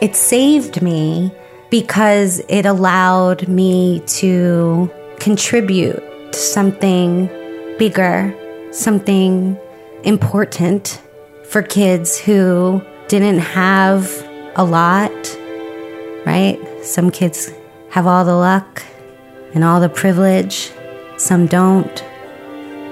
It 0.00 0.16
saved 0.16 0.80
me 0.80 1.32
because 1.70 2.40
it 2.48 2.64
allowed 2.64 3.48
me 3.48 4.00
to 4.06 4.90
contribute 5.18 6.00
to 6.32 6.38
something 6.38 7.26
bigger, 7.78 8.34
something 8.70 9.58
important 10.04 11.00
for 11.44 11.62
kids 11.62 12.18
who 12.18 12.82
didn't 13.08 13.38
have 13.38 14.10
a 14.54 14.64
lot, 14.64 15.10
right? 16.26 16.58
Some 16.82 17.10
kids 17.10 17.50
have 17.90 18.06
all 18.06 18.24
the 18.24 18.36
luck 18.36 18.82
and 19.54 19.64
all 19.64 19.80
the 19.80 19.88
privilege, 19.88 20.70
some 21.16 21.46
don't. 21.46 22.04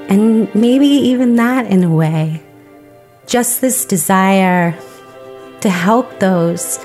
And 0.09 0.53
maybe 0.55 0.87
even 0.87 1.37
that 1.37 1.67
in 1.67 1.85
a 1.85 1.91
way. 1.91 2.43
Just 3.27 3.61
this 3.61 3.85
desire 3.85 4.79
to 5.61 5.69
help 5.69 6.21
those 6.21 6.79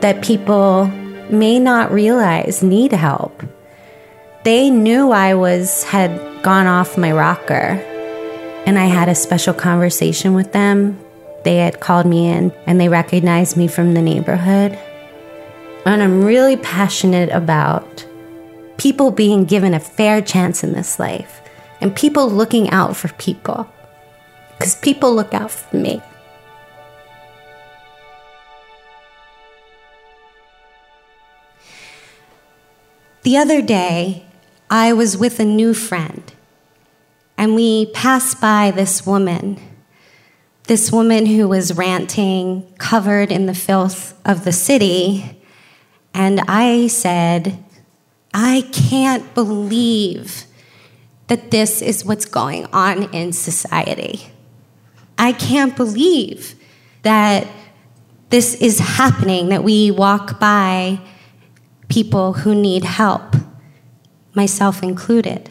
that 0.00 0.22
people 0.22 0.86
may 1.30 1.58
not 1.58 1.92
realize 1.92 2.62
need 2.62 2.92
help. 2.92 3.42
They 4.44 4.70
knew 4.70 5.10
I 5.10 5.34
was 5.34 5.84
had 5.84 6.42
gone 6.42 6.66
off 6.66 6.96
my 6.96 7.12
rocker 7.12 7.84
and 8.70 8.78
I 8.78 8.84
had 8.84 9.08
a 9.08 9.16
special 9.16 9.52
conversation 9.52 10.32
with 10.32 10.52
them. 10.52 10.96
They 11.42 11.56
had 11.56 11.80
called 11.80 12.06
me 12.06 12.28
in 12.28 12.52
and 12.68 12.80
they 12.80 12.88
recognized 12.88 13.56
me 13.56 13.66
from 13.66 13.94
the 13.94 14.00
neighborhood. 14.00 14.78
And 15.84 16.00
I'm 16.00 16.22
really 16.22 16.56
passionate 16.56 17.30
about 17.30 18.06
people 18.78 19.10
being 19.10 19.44
given 19.44 19.74
a 19.74 19.80
fair 19.80 20.22
chance 20.22 20.62
in 20.62 20.72
this 20.72 21.00
life 21.00 21.40
and 21.80 21.96
people 21.96 22.30
looking 22.30 22.70
out 22.70 22.96
for 22.96 23.08
people 23.14 23.68
because 24.52 24.76
people 24.76 25.16
look 25.16 25.34
out 25.34 25.50
for 25.50 25.76
me. 25.76 26.00
The 33.22 33.36
other 33.36 33.62
day, 33.62 34.26
I 34.70 34.92
was 34.92 35.16
with 35.16 35.40
a 35.40 35.44
new 35.44 35.74
friend, 35.74 36.32
and 37.40 37.54
we 37.54 37.86
passed 37.86 38.38
by 38.38 38.70
this 38.70 39.06
woman. 39.06 39.58
This 40.64 40.92
woman 40.92 41.24
who 41.24 41.48
was 41.48 41.74
ranting, 41.74 42.70
covered 42.76 43.32
in 43.32 43.46
the 43.46 43.54
filth 43.54 44.12
of 44.26 44.44
the 44.44 44.52
city. 44.52 45.40
And 46.12 46.42
I 46.46 46.88
said, 46.88 47.64
I 48.34 48.68
can't 48.72 49.34
believe 49.34 50.44
that 51.28 51.50
this 51.50 51.80
is 51.80 52.04
what's 52.04 52.26
going 52.26 52.66
on 52.74 53.04
in 53.14 53.32
society. 53.32 54.26
I 55.16 55.32
can't 55.32 55.74
believe 55.74 56.54
that 57.04 57.46
this 58.28 58.54
is 58.56 58.80
happening, 58.80 59.48
that 59.48 59.64
we 59.64 59.90
walk 59.90 60.38
by 60.38 61.00
people 61.88 62.34
who 62.34 62.54
need 62.54 62.84
help, 62.84 63.34
myself 64.34 64.82
included. 64.82 65.50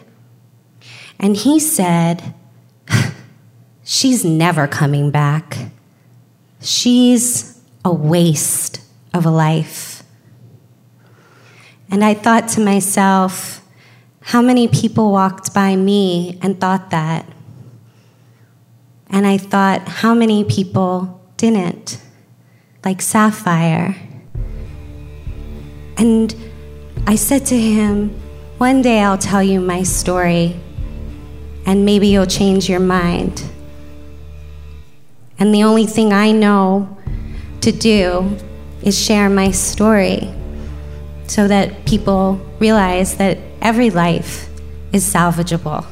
And 1.20 1.36
he 1.36 1.60
said, 1.60 2.34
She's 3.84 4.24
never 4.24 4.66
coming 4.66 5.10
back. 5.10 5.70
She's 6.60 7.60
a 7.84 7.92
waste 7.92 8.80
of 9.14 9.26
a 9.26 9.30
life. 9.30 10.02
And 11.90 12.04
I 12.04 12.14
thought 12.14 12.48
to 12.48 12.60
myself, 12.60 13.60
how 14.20 14.40
many 14.40 14.68
people 14.68 15.12
walked 15.12 15.52
by 15.52 15.76
me 15.76 16.38
and 16.40 16.60
thought 16.60 16.90
that? 16.90 17.26
And 19.08 19.26
I 19.26 19.38
thought, 19.38 19.88
how 19.88 20.14
many 20.14 20.44
people 20.44 21.20
didn't? 21.36 22.00
Like 22.84 23.02
Sapphire. 23.02 23.96
And 25.96 26.34
I 27.06 27.16
said 27.16 27.44
to 27.46 27.58
him, 27.58 28.10
One 28.58 28.82
day 28.82 29.00
I'll 29.00 29.18
tell 29.18 29.42
you 29.42 29.60
my 29.60 29.82
story, 29.82 30.60
and 31.66 31.84
maybe 31.84 32.08
you'll 32.08 32.26
change 32.26 32.68
your 32.68 32.80
mind. 32.80 33.42
And 35.38 35.54
the 35.54 35.62
only 35.62 35.86
thing 35.86 36.12
I 36.12 36.32
know 36.32 36.96
to 37.62 37.72
do 37.72 38.36
is 38.82 38.98
share 38.98 39.28
my 39.28 39.50
story 39.50 40.32
so 41.26 41.46
that 41.48 41.86
people 41.86 42.40
realize 42.58 43.16
that 43.16 43.38
every 43.60 43.90
life 43.90 44.48
is 44.92 45.04
salvageable. 45.04 45.86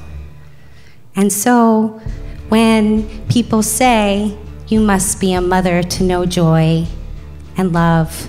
And 1.14 1.32
so 1.32 2.00
when 2.48 3.26
people 3.28 3.62
say, 3.62 4.36
you 4.68 4.80
must 4.80 5.20
be 5.20 5.32
a 5.32 5.40
mother 5.40 5.82
to 5.82 6.02
know 6.02 6.26
joy 6.26 6.86
and 7.56 7.72
love 7.72 8.28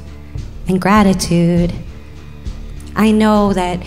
and 0.67 0.79
gratitude, 0.79 1.73
I 2.95 3.11
know 3.11 3.53
that 3.53 3.81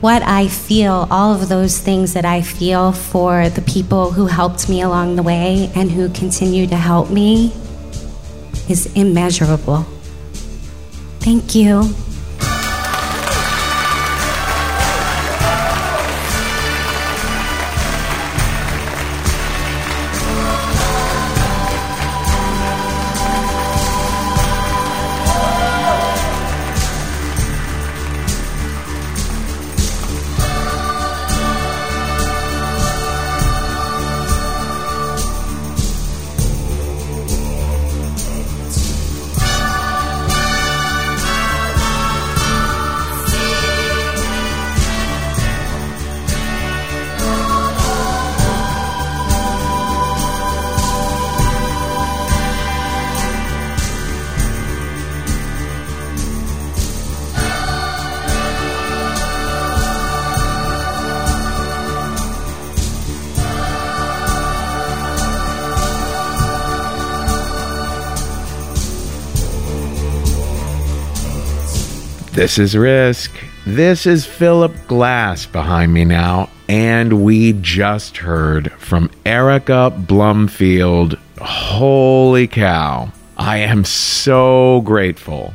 what 0.00 0.22
I 0.22 0.48
feel, 0.48 1.08
all 1.10 1.34
of 1.34 1.48
those 1.48 1.78
things 1.78 2.14
that 2.14 2.24
I 2.24 2.42
feel 2.42 2.92
for 2.92 3.48
the 3.48 3.62
people 3.62 4.12
who 4.12 4.26
helped 4.26 4.68
me 4.68 4.82
along 4.82 5.16
the 5.16 5.22
way 5.22 5.70
and 5.74 5.90
who 5.90 6.08
continue 6.10 6.66
to 6.68 6.76
help 6.76 7.10
me, 7.10 7.52
is 8.68 8.86
immeasurable. 8.94 9.86
Thank 11.20 11.54
you. 11.54 11.82
This 72.38 72.56
is 72.56 72.76
Risk. 72.76 73.32
This 73.66 74.06
is 74.06 74.24
Philip 74.24 74.72
Glass 74.86 75.44
behind 75.44 75.92
me 75.92 76.04
now. 76.04 76.48
And 76.68 77.24
we 77.24 77.54
just 77.54 78.18
heard 78.18 78.70
from 78.74 79.10
Erica 79.26 79.92
Blumfield. 80.06 81.18
Holy 81.40 82.46
cow. 82.46 83.10
I 83.36 83.56
am 83.56 83.84
so 83.84 84.82
grateful 84.82 85.52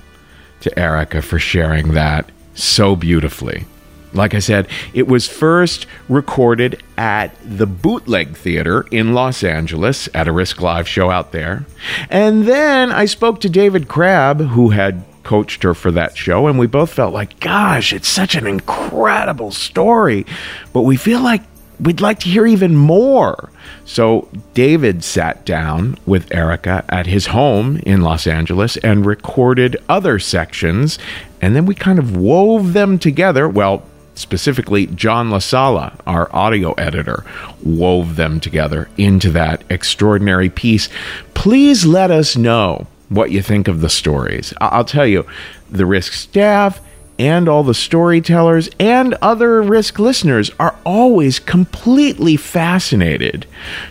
to 0.59 0.77
Erica 0.77 1.21
for 1.21 1.39
sharing 1.39 1.93
that 1.93 2.29
so 2.53 2.97
beautifully. 2.97 3.63
Like 4.11 4.33
I 4.33 4.39
said, 4.39 4.67
it 4.93 5.07
was 5.07 5.25
first 5.25 5.87
recorded 6.09 6.83
at 6.97 7.33
the 7.45 7.65
Bootleg 7.65 8.35
Theater 8.35 8.85
in 8.91 9.13
Los 9.13 9.41
Angeles 9.41 10.09
at 10.13 10.27
a 10.27 10.33
Risk 10.33 10.59
Live 10.59 10.89
show 10.89 11.09
out 11.09 11.31
there. 11.31 11.65
And 12.09 12.43
then 12.43 12.91
I 12.91 13.05
spoke 13.05 13.39
to 13.39 13.49
David 13.49 13.87
Crabb, 13.87 14.41
who 14.41 14.71
had 14.71 15.05
coached 15.23 15.63
her 15.63 15.73
for 15.73 15.91
that 15.91 16.17
show, 16.17 16.47
and 16.47 16.59
we 16.59 16.67
both 16.67 16.93
felt 16.93 17.13
like, 17.13 17.39
gosh, 17.39 17.93
it's 17.93 18.07
such 18.07 18.35
an 18.35 18.47
incredible 18.47 19.51
story, 19.51 20.25
but 20.73 20.81
we 20.81 20.97
feel 20.97 21.21
like 21.21 21.41
we'd 21.79 22.01
like 22.01 22.19
to 22.19 22.29
hear 22.29 22.45
even 22.45 22.75
more. 22.75 23.49
So 23.85 24.29
David 24.53 25.03
sat 25.03 25.45
down 25.45 25.97
with 26.05 26.33
Erica 26.33 26.85
at 26.89 27.07
his 27.07 27.27
home 27.27 27.77
in 27.85 28.01
Los 28.01 28.27
Angeles 28.27 28.77
and 28.77 29.05
recorded 29.05 29.77
other 29.89 30.19
sections, 30.19 30.99
and 31.41 31.55
then 31.55 31.65
we 31.65 31.75
kind 31.75 31.99
of 31.99 32.15
wove 32.15 32.73
them 32.73 32.99
together. 32.99 33.49
Well, 33.49 33.83
specifically 34.15 34.87
John 34.87 35.29
LaSala, 35.29 35.99
our 36.05 36.33
audio 36.33 36.73
editor, 36.73 37.25
wove 37.63 38.15
them 38.15 38.39
together 38.39 38.87
into 38.97 39.31
that 39.31 39.63
extraordinary 39.69 40.49
piece. 40.49 40.87
Please 41.33 41.85
let 41.85 42.11
us 42.11 42.37
know 42.37 42.87
what 43.13 43.31
you 43.31 43.41
think 43.41 43.67
of 43.67 43.81
the 43.81 43.89
stories. 43.89 44.53
I'll 44.59 44.85
tell 44.85 45.07
you, 45.07 45.25
the 45.69 45.85
Risk 45.85 46.13
staff 46.13 46.81
and 47.19 47.47
all 47.47 47.63
the 47.63 47.73
storytellers 47.73 48.69
and 48.79 49.13
other 49.21 49.61
risk 49.61 49.99
listeners 49.99 50.49
are 50.59 50.75
always 50.85 51.39
completely 51.39 52.35
fascinated 52.35 53.45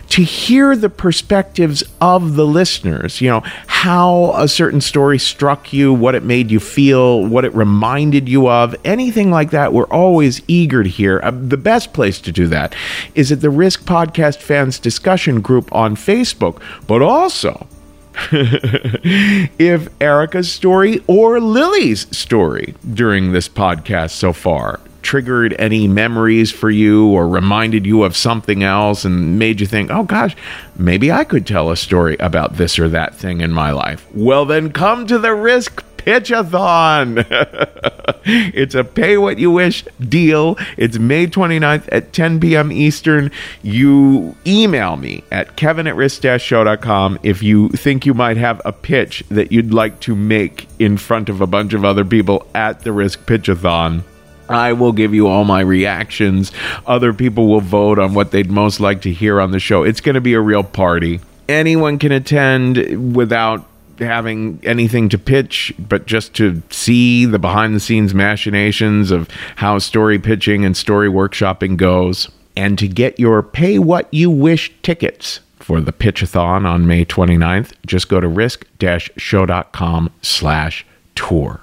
to 0.09 0.23
hear 0.23 0.75
the 0.75 0.89
perspectives 0.89 1.83
of 2.01 2.35
the 2.35 2.45
listeners. 2.45 3.21
You 3.21 3.29
know, 3.29 3.39
how 3.67 4.33
a 4.35 4.47
certain 4.47 4.81
story 4.81 5.17
struck 5.17 5.71
you, 5.71 5.93
what 5.93 6.15
it 6.15 6.23
made 6.23 6.51
you 6.51 6.59
feel, 6.59 7.25
what 7.25 7.45
it 7.45 7.53
reminded 7.55 8.27
you 8.27 8.49
of, 8.49 8.75
anything 8.83 9.31
like 9.31 9.51
that. 9.51 9.73
We're 9.73 9.85
always 9.85 10.41
eager 10.47 10.83
to 10.83 10.89
hear. 10.89 11.21
Uh, 11.23 11.31
the 11.31 11.57
best 11.57 11.93
place 11.93 12.19
to 12.21 12.31
do 12.31 12.47
that 12.47 12.75
is 13.15 13.31
at 13.31 13.41
the 13.41 13.49
Risk 13.49 13.83
Podcast 13.85 14.41
Fans 14.41 14.79
discussion 14.79 15.41
group 15.41 15.73
on 15.73 15.95
Facebook, 15.95 16.61
but 16.87 17.01
also 17.01 17.67
if 18.31 19.87
Erica's 19.99 20.51
story 20.51 21.03
or 21.07 21.39
Lily's 21.39 22.15
story 22.15 22.75
during 22.93 23.31
this 23.31 23.49
podcast 23.49 24.11
so 24.11 24.33
far 24.33 24.79
triggered 25.03 25.55
any 25.59 25.87
memories 25.87 26.51
for 26.51 26.69
you 26.69 27.07
or 27.07 27.27
reminded 27.27 27.85
you 27.85 28.03
of 28.03 28.17
something 28.17 28.63
else 28.63 29.05
and 29.05 29.37
made 29.37 29.59
you 29.59 29.67
think, 29.67 29.91
oh 29.91 30.03
gosh, 30.03 30.35
maybe 30.75 31.11
I 31.11 31.23
could 31.23 31.45
tell 31.45 31.69
a 31.69 31.77
story 31.77 32.15
about 32.19 32.57
this 32.57 32.79
or 32.79 32.89
that 32.89 33.13
thing 33.15 33.41
in 33.41 33.51
my 33.51 33.71
life. 33.71 34.07
Well, 34.13 34.45
then 34.45 34.71
come 34.71 35.05
to 35.07 35.19
the 35.19 35.35
Risk 35.35 35.83
Pitchathon. 36.03 37.25
it's 38.25 38.75
a 38.75 38.83
pay 38.83 39.17
what 39.17 39.39
you 39.39 39.51
wish 39.51 39.85
deal. 39.99 40.57
It's 40.77 40.99
May 40.99 41.27
29th 41.27 41.87
at 41.91 42.11
10 42.11 42.39
p.m. 42.39 42.71
Eastern. 42.71 43.31
You 43.61 44.35
email 44.45 44.97
me 44.97 45.23
at 45.31 45.55
kevin 45.55 45.87
at 45.87 45.95
risk-show.com 45.95 47.19
if 47.23 47.41
you 47.41 47.69
think 47.69 48.05
you 48.05 48.13
might 48.13 48.37
have 48.37 48.61
a 48.65 48.73
pitch 48.73 49.23
that 49.29 49.51
you'd 49.51 49.73
like 49.73 49.99
to 50.01 50.15
make 50.15 50.67
in 50.77 50.97
front 50.97 51.29
of 51.29 51.39
a 51.39 51.47
bunch 51.47 51.73
of 51.73 51.85
other 51.85 52.03
people 52.03 52.47
at 52.53 52.81
the 52.81 52.91
Risk 52.91 53.25
Pitchathon. 53.25 54.03
I 54.49 54.73
will 54.73 54.91
give 54.91 55.13
you 55.13 55.27
all 55.27 55.45
my 55.45 55.61
reactions. 55.61 56.51
Other 56.85 57.13
people 57.13 57.47
will 57.47 57.61
vote 57.61 57.99
on 57.99 58.13
what 58.13 58.31
they'd 58.31 58.51
most 58.51 58.79
like 58.79 59.01
to 59.03 59.11
hear 59.11 59.39
on 59.39 59.51
the 59.51 59.59
show. 59.59 59.83
It's 59.83 60.01
going 60.01 60.15
to 60.15 60.21
be 60.21 60.33
a 60.33 60.41
real 60.41 60.63
party. 60.63 61.21
Anyone 61.47 61.99
can 61.99 62.11
attend 62.11 63.15
without 63.15 63.65
having 63.99 64.59
anything 64.63 65.09
to 65.09 65.17
pitch, 65.17 65.73
but 65.77 66.05
just 66.05 66.33
to 66.35 66.61
see 66.69 67.25
the 67.25 67.39
behind 67.39 67.75
the 67.75 67.79
scenes 67.79 68.13
machinations 68.13 69.11
of 69.11 69.29
how 69.57 69.79
story 69.79 70.19
pitching 70.19 70.65
and 70.65 70.75
story 70.75 71.09
workshopping 71.09 71.77
goes, 71.77 72.29
and 72.55 72.77
to 72.79 72.87
get 72.87 73.19
your 73.19 73.41
pay 73.43 73.79
what 73.79 74.07
you 74.11 74.29
wish 74.29 74.71
tickets 74.81 75.39
for 75.57 75.79
the 75.79 75.93
pitchathon 75.93 76.65
on 76.65 76.85
May 76.85 77.05
29th, 77.05 77.73
just 77.85 78.09
go 78.09 78.19
to 78.19 78.27
risk-show.com 78.27 80.11
slash 80.21 80.85
tour. 81.15 81.62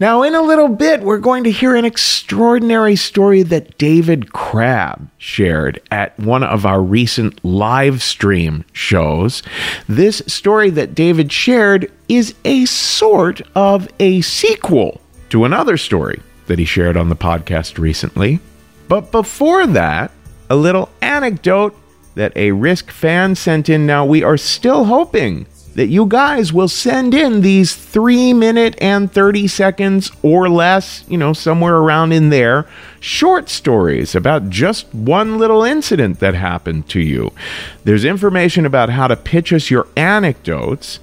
Now, 0.00 0.22
in 0.22 0.34
a 0.34 0.40
little 0.40 0.68
bit, 0.68 1.02
we're 1.02 1.18
going 1.18 1.44
to 1.44 1.50
hear 1.50 1.76
an 1.76 1.84
extraordinary 1.84 2.96
story 2.96 3.42
that 3.42 3.76
David 3.76 4.32
Crabb 4.32 5.10
shared 5.18 5.78
at 5.90 6.18
one 6.18 6.42
of 6.42 6.64
our 6.64 6.80
recent 6.80 7.38
live 7.44 8.02
stream 8.02 8.64
shows. 8.72 9.42
This 9.90 10.22
story 10.26 10.70
that 10.70 10.94
David 10.94 11.30
shared 11.30 11.92
is 12.08 12.34
a 12.46 12.64
sort 12.64 13.42
of 13.54 13.88
a 14.00 14.22
sequel 14.22 15.02
to 15.28 15.44
another 15.44 15.76
story 15.76 16.22
that 16.46 16.58
he 16.58 16.64
shared 16.64 16.96
on 16.96 17.10
the 17.10 17.14
podcast 17.14 17.76
recently. 17.76 18.40
But 18.88 19.12
before 19.12 19.66
that, 19.66 20.12
a 20.48 20.56
little 20.56 20.88
anecdote 21.02 21.76
that 22.14 22.34
a 22.36 22.52
Risk 22.52 22.90
fan 22.90 23.34
sent 23.34 23.68
in. 23.68 23.84
Now, 23.84 24.06
we 24.06 24.22
are 24.22 24.38
still 24.38 24.86
hoping 24.86 25.46
that 25.74 25.86
you 25.86 26.06
guys 26.06 26.52
will 26.52 26.68
send 26.68 27.14
in 27.14 27.40
these 27.42 27.74
three 27.74 28.32
minute 28.32 28.74
and 28.80 29.10
30 29.12 29.46
seconds 29.46 30.10
or 30.22 30.48
less, 30.48 31.04
you 31.08 31.16
know, 31.16 31.32
somewhere 31.32 31.76
around 31.76 32.12
in 32.12 32.30
there, 32.30 32.66
short 32.98 33.48
stories 33.48 34.14
about 34.14 34.50
just 34.50 34.92
one 34.94 35.38
little 35.38 35.62
incident 35.62 36.18
that 36.20 36.34
happened 36.34 36.88
to 36.88 37.00
you. 37.00 37.32
There's 37.84 38.04
information 38.04 38.66
about 38.66 38.90
how 38.90 39.06
to 39.06 39.16
pitch 39.16 39.52
us 39.52 39.70
your 39.70 39.86
anecdotes 39.96 40.98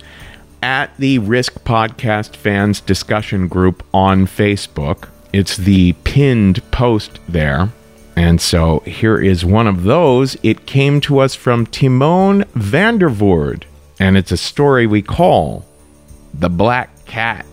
at 0.62 0.96
the 0.98 1.20
Risk 1.20 1.64
Podcast 1.64 2.36
Fans 2.36 2.82
discussion 2.82 3.48
group 3.48 3.84
on 3.94 4.26
Facebook. 4.26 5.10
It's 5.32 5.56
the 5.56 5.94
pinned 6.04 6.70
post 6.72 7.20
there. 7.28 7.70
And 8.16 8.42
so 8.42 8.80
here 8.80 9.20
is 9.20 9.46
one 9.46 9.68
of 9.68 9.84
those. 9.84 10.36
It 10.42 10.66
came 10.66 11.00
to 11.02 11.20
us 11.20 11.36
from 11.36 11.68
Timon 11.68 12.44
Vandervoord 12.56 13.64
and 14.00 14.18
it's 14.18 14.32
a 14.32 14.38
story 14.38 14.88
we 14.88 15.02
call 15.02 15.66
The 16.34 16.50
Black 16.50 17.06
Cat. 17.06 17.46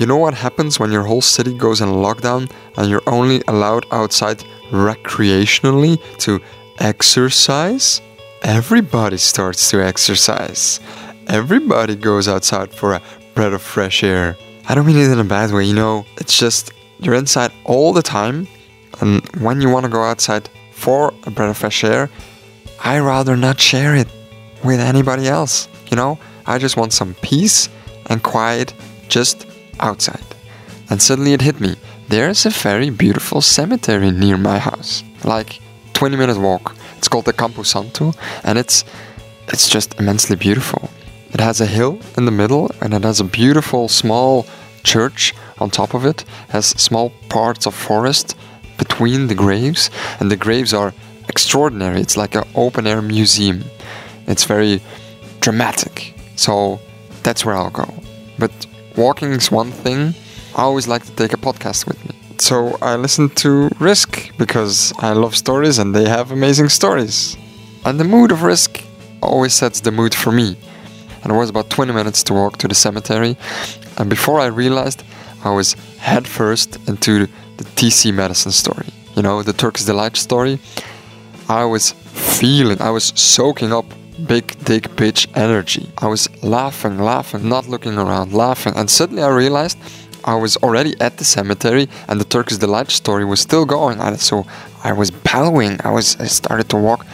You 0.00 0.06
know 0.06 0.16
what 0.16 0.32
happens 0.32 0.80
when 0.80 0.90
your 0.90 1.02
whole 1.02 1.20
city 1.20 1.52
goes 1.52 1.82
in 1.82 1.90
lockdown 1.90 2.50
and 2.78 2.88
you're 2.88 3.02
only 3.06 3.42
allowed 3.46 3.84
outside 3.92 4.42
recreationally 4.70 6.00
to 6.20 6.40
exercise? 6.78 8.00
Everybody 8.40 9.18
starts 9.18 9.70
to 9.72 9.84
exercise. 9.84 10.80
Everybody 11.26 11.96
goes 11.96 12.28
outside 12.28 12.72
for 12.72 12.94
a 12.94 13.02
breath 13.34 13.52
of 13.52 13.60
fresh 13.60 14.02
air. 14.02 14.38
I 14.70 14.74
don't 14.74 14.86
mean 14.86 14.96
it 14.96 15.12
in 15.12 15.18
a 15.18 15.24
bad 15.24 15.50
way, 15.50 15.64
you 15.64 15.74
know, 15.74 16.06
it's 16.16 16.38
just 16.38 16.72
you're 16.98 17.14
inside 17.14 17.52
all 17.66 17.92
the 17.92 18.00
time, 18.00 18.48
and 19.02 19.20
when 19.42 19.60
you 19.60 19.68
want 19.68 19.84
to 19.84 19.92
go 19.92 20.02
outside 20.02 20.48
for 20.72 21.12
a 21.24 21.30
breath 21.30 21.50
of 21.50 21.58
fresh 21.58 21.84
air, 21.84 22.08
I 22.82 23.00
rather 23.00 23.36
not 23.36 23.60
share 23.60 23.94
it 23.94 24.08
with 24.64 24.80
anybody 24.80 25.28
else. 25.28 25.68
You 25.90 25.98
know, 25.98 26.18
I 26.46 26.56
just 26.56 26.78
want 26.78 26.94
some 26.94 27.12
peace 27.20 27.68
and 28.06 28.22
quiet 28.22 28.72
just 29.08 29.49
outside. 29.80 30.24
And 30.88 31.00
suddenly 31.00 31.32
it 31.32 31.42
hit 31.42 31.60
me. 31.60 31.76
There's 32.08 32.44
a 32.46 32.50
very 32.50 32.90
beautiful 32.90 33.40
cemetery 33.40 34.10
near 34.10 34.36
my 34.36 34.58
house. 34.58 35.04
Like 35.24 35.60
20 35.92 36.16
minute 36.16 36.38
walk. 36.38 36.74
It's 36.98 37.08
called 37.08 37.24
the 37.24 37.32
Campo 37.32 37.62
Santo 37.62 38.12
and 38.44 38.58
it's 38.58 38.84
it's 39.48 39.68
just 39.68 39.98
immensely 39.98 40.36
beautiful. 40.36 40.90
It 41.32 41.40
has 41.40 41.60
a 41.60 41.66
hill 41.66 42.00
in 42.16 42.24
the 42.24 42.30
middle 42.30 42.70
and 42.80 42.94
it 42.94 43.04
has 43.04 43.20
a 43.20 43.24
beautiful 43.24 43.88
small 43.88 44.46
church 44.82 45.34
on 45.58 45.70
top 45.70 45.94
of 45.94 46.04
it. 46.04 46.24
Has 46.48 46.66
small 46.66 47.10
parts 47.28 47.66
of 47.66 47.74
forest 47.74 48.36
between 48.78 49.28
the 49.28 49.34
graves 49.34 49.90
and 50.18 50.30
the 50.30 50.36
graves 50.36 50.72
are 50.74 50.92
extraordinary. 51.28 52.00
It's 52.00 52.16
like 52.16 52.34
an 52.34 52.44
open 52.54 52.86
air 52.86 53.02
museum. 53.02 53.64
It's 54.26 54.44
very 54.44 54.80
dramatic. 55.40 56.14
So 56.36 56.80
that's 57.22 57.44
where 57.44 57.54
I'll 57.54 57.70
go. 57.70 57.92
But 58.38 58.52
walking 59.00 59.32
is 59.32 59.50
one 59.50 59.72
thing. 59.72 60.14
I 60.54 60.62
always 60.62 60.86
like 60.86 61.04
to 61.06 61.12
take 61.12 61.32
a 61.32 61.38
podcast 61.38 61.86
with 61.86 61.98
me. 62.06 62.14
So 62.38 62.76
I 62.82 62.96
listen 62.96 63.30
to 63.44 63.70
Risk 63.78 64.10
because 64.36 64.92
I 64.98 65.12
love 65.12 65.34
stories 65.36 65.78
and 65.78 65.94
they 65.94 66.06
have 66.08 66.30
amazing 66.30 66.68
stories. 66.68 67.36
And 67.86 67.98
the 67.98 68.04
mood 68.04 68.30
of 68.30 68.42
Risk 68.42 68.82
always 69.22 69.54
sets 69.54 69.80
the 69.80 69.90
mood 69.90 70.14
for 70.14 70.32
me. 70.32 70.56
And 71.22 71.32
it 71.32 71.36
was 71.36 71.48
about 71.48 71.70
20 71.70 71.92
minutes 71.92 72.22
to 72.24 72.34
walk 72.34 72.58
to 72.58 72.68
the 72.68 72.74
cemetery. 72.74 73.36
And 73.96 74.10
before 74.10 74.38
I 74.38 74.46
realized, 74.46 75.02
I 75.44 75.50
was 75.50 75.72
headfirst 75.98 76.76
into 76.88 77.26
the 77.56 77.64
TC 77.76 78.12
medicine 78.12 78.52
story. 78.52 78.88
You 79.16 79.22
know, 79.22 79.42
the 79.42 79.54
Turkish 79.54 79.84
Delight 79.84 80.16
story. 80.16 80.58
I 81.48 81.64
was 81.64 81.92
feeling, 81.92 82.80
I 82.80 82.90
was 82.90 83.12
soaking 83.16 83.72
up 83.72 83.86
big 84.26 84.46
dick 84.64 84.84
bitch 84.96 85.26
energy. 85.36 85.90
I 85.98 86.06
was 86.06 86.28
laughing, 86.42 86.98
laughing, 86.98 87.48
not 87.48 87.68
looking 87.68 87.96
around, 87.96 88.32
laughing. 88.32 88.74
And 88.76 88.90
suddenly 88.90 89.22
I 89.22 89.28
realized 89.28 89.78
I 90.24 90.34
was 90.34 90.56
already 90.58 90.94
at 91.00 91.18
the 91.18 91.24
cemetery 91.24 91.88
and 92.08 92.20
the 92.20 92.24
Turkish 92.24 92.58
Delight 92.58 92.90
story 92.90 93.24
was 93.24 93.40
still 93.40 93.64
going. 93.64 93.98
So 94.16 94.46
I 94.84 94.92
was 94.92 95.10
bellowing. 95.10 95.80
I 95.84 95.90
was 95.90 96.16
I 96.20 96.26
started 96.26 96.68
to 96.70 96.76
walk 96.76 97.06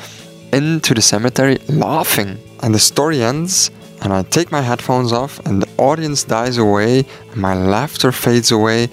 into 0.52 0.94
the 0.94 1.02
cemetery 1.02 1.58
laughing. 1.68 2.38
And 2.62 2.74
the 2.74 2.78
story 2.78 3.22
ends 3.22 3.70
and 4.02 4.12
I 4.12 4.22
take 4.22 4.50
my 4.50 4.60
headphones 4.60 5.12
off 5.12 5.38
and 5.46 5.62
the 5.62 5.68
audience 5.78 6.24
dies 6.24 6.58
away 6.58 7.04
and 7.30 7.36
my 7.36 7.54
laughter 7.54 8.12
fades 8.12 8.50
away 8.50 8.88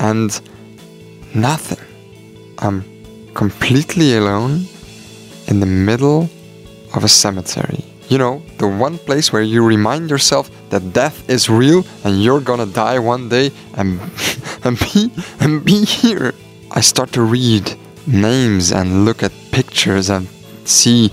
and 0.00 0.40
nothing. 1.34 1.84
I'm 2.58 2.84
completely 3.34 4.16
alone 4.16 4.66
in 5.46 5.60
the 5.60 5.66
middle 5.66 6.28
of 6.96 7.04
a 7.04 7.08
cemetery. 7.08 7.84
You 8.08 8.18
know, 8.18 8.42
the 8.58 8.68
one 8.68 8.98
place 8.98 9.32
where 9.32 9.42
you 9.42 9.64
remind 9.64 10.10
yourself 10.10 10.50
that 10.70 10.92
death 10.92 11.28
is 11.28 11.50
real 11.50 11.84
and 12.04 12.22
you're 12.22 12.40
gonna 12.40 12.66
die 12.66 12.98
one 12.98 13.28
day 13.28 13.50
and, 13.74 14.00
and 14.64 14.78
be 14.78 15.10
and 15.40 15.64
be 15.64 15.84
here. 15.84 16.32
I 16.70 16.80
start 16.80 17.12
to 17.12 17.22
read 17.22 17.76
names 18.06 18.72
and 18.72 19.04
look 19.04 19.22
at 19.22 19.32
pictures 19.50 20.08
and 20.08 20.28
see 20.64 21.10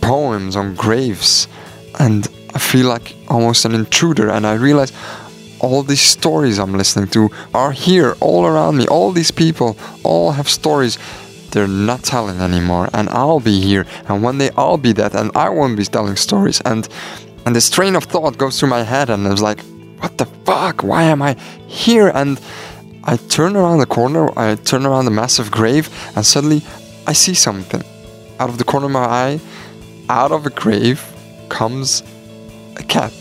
poems 0.00 0.56
on 0.56 0.74
graves 0.74 1.48
and 1.98 2.28
I 2.54 2.58
feel 2.58 2.86
like 2.86 3.14
almost 3.28 3.64
an 3.64 3.74
intruder 3.74 4.28
and 4.30 4.46
I 4.46 4.54
realize 4.54 4.92
all 5.60 5.82
these 5.82 6.02
stories 6.02 6.58
I'm 6.58 6.74
listening 6.74 7.08
to 7.08 7.30
are 7.54 7.72
here 7.72 8.14
all 8.20 8.44
around 8.44 8.76
me. 8.76 8.86
All 8.86 9.10
these 9.10 9.30
people 9.30 9.76
all 10.02 10.32
have 10.32 10.48
stories 10.48 10.98
they're 11.50 11.68
not 11.68 12.02
telling 12.02 12.40
anymore 12.40 12.88
and 12.92 13.08
I'll 13.10 13.40
be 13.40 13.60
here 13.60 13.86
and 14.08 14.22
one 14.22 14.38
day 14.38 14.50
I'll 14.56 14.78
be 14.78 14.92
that 14.92 15.14
and 15.14 15.30
I 15.36 15.48
won't 15.48 15.76
be 15.76 15.84
telling 15.84 16.16
stories. 16.16 16.60
And 16.62 16.88
and 17.44 17.54
this 17.54 17.70
train 17.70 17.94
of 17.96 18.04
thought 18.04 18.38
goes 18.38 18.58
through 18.58 18.70
my 18.70 18.82
head 18.82 19.10
and 19.10 19.26
I 19.26 19.30
was 19.30 19.42
like 19.42 19.60
what 20.00 20.18
the 20.18 20.26
fuck? 20.44 20.82
Why 20.82 21.04
am 21.04 21.22
I 21.22 21.34
here? 21.66 22.08
And 22.08 22.40
I 23.04 23.16
turn 23.16 23.56
around 23.56 23.78
the 23.78 23.86
corner 23.86 24.36
I 24.38 24.56
turn 24.56 24.84
around 24.84 25.04
the 25.04 25.10
massive 25.10 25.50
grave 25.50 25.88
and 26.16 26.24
suddenly 26.24 26.62
I 27.06 27.12
see 27.12 27.34
something. 27.34 27.82
Out 28.38 28.50
of 28.50 28.58
the 28.58 28.64
corner 28.64 28.86
of 28.86 28.92
my 28.92 29.04
eye 29.04 29.40
out 30.08 30.32
of 30.32 30.46
a 30.46 30.50
grave 30.50 31.02
comes 31.48 32.02
a 32.76 32.82
cat. 32.82 33.12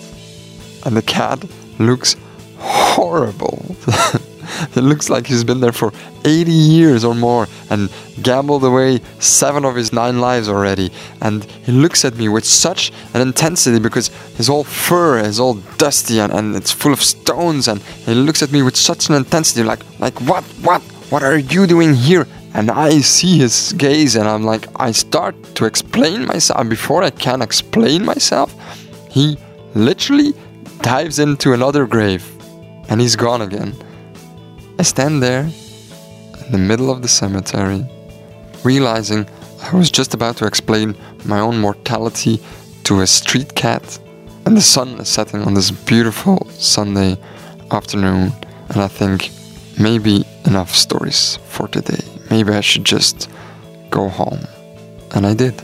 And 0.85 0.95
the 0.95 1.01
cat 1.01 1.43
looks 1.79 2.15
horrible 2.57 3.75
it 4.75 4.81
looks 4.81 5.09
like 5.09 5.27
he's 5.27 5.43
been 5.43 5.59
there 5.59 5.71
for 5.71 5.91
80 6.23 6.51
years 6.51 7.03
or 7.03 7.15
more 7.15 7.47
and 7.69 7.89
gambled 8.21 8.63
away 8.63 8.99
seven 9.19 9.65
of 9.65 9.75
his 9.75 9.93
nine 9.93 10.19
lives 10.19 10.49
already. 10.49 10.91
And 11.21 11.43
he 11.43 11.71
looks 11.71 12.05
at 12.05 12.15
me 12.15 12.29
with 12.29 12.45
such 12.45 12.91
an 13.13 13.21
intensity 13.21 13.79
because 13.79 14.07
his 14.37 14.47
whole 14.47 14.63
fur 14.63 15.19
is 15.19 15.39
all 15.39 15.55
dusty 15.77 16.19
and, 16.19 16.33
and 16.33 16.55
it's 16.55 16.71
full 16.71 16.93
of 16.93 17.01
stones. 17.01 17.67
And 17.67 17.81
he 17.81 18.13
looks 18.13 18.41
at 18.41 18.51
me 18.51 18.61
with 18.61 18.75
such 18.75 19.09
an 19.09 19.15
intensity 19.15 19.63
like, 19.63 19.81
like, 19.99 20.19
what, 20.21 20.43
what, 20.63 20.81
what 21.09 21.23
are 21.23 21.37
you 21.37 21.67
doing 21.67 21.93
here? 21.93 22.27
And 22.53 22.71
I 22.71 23.01
see 23.01 23.37
his 23.37 23.73
gaze 23.73 24.15
and 24.15 24.27
I'm 24.27 24.43
like, 24.43 24.67
I 24.77 24.91
start 24.91 25.35
to 25.55 25.65
explain 25.65 26.25
myself. 26.25 26.69
Before 26.69 27.03
I 27.03 27.09
can 27.09 27.41
explain 27.41 28.05
myself, 28.05 28.55
he 29.11 29.37
literally 29.73 30.33
dives 30.81 31.19
into 31.19 31.51
another 31.53 31.85
grave 31.85 32.23
and 32.89 33.01
he's 33.01 33.15
gone 33.15 33.41
again. 33.41 33.75
I 34.77 34.83
stand 34.83 35.23
there 35.23 35.49
in 36.45 36.51
the 36.51 36.57
middle 36.57 36.91
of 36.91 37.01
the 37.01 37.07
cemetery, 37.07 37.85
realizing 38.63 39.25
I 39.63 39.75
was 39.75 39.89
just 39.89 40.13
about 40.13 40.37
to 40.37 40.45
explain 40.45 40.95
my 41.23 41.39
own 41.39 41.57
mortality 41.59 42.41
to 42.83 43.01
a 43.01 43.07
street 43.07 43.55
cat, 43.55 43.99
and 44.45 44.55
the 44.55 44.61
sun 44.61 44.99
is 44.99 45.07
setting 45.07 45.41
on 45.43 45.53
this 45.53 45.71
beautiful 45.71 46.45
Sunday 46.51 47.17
afternoon, 47.71 48.31
and 48.69 48.81
I 48.81 48.87
think 48.87 49.31
maybe 49.79 50.25
enough 50.45 50.75
stories 50.75 51.39
for 51.47 51.67
today. 51.67 52.03
Maybe 52.29 52.53
I 52.53 52.61
should 52.61 52.83
just 52.83 53.29
go 53.89 54.09
home. 54.09 54.45
And 55.11 55.25
I 55.25 55.33
did. 55.33 55.61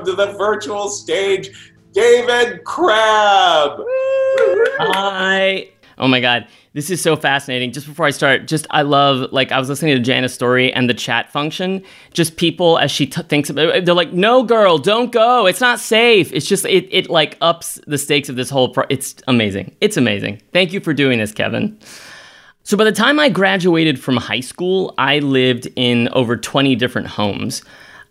Welcome 0.00 0.16
to 0.16 0.24
the 0.24 0.32
virtual 0.38 0.88
stage, 0.88 1.74
David 1.92 2.64
Crabb. 2.64 3.80
Hi. 4.78 5.68
Oh 5.98 6.08
my 6.08 6.22
God. 6.22 6.46
This 6.72 6.88
is 6.88 7.02
so 7.02 7.16
fascinating. 7.16 7.70
Just 7.70 7.86
before 7.86 8.06
I 8.06 8.10
start, 8.10 8.46
just 8.46 8.66
I 8.70 8.80
love, 8.80 9.30
like, 9.30 9.52
I 9.52 9.58
was 9.58 9.68
listening 9.68 10.02
to 10.02 10.10
Jana's 10.10 10.32
story 10.32 10.72
and 10.72 10.88
the 10.88 10.94
chat 10.94 11.30
function. 11.30 11.84
Just 12.14 12.38
people, 12.38 12.78
as 12.78 12.90
she 12.90 13.08
t- 13.08 13.20
thinks 13.24 13.50
about 13.50 13.76
it, 13.76 13.84
they're 13.84 13.94
like, 13.94 14.14
no, 14.14 14.42
girl, 14.42 14.78
don't 14.78 15.12
go. 15.12 15.44
It's 15.44 15.60
not 15.60 15.78
safe. 15.78 16.32
It's 16.32 16.46
just, 16.46 16.64
it, 16.64 16.88
it 16.90 17.10
like 17.10 17.36
ups 17.42 17.78
the 17.86 17.98
stakes 17.98 18.30
of 18.30 18.36
this 18.36 18.48
whole, 18.48 18.70
pro- 18.70 18.86
it's 18.88 19.16
amazing. 19.28 19.76
It's 19.82 19.98
amazing. 19.98 20.40
Thank 20.54 20.72
you 20.72 20.80
for 20.80 20.94
doing 20.94 21.18
this, 21.18 21.32
Kevin. 21.32 21.78
So 22.62 22.74
by 22.74 22.84
the 22.84 22.92
time 22.92 23.20
I 23.20 23.28
graduated 23.28 24.00
from 24.00 24.16
high 24.16 24.40
school, 24.40 24.94
I 24.96 25.18
lived 25.18 25.68
in 25.76 26.08
over 26.12 26.38
20 26.38 26.74
different 26.76 27.08
homes. 27.08 27.62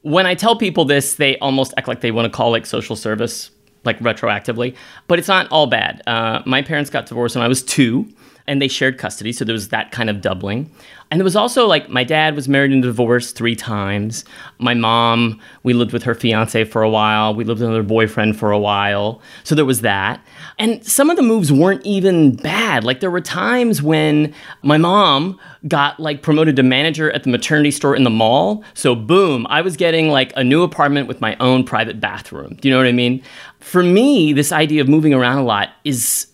When 0.02 0.26
I 0.26 0.36
tell 0.36 0.56
people 0.56 0.86
this, 0.86 1.16
they 1.16 1.38
almost 1.40 1.74
act 1.78 1.88
like 1.88 2.02
they 2.02 2.12
want 2.12 2.26
to 2.26 2.30
call 2.30 2.52
like 2.52 2.66
social 2.66 2.96
service, 2.96 3.52
like 3.84 4.00
retroactively, 4.00 4.76
but 5.08 5.20
it's 5.20 5.28
not 5.28 5.48
all 5.52 5.68
bad. 5.68 6.02
Uh, 6.08 6.42
my 6.46 6.62
parents 6.62 6.90
got 6.90 7.06
divorced 7.06 7.36
when 7.36 7.44
I 7.44 7.48
was 7.48 7.64
two, 7.64 8.08
and 8.50 8.62
they 8.62 8.68
shared 8.68 8.98
custody, 8.98 9.32
so 9.32 9.46
there 9.46 9.54
was 9.54 9.70
that 9.70 9.92
kind 9.92 10.10
of 10.10 10.22
doubling. 10.22 10.70
And 11.12 11.20
there 11.20 11.24
was 11.24 11.36
also 11.36 11.66
like 11.66 11.90
my 11.90 12.04
dad 12.04 12.36
was 12.36 12.48
married 12.48 12.72
and 12.72 12.84
divorced 12.84 13.36
three 13.36 13.56
times. 13.56 14.26
My 14.60 14.74
mom, 14.74 15.40
we 15.64 15.74
lived 15.74 15.92
with 15.92 16.04
her 16.04 16.14
fiance 16.14 16.64
for 16.66 16.84
a 16.84 16.90
while. 16.90 17.34
We 17.34 17.44
lived 17.44 17.62
with 17.62 17.68
another 17.68 17.84
boyfriend 17.84 18.38
for 18.38 18.52
a 18.52 18.60
while. 18.60 19.22
So 19.44 19.56
there 19.56 19.66
was 19.66 19.82
that. 19.82 20.24
And 20.60 20.86
some 20.86 21.10
of 21.10 21.16
the 21.16 21.24
moves 21.24 21.52
weren't 21.52 21.84
even 21.86 22.36
bad. 22.36 22.84
Like 22.84 23.00
there 23.00 23.10
were 23.10 23.22
times 23.22 23.82
when 23.82 24.34
my 24.62 24.78
mom 24.78 25.40
got 25.68 26.00
like 26.00 26.22
promoted 26.22 26.56
to 26.58 26.64
manager 26.64 27.12
at 27.12 27.24
the 27.24 27.30
maternity 27.30 27.72
store 27.72 27.96
in 27.96 28.04
the 28.04 28.10
mall. 28.12 28.64
So 28.76 28.96
boom, 28.96 29.48
I 29.50 29.62
was 29.62 29.78
getting 29.78 30.10
like 30.10 30.32
a 30.36 30.44
new 30.44 30.62
apartment 30.62 31.08
with 31.08 31.22
my 31.22 31.36
own 31.40 31.64
private 31.64 32.00
bathroom. 32.00 32.56
Do 32.62 32.68
you 32.68 32.74
know 32.74 32.80
what 32.80 32.88
I 32.88 32.94
mean? 32.94 33.24
For 33.62 33.82
me, 33.82 34.32
this 34.34 34.52
idea 34.52 34.82
of 34.82 34.88
moving 34.88 35.14
around 35.14 35.40
a 35.40 35.44
lot 35.44 35.70
is 35.84 36.28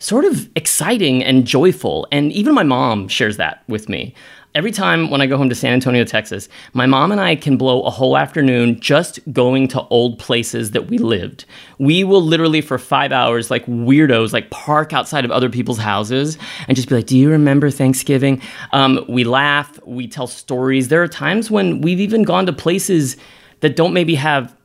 sort 0.00 0.24
of 0.24 0.48
exciting 0.56 1.22
and 1.22 1.46
joyful. 1.46 2.08
And 2.10 2.32
even 2.32 2.54
my 2.54 2.64
mom 2.64 3.06
shares 3.06 3.36
that 3.36 3.62
with 3.68 3.88
me. 3.88 4.14
Every 4.52 4.72
time 4.72 5.10
when 5.10 5.20
I 5.20 5.26
go 5.26 5.36
home 5.36 5.48
to 5.48 5.54
San 5.54 5.72
Antonio, 5.74 6.02
Texas, 6.02 6.48
my 6.72 6.84
mom 6.84 7.12
and 7.12 7.20
I 7.20 7.36
can 7.36 7.56
blow 7.56 7.82
a 7.82 7.90
whole 7.90 8.16
afternoon 8.16 8.80
just 8.80 9.20
going 9.32 9.68
to 9.68 9.82
old 9.90 10.18
places 10.18 10.72
that 10.72 10.88
we 10.88 10.98
lived. 10.98 11.44
We 11.78 12.02
will 12.02 12.22
literally, 12.22 12.60
for 12.60 12.76
five 12.76 13.12
hours, 13.12 13.48
like 13.48 13.64
weirdos, 13.66 14.32
like 14.32 14.50
park 14.50 14.92
outside 14.92 15.24
of 15.24 15.30
other 15.30 15.48
people's 15.48 15.78
houses 15.78 16.36
and 16.66 16.74
just 16.74 16.88
be 16.88 16.96
like, 16.96 17.06
Do 17.06 17.16
you 17.16 17.30
remember 17.30 17.70
Thanksgiving? 17.70 18.42
Um, 18.72 19.04
we 19.08 19.22
laugh, 19.22 19.78
we 19.86 20.08
tell 20.08 20.26
stories. 20.26 20.88
There 20.88 21.02
are 21.02 21.08
times 21.08 21.48
when 21.48 21.80
we've 21.80 22.00
even 22.00 22.24
gone 22.24 22.46
to 22.46 22.52
places 22.52 23.16
that 23.60 23.76
don't 23.76 23.92
maybe 23.92 24.16
have 24.16 24.56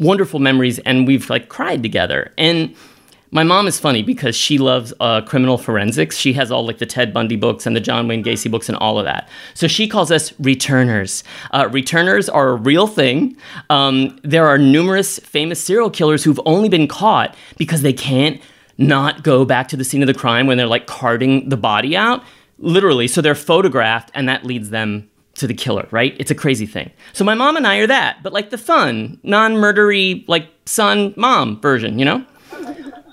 wonderful 0.00 0.40
memories, 0.40 0.80
and 0.80 1.06
we've 1.06 1.30
like 1.30 1.48
cried 1.48 1.82
together. 1.84 2.32
And 2.36 2.74
my 3.32 3.44
mom 3.44 3.66
is 3.66 3.78
funny 3.78 4.02
because 4.02 4.34
she 4.34 4.58
loves 4.58 4.92
uh, 4.98 5.20
criminal 5.22 5.56
forensics. 5.56 6.16
She 6.16 6.32
has 6.32 6.50
all 6.50 6.66
like 6.66 6.78
the 6.78 6.86
Ted 6.86 7.12
Bundy 7.12 7.36
books 7.36 7.66
and 7.66 7.76
the 7.76 7.80
John 7.80 8.08
Wayne 8.08 8.24
Gacy 8.24 8.50
books 8.50 8.68
and 8.68 8.76
all 8.78 8.98
of 8.98 9.04
that. 9.04 9.28
So 9.54 9.68
she 9.68 9.86
calls 9.86 10.10
us 10.10 10.32
returners. 10.40 11.22
Uh, 11.52 11.68
returners 11.70 12.28
are 12.28 12.50
a 12.50 12.54
real 12.56 12.86
thing. 12.86 13.36
Um, 13.68 14.18
there 14.24 14.46
are 14.46 14.58
numerous 14.58 15.18
famous 15.20 15.62
serial 15.62 15.90
killers 15.90 16.24
who've 16.24 16.40
only 16.44 16.68
been 16.68 16.88
caught 16.88 17.36
because 17.56 17.82
they 17.82 17.92
can't 17.92 18.40
not 18.78 19.22
go 19.22 19.44
back 19.44 19.68
to 19.68 19.76
the 19.76 19.84
scene 19.84 20.02
of 20.02 20.06
the 20.08 20.14
crime 20.14 20.46
when 20.46 20.56
they're 20.56 20.66
like 20.66 20.86
carting 20.86 21.48
the 21.48 21.56
body 21.56 21.96
out. 21.96 22.24
Literally. 22.58 23.06
So 23.06 23.20
they're 23.20 23.34
photographed 23.34 24.10
and 24.14 24.28
that 24.28 24.44
leads 24.44 24.70
them 24.70 25.08
to 25.34 25.46
the 25.46 25.54
killer, 25.54 25.86
right? 25.90 26.14
It's 26.18 26.30
a 26.30 26.34
crazy 26.34 26.66
thing. 26.66 26.90
So 27.12 27.24
my 27.24 27.34
mom 27.34 27.56
and 27.56 27.66
I 27.66 27.78
are 27.78 27.86
that, 27.86 28.22
but 28.22 28.32
like 28.32 28.50
the 28.50 28.58
fun, 28.58 29.18
non 29.22 29.54
murdery, 29.54 30.24
like 30.28 30.48
son 30.66 31.14
mom 31.16 31.60
version, 31.60 31.98
you 31.98 32.04
know? 32.04 32.24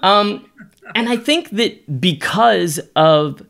Um, 0.03 0.49
and 0.95 1.09
I 1.09 1.17
think 1.17 1.49
that 1.51 1.99
because 1.99 2.79
of 2.95 3.45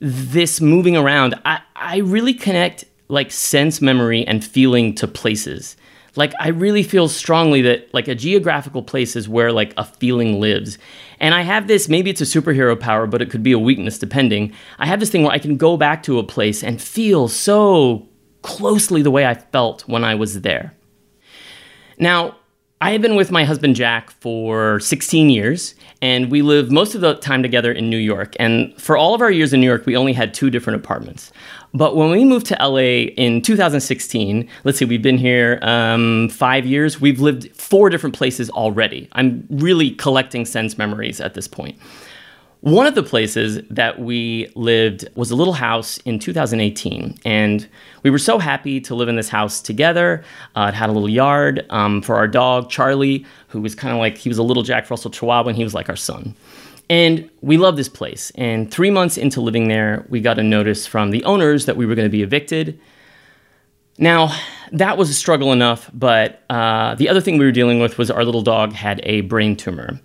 this 0.00 0.60
moving 0.60 0.96
around, 0.96 1.34
I, 1.44 1.60
I 1.76 1.98
really 1.98 2.34
connect 2.34 2.84
like 3.08 3.30
sense 3.30 3.80
memory 3.80 4.26
and 4.26 4.44
feeling 4.44 4.94
to 4.96 5.06
places. 5.06 5.76
Like 6.16 6.32
I 6.38 6.48
really 6.48 6.82
feel 6.82 7.08
strongly 7.08 7.62
that 7.62 7.92
like 7.92 8.08
a 8.08 8.14
geographical 8.14 8.82
place 8.82 9.16
is 9.16 9.28
where 9.28 9.52
like 9.52 9.74
a 9.76 9.84
feeling 9.84 10.40
lives. 10.40 10.78
And 11.20 11.34
I 11.34 11.42
have 11.42 11.66
this, 11.66 11.88
maybe 11.88 12.10
it's 12.10 12.20
a 12.20 12.24
superhero 12.24 12.78
power, 12.78 13.06
but 13.06 13.20
it 13.20 13.30
could 13.30 13.42
be 13.42 13.52
a 13.52 13.58
weakness 13.58 13.98
depending. 13.98 14.52
I 14.78 14.86
have 14.86 15.00
this 15.00 15.10
thing 15.10 15.22
where 15.22 15.32
I 15.32 15.38
can 15.38 15.56
go 15.56 15.76
back 15.76 16.02
to 16.04 16.18
a 16.18 16.24
place 16.24 16.62
and 16.62 16.80
feel 16.80 17.28
so 17.28 18.08
closely 18.42 19.02
the 19.02 19.10
way 19.10 19.26
I 19.26 19.34
felt 19.34 19.88
when 19.88 20.04
I 20.04 20.14
was 20.14 20.42
there. 20.42 20.74
Now, 21.98 22.36
I 22.80 22.90
have 22.90 23.00
been 23.00 23.16
with 23.16 23.30
my 23.30 23.44
husband 23.44 23.76
Jack 23.76 24.10
for 24.10 24.80
16 24.80 25.30
years, 25.30 25.74
and 26.02 26.30
we 26.30 26.42
live 26.42 26.70
most 26.70 26.94
of 26.94 27.00
the 27.00 27.14
time 27.14 27.42
together 27.42 27.72
in 27.72 27.88
New 27.88 27.96
York. 27.98 28.34
And 28.38 28.78
for 28.80 28.96
all 28.96 29.14
of 29.14 29.20
our 29.20 29.30
years 29.30 29.52
in 29.52 29.60
New 29.60 29.66
York, 29.66 29.86
we 29.86 29.96
only 29.96 30.12
had 30.12 30.34
two 30.34 30.50
different 30.50 30.80
apartments. 30.80 31.32
But 31.72 31.96
when 31.96 32.10
we 32.10 32.24
moved 32.24 32.46
to 32.46 32.56
LA 32.60 33.10
in 33.16 33.42
2016, 33.42 34.48
let's 34.64 34.78
see, 34.78 34.84
we've 34.84 35.02
been 35.02 35.18
here 35.18 35.58
um, 35.62 36.28
five 36.28 36.66
years. 36.66 37.00
We've 37.00 37.20
lived 37.20 37.54
four 37.56 37.90
different 37.90 38.14
places 38.14 38.50
already. 38.50 39.08
I'm 39.12 39.46
really 39.50 39.92
collecting 39.92 40.44
sense 40.44 40.76
memories 40.76 41.20
at 41.20 41.34
this 41.34 41.48
point. 41.48 41.78
One 42.64 42.86
of 42.86 42.94
the 42.94 43.02
places 43.02 43.60
that 43.68 43.98
we 43.98 44.50
lived 44.54 45.06
was 45.16 45.30
a 45.30 45.36
little 45.36 45.52
house 45.52 45.98
in 46.06 46.18
2018, 46.18 47.18
and 47.22 47.68
we 48.02 48.08
were 48.08 48.18
so 48.18 48.38
happy 48.38 48.80
to 48.80 48.94
live 48.94 49.06
in 49.06 49.16
this 49.16 49.28
house 49.28 49.60
together. 49.60 50.24
Uh, 50.56 50.70
it 50.72 50.74
had 50.74 50.88
a 50.88 50.92
little 50.92 51.10
yard 51.10 51.66
um, 51.68 52.00
for 52.00 52.16
our 52.16 52.26
dog, 52.26 52.70
Charlie, 52.70 53.26
who 53.48 53.60
was 53.60 53.74
kind 53.74 53.92
of 53.92 53.98
like 53.98 54.16
he 54.16 54.30
was 54.30 54.38
a 54.38 54.42
little 54.42 54.62
Jack 54.62 54.88
Russell 54.88 55.10
Chihuahua, 55.10 55.50
and 55.50 55.58
he 55.58 55.62
was 55.62 55.74
like 55.74 55.90
our 55.90 55.96
son. 55.96 56.34
And 56.88 57.28
we 57.42 57.58
loved 57.58 57.76
this 57.76 57.90
place. 57.90 58.32
And 58.34 58.70
three 58.70 58.90
months 58.90 59.18
into 59.18 59.42
living 59.42 59.68
there, 59.68 60.06
we 60.08 60.22
got 60.22 60.38
a 60.38 60.42
notice 60.42 60.86
from 60.86 61.10
the 61.10 61.22
owners 61.24 61.66
that 61.66 61.76
we 61.76 61.84
were 61.84 61.94
going 61.94 62.06
to 62.06 62.10
be 62.10 62.22
evicted. 62.22 62.80
Now, 63.98 64.34
that 64.72 64.96
was 64.96 65.10
a 65.10 65.14
struggle 65.14 65.52
enough, 65.52 65.90
but 65.92 66.42
uh, 66.48 66.94
the 66.94 67.10
other 67.10 67.20
thing 67.20 67.36
we 67.36 67.44
were 67.44 67.52
dealing 67.52 67.80
with 67.80 67.98
was 67.98 68.10
our 68.10 68.24
little 68.24 68.40
dog 68.40 68.72
had 68.72 69.02
a 69.04 69.20
brain 69.20 69.54
tumor. 69.54 70.00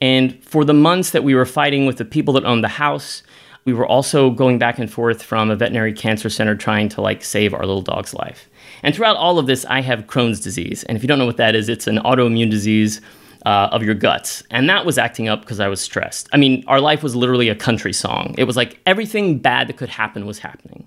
And 0.00 0.42
for 0.44 0.64
the 0.64 0.74
months 0.74 1.10
that 1.10 1.24
we 1.24 1.34
were 1.34 1.46
fighting 1.46 1.86
with 1.86 1.98
the 1.98 2.04
people 2.04 2.34
that 2.34 2.44
owned 2.44 2.64
the 2.64 2.68
house, 2.68 3.22
we 3.64 3.72
were 3.72 3.86
also 3.86 4.30
going 4.30 4.58
back 4.58 4.78
and 4.78 4.90
forth 4.90 5.22
from 5.22 5.50
a 5.50 5.56
veterinary 5.56 5.92
cancer 5.92 6.30
center 6.30 6.54
trying 6.54 6.88
to 6.90 7.00
like 7.00 7.22
save 7.22 7.52
our 7.52 7.60
little 7.60 7.82
dog's 7.82 8.14
life. 8.14 8.48
And 8.82 8.94
throughout 8.94 9.16
all 9.16 9.38
of 9.38 9.46
this, 9.46 9.64
I 9.66 9.80
have 9.82 10.06
Crohn's 10.06 10.40
disease. 10.40 10.84
And 10.84 10.96
if 10.96 11.02
you 11.02 11.08
don't 11.08 11.18
know 11.18 11.26
what 11.26 11.36
that 11.36 11.54
is, 11.54 11.68
it's 11.68 11.86
an 11.86 11.98
autoimmune 11.98 12.50
disease 12.50 13.00
uh, 13.44 13.68
of 13.72 13.82
your 13.82 13.94
guts. 13.94 14.42
And 14.50 14.68
that 14.68 14.86
was 14.86 14.98
acting 14.98 15.28
up 15.28 15.42
because 15.42 15.60
I 15.60 15.68
was 15.68 15.80
stressed. 15.80 16.28
I 16.32 16.36
mean, 16.36 16.64
our 16.66 16.80
life 16.80 17.02
was 17.02 17.14
literally 17.14 17.48
a 17.48 17.54
country 17.54 17.92
song. 17.92 18.34
It 18.38 18.44
was 18.44 18.56
like 18.56 18.80
everything 18.86 19.38
bad 19.38 19.68
that 19.68 19.76
could 19.76 19.88
happen 19.88 20.26
was 20.26 20.38
happening. 20.38 20.86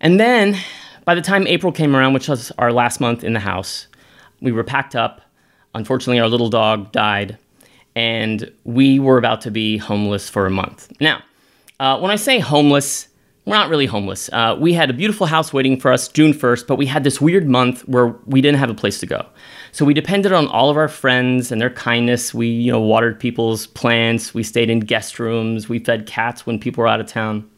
and 0.00 0.20
then 0.20 0.56
by 1.04 1.14
the 1.14 1.22
time 1.22 1.46
April 1.46 1.72
came 1.72 1.96
around, 1.96 2.12
which 2.12 2.28
was 2.28 2.52
our 2.58 2.72
last 2.72 3.00
month 3.00 3.24
in 3.24 3.32
the 3.32 3.40
house, 3.40 3.86
we 4.40 4.52
were 4.52 4.64
packed 4.64 4.94
up 4.94 5.22
Unfortunately, 5.78 6.18
our 6.18 6.28
little 6.28 6.50
dog 6.50 6.90
died, 6.90 7.38
and 7.94 8.50
we 8.64 8.98
were 8.98 9.16
about 9.16 9.40
to 9.42 9.50
be 9.52 9.76
homeless 9.78 10.28
for 10.28 10.44
a 10.44 10.50
month. 10.50 10.92
Now, 11.00 11.22
uh, 11.78 12.00
when 12.00 12.10
I 12.10 12.16
say 12.16 12.40
homeless, 12.40 13.06
we're 13.44 13.54
not 13.54 13.70
really 13.70 13.86
homeless. 13.86 14.28
Uh, 14.32 14.56
we 14.58 14.72
had 14.72 14.90
a 14.90 14.92
beautiful 14.92 15.28
house 15.28 15.52
waiting 15.52 15.78
for 15.78 15.92
us 15.92 16.08
June 16.08 16.32
1st, 16.32 16.66
but 16.66 16.78
we 16.78 16.86
had 16.86 17.04
this 17.04 17.20
weird 17.20 17.48
month 17.48 17.86
where 17.86 18.08
we 18.26 18.40
didn't 18.40 18.58
have 18.58 18.70
a 18.70 18.74
place 18.74 18.98
to 18.98 19.06
go. 19.06 19.24
So 19.70 19.84
we 19.84 19.94
depended 19.94 20.32
on 20.32 20.48
all 20.48 20.68
of 20.68 20.76
our 20.76 20.88
friends 20.88 21.52
and 21.52 21.60
their 21.60 21.70
kindness. 21.70 22.34
We, 22.34 22.48
you 22.48 22.72
know, 22.72 22.80
watered 22.80 23.20
people's 23.20 23.68
plants. 23.68 24.34
We 24.34 24.42
stayed 24.42 24.70
in 24.70 24.80
guest 24.80 25.20
rooms. 25.20 25.68
We 25.68 25.78
fed 25.78 26.06
cats 26.06 26.44
when 26.44 26.58
people 26.58 26.82
were 26.82 26.88
out 26.88 27.00
of 27.00 27.06
town. 27.06 27.48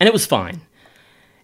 And 0.00 0.08
it 0.08 0.14
was 0.14 0.24
fine. 0.24 0.62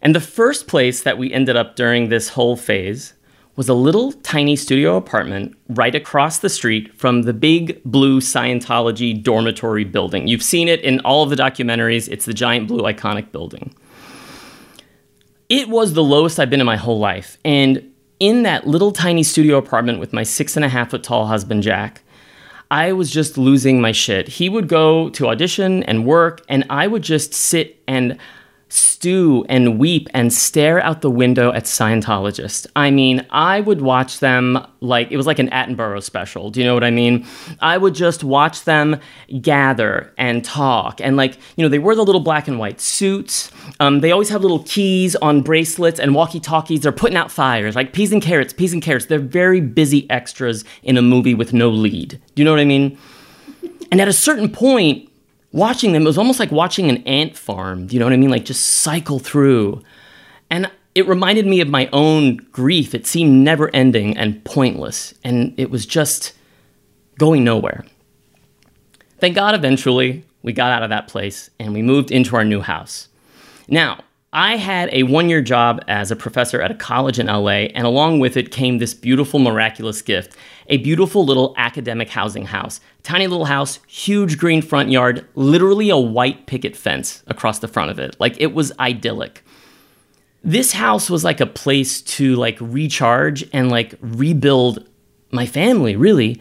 And 0.01 0.15
the 0.15 0.21
first 0.21 0.69
place 0.69 1.03
that 1.03 1.19
we 1.19 1.31
ended 1.31 1.55
up 1.55 1.77
during 1.77 2.09
this 2.09 2.31
whole 2.31 2.57
phase 2.57 3.13
was 3.61 3.69
a 3.69 3.75
little 3.75 4.13
tiny 4.13 4.57
studio 4.57 4.97
apartment 4.97 5.55
right 5.69 5.95
across 5.95 6.39
the 6.39 6.49
street 6.49 6.99
from 6.99 7.25
the 7.25 7.33
big 7.35 7.79
blue 7.85 8.19
Scientology 8.19 9.23
dormitory 9.23 9.85
building. 9.85 10.27
You've 10.27 10.43
seen 10.43 10.67
it 10.67 10.81
in 10.81 10.99
all 11.01 11.25
of 11.25 11.29
the 11.29 11.37
documentaries, 11.37 12.09
it's 12.09 12.25
the 12.25 12.33
giant 12.33 12.69
blue 12.69 12.81
iconic 12.85 13.33
building. 13.33 13.75
It 15.51 15.69
was 15.69 15.93
the 15.93 16.03
lowest 16.03 16.41
I've 16.41 16.49
been 16.49 16.61
in 16.61 16.67
my 16.67 16.79
whole 16.79 16.99
life. 16.99 17.37
And 17.45 17.93
in 18.19 18.45
that 18.45 18.67
little 18.67 18.93
tiny 18.93 19.23
studio 19.23 19.59
apartment 19.59 20.01
with 20.01 20.15
my 20.15 20.23
six 20.23 20.57
and 20.57 20.65
a 20.65 20.69
half 20.71 20.93
foot 20.93 21.03
tall 21.03 21.27
husband, 21.27 21.63
Jack, 21.63 22.03
I 22.71 22.95
was 22.95 23.11
just 23.11 23.37
losing 23.37 23.79
my 23.79 23.93
shit. 23.93 24.27
He 24.27 24.49
would 24.49 24.69
go 24.69 25.11
to 25.11 25.29
audition 25.29 25.83
and 25.83 26.07
work, 26.07 26.41
and 26.49 26.65
I 26.71 26.87
would 26.87 27.03
just 27.03 27.35
sit 27.35 27.83
and 27.87 28.17
stew 28.73 29.45
and 29.49 29.79
weep 29.79 30.09
and 30.15 30.33
stare 30.33 30.81
out 30.83 31.01
the 31.01 31.11
window 31.11 31.53
at 31.53 31.65
Scientologists. 31.65 32.67
I 32.77 32.91
mean, 32.91 33.27
I 33.31 33.61
would 33.61 33.81
watch 33.81 34.21
them 34.21 34.65
like 34.81 35.11
it 35.11 35.17
was 35.17 35.27
like 35.27 35.39
an 35.39 35.51
Attenborough 35.51 36.03
special. 36.03 36.51
Do 36.51 36.61
you 36.61 36.67
know 36.67 36.75
what 36.75 36.85
I 36.85 36.91
mean? 36.91 37.27
I 37.61 37.77
would 37.77 37.95
just 37.95 38.23
watch 38.23 38.65
them 38.65 39.01
gather 39.41 40.13
and 40.17 40.45
talk. 40.45 41.01
And 41.01 41.17
like, 41.17 41.37
you 41.57 41.65
know, 41.65 41.69
they 41.69 41.79
wear 41.79 41.95
the 41.95 42.05
little 42.05 42.21
black 42.21 42.47
and 42.47 42.59
white 42.59 42.81
suits. 42.81 43.51
Um, 43.81 44.01
they 44.01 44.13
always 44.13 44.29
have 44.29 44.43
little 44.43 44.63
keys 44.63 45.17
on 45.17 45.43
bracelets 45.43 45.99
and 45.99 46.15
walkie 46.15 46.41
talkies. 46.41 46.81
They're 46.81 46.93
putting 46.93 47.17
out 47.17 47.31
fires, 47.31 47.75
like 47.75 47.93
peas 47.93 48.13
and 48.13 48.23
carrots, 48.23 48.53
peas 48.53 48.73
and 48.73 48.83
carrots. 48.83 49.07
They're 49.07 49.19
very 49.19 49.61
busy 49.61 50.09
extras 50.11 50.65
in 50.83 50.97
a 50.97 51.03
movie 51.03 51.35
with 51.35 51.53
no 51.53 51.69
lead. 51.71 52.21
Do 52.35 52.43
you 52.43 52.45
know 52.45 52.53
what 52.53 52.61
I 52.61 52.65
mean? 52.65 52.97
And 53.91 54.01
at 54.01 54.09
a 54.09 54.13
certain 54.13 54.49
point, 54.49 55.10
watching 55.53 55.93
them, 55.93 56.03
it 56.03 56.07
was 56.07 56.19
almost 56.19 56.41
like 56.41 56.51
watching 56.51 56.89
an 56.89 56.99
ant 57.05 57.37
farm. 57.37 57.87
Do 57.87 57.95
you 57.95 58.01
know 58.01 58.07
what 58.07 58.13
I 58.13 58.17
mean? 58.17 58.31
Like 58.31 58.45
just 58.45 58.65
cycle 58.65 59.19
through. 59.19 59.83
And 60.51 60.71
it 60.95 61.07
reminded 61.07 61.47
me 61.47 61.61
of 61.61 61.69
my 61.69 61.89
own 61.93 62.37
grief. 62.53 62.95
It 62.95 63.07
seemed 63.07 63.45
never 63.45 63.71
ending 63.75 64.17
and 64.17 64.45
pointless. 64.45 65.15
And 65.25 65.55
it 65.57 65.71
was 65.71 65.87
just 65.87 66.33
going 67.19 67.45
nowhere. 67.45 67.85
Thank 69.19 69.35
God 69.35 69.55
eventually 69.55 70.25
we 70.43 70.53
got 70.53 70.73
out 70.73 70.83
of 70.83 70.91
that 70.91 71.09
place 71.09 71.51
and 71.59 71.75
we 71.75 71.83
moved 71.83 72.11
into 72.11 72.37
our 72.37 72.45
new 72.45 72.61
house. 72.61 73.09
Now, 73.69 74.01
I 74.33 74.57
had 74.57 74.91
a 74.93 75.03
one 75.03 75.29
year 75.29 75.43
job 75.43 75.83
as 75.89 76.11
a 76.11 76.17
professor 76.17 76.61
at 76.63 76.71
a 76.71 76.75
college 76.75 77.19
in 77.19 77.27
LA, 77.27 77.67
and 77.75 77.87
along 77.87 78.21
with 78.21 78.37
it 78.37 78.53
came 78.53 78.79
this 78.79 78.95
beautiful, 78.95 79.41
miraculous 79.41 80.03
gift 80.03 80.37
a 80.71 80.79
beautiful 80.79 81.25
little 81.25 81.53
academic 81.59 82.09
housing 82.09 82.47
house. 82.47 82.81
Tiny 83.03 83.27
little 83.27 83.47
house, 83.47 83.81
huge 83.89 84.39
green 84.39 84.63
front 84.63 84.91
yard, 84.91 85.27
literally 85.35 85.91
a 85.91 85.99
white 85.99 86.47
picket 86.47 86.77
fence 86.77 87.23
across 87.27 87.59
the 87.59 87.69
front 87.69 87.91
of 87.91 87.99
it. 87.99 88.17
Like 88.21 88.41
it 88.41 88.55
was 88.55 88.73
idyllic. 88.79 89.45
This 90.43 90.73
house 90.73 91.11
was 91.11 91.25
like 91.25 91.41
a 91.41 91.47
place 91.47 92.01
to 92.03 92.37
like 92.37 92.57
recharge 92.61 93.45
and 93.53 93.71
like 93.71 93.95
rebuild 94.01 94.89
my 95.33 95.45
family, 95.45 95.97
really. 95.97 96.41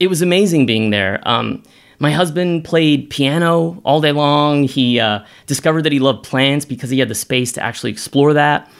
It 0.00 0.08
was 0.08 0.22
amazing 0.22 0.66
being 0.66 0.90
there. 0.90 1.20
Um, 1.22 1.62
my 1.98 2.10
husband 2.12 2.64
played 2.64 3.10
piano 3.10 3.80
all 3.84 4.00
day 4.00 4.12
long. 4.12 4.64
He 4.64 5.00
uh, 5.00 5.24
discovered 5.46 5.82
that 5.82 5.92
he 5.92 5.98
loved 5.98 6.24
plants 6.24 6.64
because 6.64 6.90
he 6.90 6.98
had 6.98 7.08
the 7.08 7.14
space 7.14 7.52
to 7.52 7.62
actually 7.62 7.90
explore 7.90 8.34
that. 8.34 8.70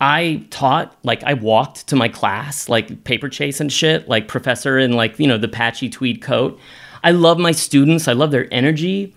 I 0.00 0.44
taught, 0.50 0.96
like, 1.04 1.22
I 1.22 1.34
walked 1.34 1.86
to 1.88 1.96
my 1.96 2.08
class, 2.08 2.68
like 2.68 3.04
paper 3.04 3.28
chase 3.28 3.60
and 3.60 3.72
shit, 3.72 4.08
like 4.08 4.26
professor 4.26 4.76
in, 4.78 4.92
like, 4.92 5.18
you 5.20 5.26
know, 5.26 5.38
the 5.38 5.48
patchy 5.48 5.88
tweed 5.88 6.20
coat. 6.20 6.58
I 7.04 7.12
love 7.12 7.38
my 7.38 7.52
students, 7.52 8.08
I 8.08 8.12
love 8.12 8.32
their 8.32 8.52
energy. 8.52 9.14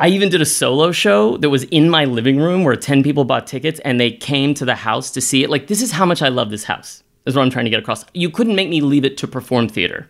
I 0.00 0.08
even 0.08 0.30
did 0.30 0.40
a 0.40 0.46
solo 0.46 0.92
show 0.92 1.36
that 1.38 1.50
was 1.50 1.64
in 1.64 1.90
my 1.90 2.06
living 2.06 2.38
room 2.38 2.64
where 2.64 2.74
10 2.74 3.02
people 3.02 3.24
bought 3.24 3.46
tickets 3.46 3.78
and 3.84 4.00
they 4.00 4.10
came 4.10 4.54
to 4.54 4.64
the 4.64 4.74
house 4.74 5.10
to 5.12 5.20
see 5.20 5.44
it. 5.44 5.50
Like, 5.50 5.68
this 5.68 5.82
is 5.82 5.92
how 5.92 6.06
much 6.06 6.22
I 6.22 6.28
love 6.28 6.50
this 6.50 6.64
house, 6.64 7.04
is 7.26 7.36
what 7.36 7.42
I'm 7.42 7.50
trying 7.50 7.66
to 7.66 7.70
get 7.70 7.78
across. 7.78 8.04
You 8.14 8.30
couldn't 8.30 8.56
make 8.56 8.68
me 8.68 8.80
leave 8.80 9.04
it 9.04 9.16
to 9.18 9.28
perform 9.28 9.68
theater. 9.68 10.08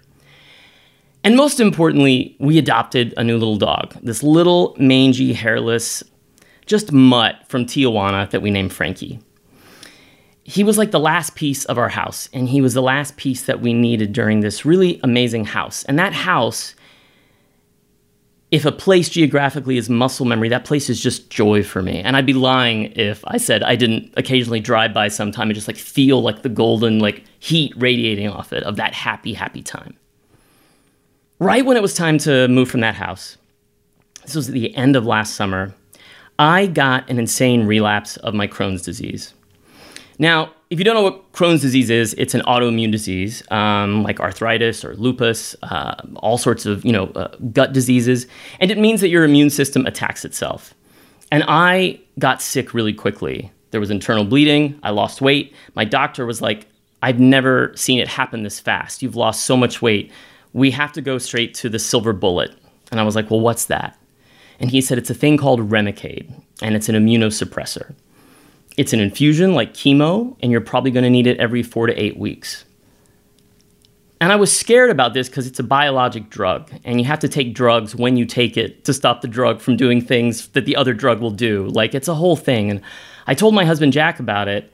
And 1.22 1.36
most 1.36 1.60
importantly, 1.60 2.34
we 2.38 2.56
adopted 2.56 3.12
a 3.16 3.24
new 3.24 3.36
little 3.36 3.56
dog, 3.56 3.94
this 4.02 4.22
little 4.22 4.74
mangy, 4.78 5.32
hairless, 5.34 6.02
just 6.66 6.92
mutt 6.92 7.36
from 7.46 7.66
Tijuana 7.66 8.30
that 8.30 8.42
we 8.42 8.50
named 8.50 8.72
Frankie. 8.72 9.20
he 10.50 10.64
was 10.64 10.76
like 10.76 10.90
the 10.90 10.98
last 10.98 11.36
piece 11.36 11.64
of 11.66 11.78
our 11.78 11.88
house, 11.88 12.28
and 12.32 12.48
he 12.48 12.60
was 12.60 12.74
the 12.74 12.82
last 12.82 13.16
piece 13.16 13.44
that 13.44 13.60
we 13.60 13.72
needed 13.72 14.12
during 14.12 14.40
this 14.40 14.64
really 14.64 14.98
amazing 15.04 15.44
house. 15.44 15.84
And 15.84 15.96
that 15.98 16.12
house, 16.12 16.74
if 18.50 18.64
a 18.64 18.72
place 18.72 19.08
geographically 19.08 19.76
is 19.76 19.88
muscle 19.88 20.26
memory, 20.26 20.48
that 20.48 20.64
place 20.64 20.90
is 20.90 21.00
just 21.00 21.30
joy 21.30 21.62
for 21.62 21.82
me. 21.82 22.00
And 22.00 22.16
I'd 22.16 22.26
be 22.26 22.32
lying 22.32 22.92
if 22.96 23.22
I 23.28 23.36
said 23.36 23.62
I 23.62 23.76
didn't 23.76 24.12
occasionally 24.16 24.58
drive 24.58 24.92
by 24.92 25.06
sometime 25.06 25.50
and 25.50 25.54
just 25.54 25.68
like 25.68 25.76
feel 25.76 26.20
like 26.20 26.42
the 26.42 26.48
golden 26.48 26.98
like 26.98 27.22
heat 27.38 27.72
radiating 27.76 28.28
off 28.28 28.52
it 28.52 28.64
of 28.64 28.74
that 28.74 28.92
happy, 28.92 29.34
happy 29.34 29.62
time. 29.62 29.94
Right 31.40 31.64
when 31.64 31.78
it 31.78 31.82
was 31.82 31.94
time 31.94 32.18
to 32.18 32.48
move 32.48 32.70
from 32.70 32.80
that 32.80 32.94
house, 32.94 33.38
this 34.22 34.34
was 34.34 34.48
at 34.48 34.54
the 34.54 34.76
end 34.76 34.94
of 34.94 35.06
last 35.06 35.36
summer, 35.36 35.74
I 36.38 36.66
got 36.66 37.08
an 37.08 37.18
insane 37.18 37.66
relapse 37.66 38.18
of 38.18 38.34
my 38.34 38.46
Crohn's 38.46 38.82
disease. 38.82 39.32
Now, 40.18 40.52
if 40.68 40.78
you 40.78 40.84
don't 40.84 40.94
know 40.94 41.02
what 41.02 41.32
Crohn's 41.32 41.62
disease 41.62 41.88
is, 41.88 42.12
it's 42.18 42.34
an 42.34 42.42
autoimmune 42.42 42.92
disease 42.92 43.42
um, 43.50 44.02
like 44.02 44.20
arthritis 44.20 44.84
or 44.84 44.94
lupus, 44.96 45.56
uh, 45.62 45.94
all 46.16 46.36
sorts 46.36 46.66
of 46.66 46.84
you 46.84 46.92
know 46.92 47.06
uh, 47.16 47.34
gut 47.54 47.72
diseases, 47.72 48.26
and 48.60 48.70
it 48.70 48.76
means 48.76 49.00
that 49.00 49.08
your 49.08 49.24
immune 49.24 49.48
system 49.48 49.86
attacks 49.86 50.26
itself. 50.26 50.74
And 51.32 51.42
I 51.48 52.00
got 52.18 52.42
sick 52.42 52.74
really 52.74 52.92
quickly. 52.92 53.50
There 53.70 53.80
was 53.80 53.90
internal 53.90 54.26
bleeding. 54.26 54.78
I 54.82 54.90
lost 54.90 55.22
weight. 55.22 55.54
My 55.74 55.86
doctor 55.86 56.26
was 56.26 56.42
like, 56.42 56.66
"I've 57.00 57.18
never 57.18 57.72
seen 57.76 57.98
it 57.98 58.08
happen 58.08 58.42
this 58.42 58.60
fast. 58.60 59.00
You've 59.00 59.16
lost 59.16 59.46
so 59.46 59.56
much 59.56 59.80
weight. 59.80 60.12
We 60.52 60.70
have 60.72 60.92
to 60.92 61.00
go 61.00 61.18
straight 61.18 61.54
to 61.54 61.68
the 61.68 61.78
silver 61.78 62.12
bullet." 62.12 62.52
And 62.90 63.00
I 63.00 63.04
was 63.04 63.16
like, 63.16 63.30
"Well, 63.30 63.40
what's 63.40 63.66
that?" 63.66 63.98
And 64.58 64.70
he 64.70 64.80
said, 64.80 64.98
"It's 64.98 65.10
a 65.10 65.14
thing 65.14 65.36
called 65.36 65.70
Remicade, 65.70 66.32
and 66.60 66.74
it's 66.74 66.88
an 66.88 66.94
immunosuppressor." 66.94 67.94
It's 68.76 68.92
an 68.92 69.00
infusion 69.00 69.54
like 69.54 69.74
chemo, 69.74 70.36
and 70.40 70.50
you're 70.50 70.60
probably 70.60 70.90
going 70.90 71.04
to 71.04 71.10
need 71.10 71.26
it 71.26 71.38
every 71.38 71.62
four 71.62 71.86
to 71.86 72.00
eight 72.00 72.18
weeks. 72.18 72.64
And 74.20 74.32
I 74.32 74.36
was 74.36 74.52
scared 74.56 74.90
about 74.90 75.14
this 75.14 75.28
because 75.28 75.46
it's 75.46 75.58
a 75.58 75.62
biologic 75.64 76.28
drug, 76.28 76.70
and 76.84 77.00
you 77.00 77.06
have 77.06 77.20
to 77.20 77.28
take 77.28 77.54
drugs 77.54 77.96
when 77.96 78.16
you 78.16 78.26
take 78.26 78.56
it 78.56 78.84
to 78.84 78.92
stop 78.92 79.22
the 79.22 79.28
drug 79.28 79.60
from 79.60 79.76
doing 79.76 80.00
things 80.02 80.48
that 80.48 80.66
the 80.66 80.76
other 80.76 80.92
drug 80.92 81.20
will 81.20 81.30
do. 81.30 81.68
Like, 81.68 81.94
it's 81.94 82.08
a 82.08 82.14
whole 82.14 82.36
thing. 82.36 82.70
And 82.70 82.80
I 83.26 83.34
told 83.34 83.54
my 83.54 83.64
husband 83.64 83.92
Jack 83.92 84.20
about 84.20 84.46
it, 84.46 84.70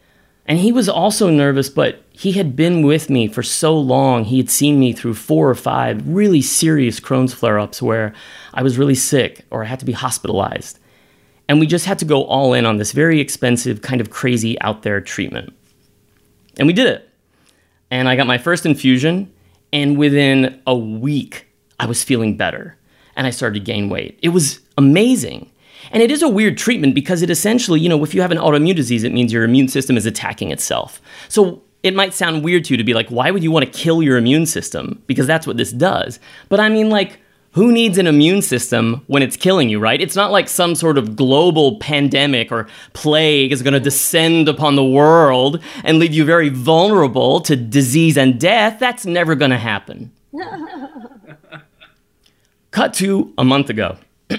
and 0.47 0.59
he 0.59 0.73
was 0.73 0.89
also 0.89 1.29
nervous, 1.29 1.69
but 1.69 2.03
he 2.13 2.33
had 2.33 2.57
been 2.57 2.87
with 2.87 3.11
me 3.11 3.29
for 3.29 3.43
so 3.43 3.77
long. 3.77 4.25
He 4.25 4.39
had 4.39 4.49
seen 4.49 4.79
me 4.79 4.93
through 4.93 5.15
four 5.15 5.51
or 5.51 5.55
five 5.55 6.07
really 6.07 6.41
serious 6.41 7.01
Crohn's 7.01 7.35
flare 7.35 7.59
ups 7.59 7.83
where 7.83 8.15
I 8.55 8.63
was 8.63 8.79
really 8.79 8.95
sick 8.95 9.45
or 9.51 9.65
I 9.65 9.67
had 9.67 9.81
to 9.81 9.85
be 9.85 9.93
hospitalized. 9.93 10.79
And 11.49 11.61
we 11.61 11.67
just 11.67 11.87
had 11.87 11.99
to 11.99 12.05
go 12.05 12.25
all 12.25 12.55
in 12.55 12.65
on 12.65 12.77
this 12.77 12.93
very 12.93 13.21
expensive, 13.21 13.83
kind 13.83 14.01
of 14.01 14.11
crazy 14.11 14.61
out 14.63 14.83
there 14.83 15.01
treatment. 15.01 15.53
And 16.59 16.67
we 16.67 16.73
did 16.73 16.87
it. 16.87 17.11
And 17.91 18.09
I 18.09 18.17
got 18.17 18.27
my 18.27 18.39
first 18.39 18.67
infusion, 18.67 19.33
and 19.73 19.97
within 19.97 20.61
a 20.67 20.77
week, 20.77 21.47
I 21.79 21.87
was 21.87 22.03
feeling 22.03 22.37
better 22.37 22.77
and 23.17 23.27
I 23.27 23.31
started 23.31 23.59
to 23.59 23.65
gain 23.65 23.89
weight. 23.89 24.19
It 24.23 24.31
was 24.31 24.61
amazing. 24.77 25.51
And 25.93 26.03
it 26.03 26.11
is 26.11 26.23
a 26.23 26.29
weird 26.29 26.59
treatment 26.59 26.95
because 26.95 27.23
it 27.23 27.31
essentially, 27.31 27.81
you 27.81 27.89
know, 27.89 28.03
if 28.05 28.15
you 28.15 28.21
have 28.21 28.33
an 28.33 28.39
autoimmune 28.39 28.77
disease, 28.77 29.05
it 29.05 29.13
means 29.13 29.33
your 29.33 29.45
immune 29.45 29.69
system 29.69 29.97
is 29.97 30.07
attacking 30.07 30.51
itself. 30.51 31.01
So 31.29 31.63
it 31.83 31.95
might 31.95 32.15
sound 32.15 32.45
weird 32.45 32.65
to 32.65 32.75
you 32.75 32.77
to 32.77 32.85
be 32.85 32.95
like, 32.95 33.09
why 33.11 33.31
would 33.31 33.43
you 33.43 33.51
want 33.51 33.65
to 33.65 33.71
kill 33.71 34.03
your 34.03 34.17
immune 34.17 34.47
system? 34.47 35.03
Because 35.07 35.27
that's 35.27 35.47
what 35.47 35.57
this 35.57 35.73
does. 35.73 36.19
But 36.49 36.61
I 36.61 36.69
mean, 36.69 36.91
like, 36.91 37.21
who 37.53 37.73
needs 37.73 37.97
an 37.97 38.07
immune 38.07 38.43
system 38.43 39.03
when 39.07 39.23
it's 39.23 39.35
killing 39.37 39.71
you, 39.71 39.79
right? 39.79 39.99
It's 39.99 40.15
not 40.15 40.31
like 40.31 40.47
some 40.47 40.75
sort 40.75 40.99
of 40.99 41.17
global 41.17 41.79
pandemic 41.79 42.53
or 42.53 42.67
plague 42.93 43.51
is 43.51 43.63
going 43.63 43.73
to 43.73 43.81
descend 43.81 44.47
upon 44.47 44.77
the 44.77 44.85
world 44.85 45.63
and 45.83 45.99
leave 45.99 46.13
you 46.13 46.27
very 46.27 46.51
vulnerable 46.51 47.41
to 47.41 47.57
disease 47.57 48.19
and 48.19 48.39
death. 48.39 48.79
That's 48.79 49.07
never 49.07 49.35
going 49.35 49.53
to 49.53 49.59
happen. 49.59 50.13
Cut 52.73 52.93
to 52.95 53.33
a 53.39 53.45
month 53.45 53.71
ago. 53.71 53.97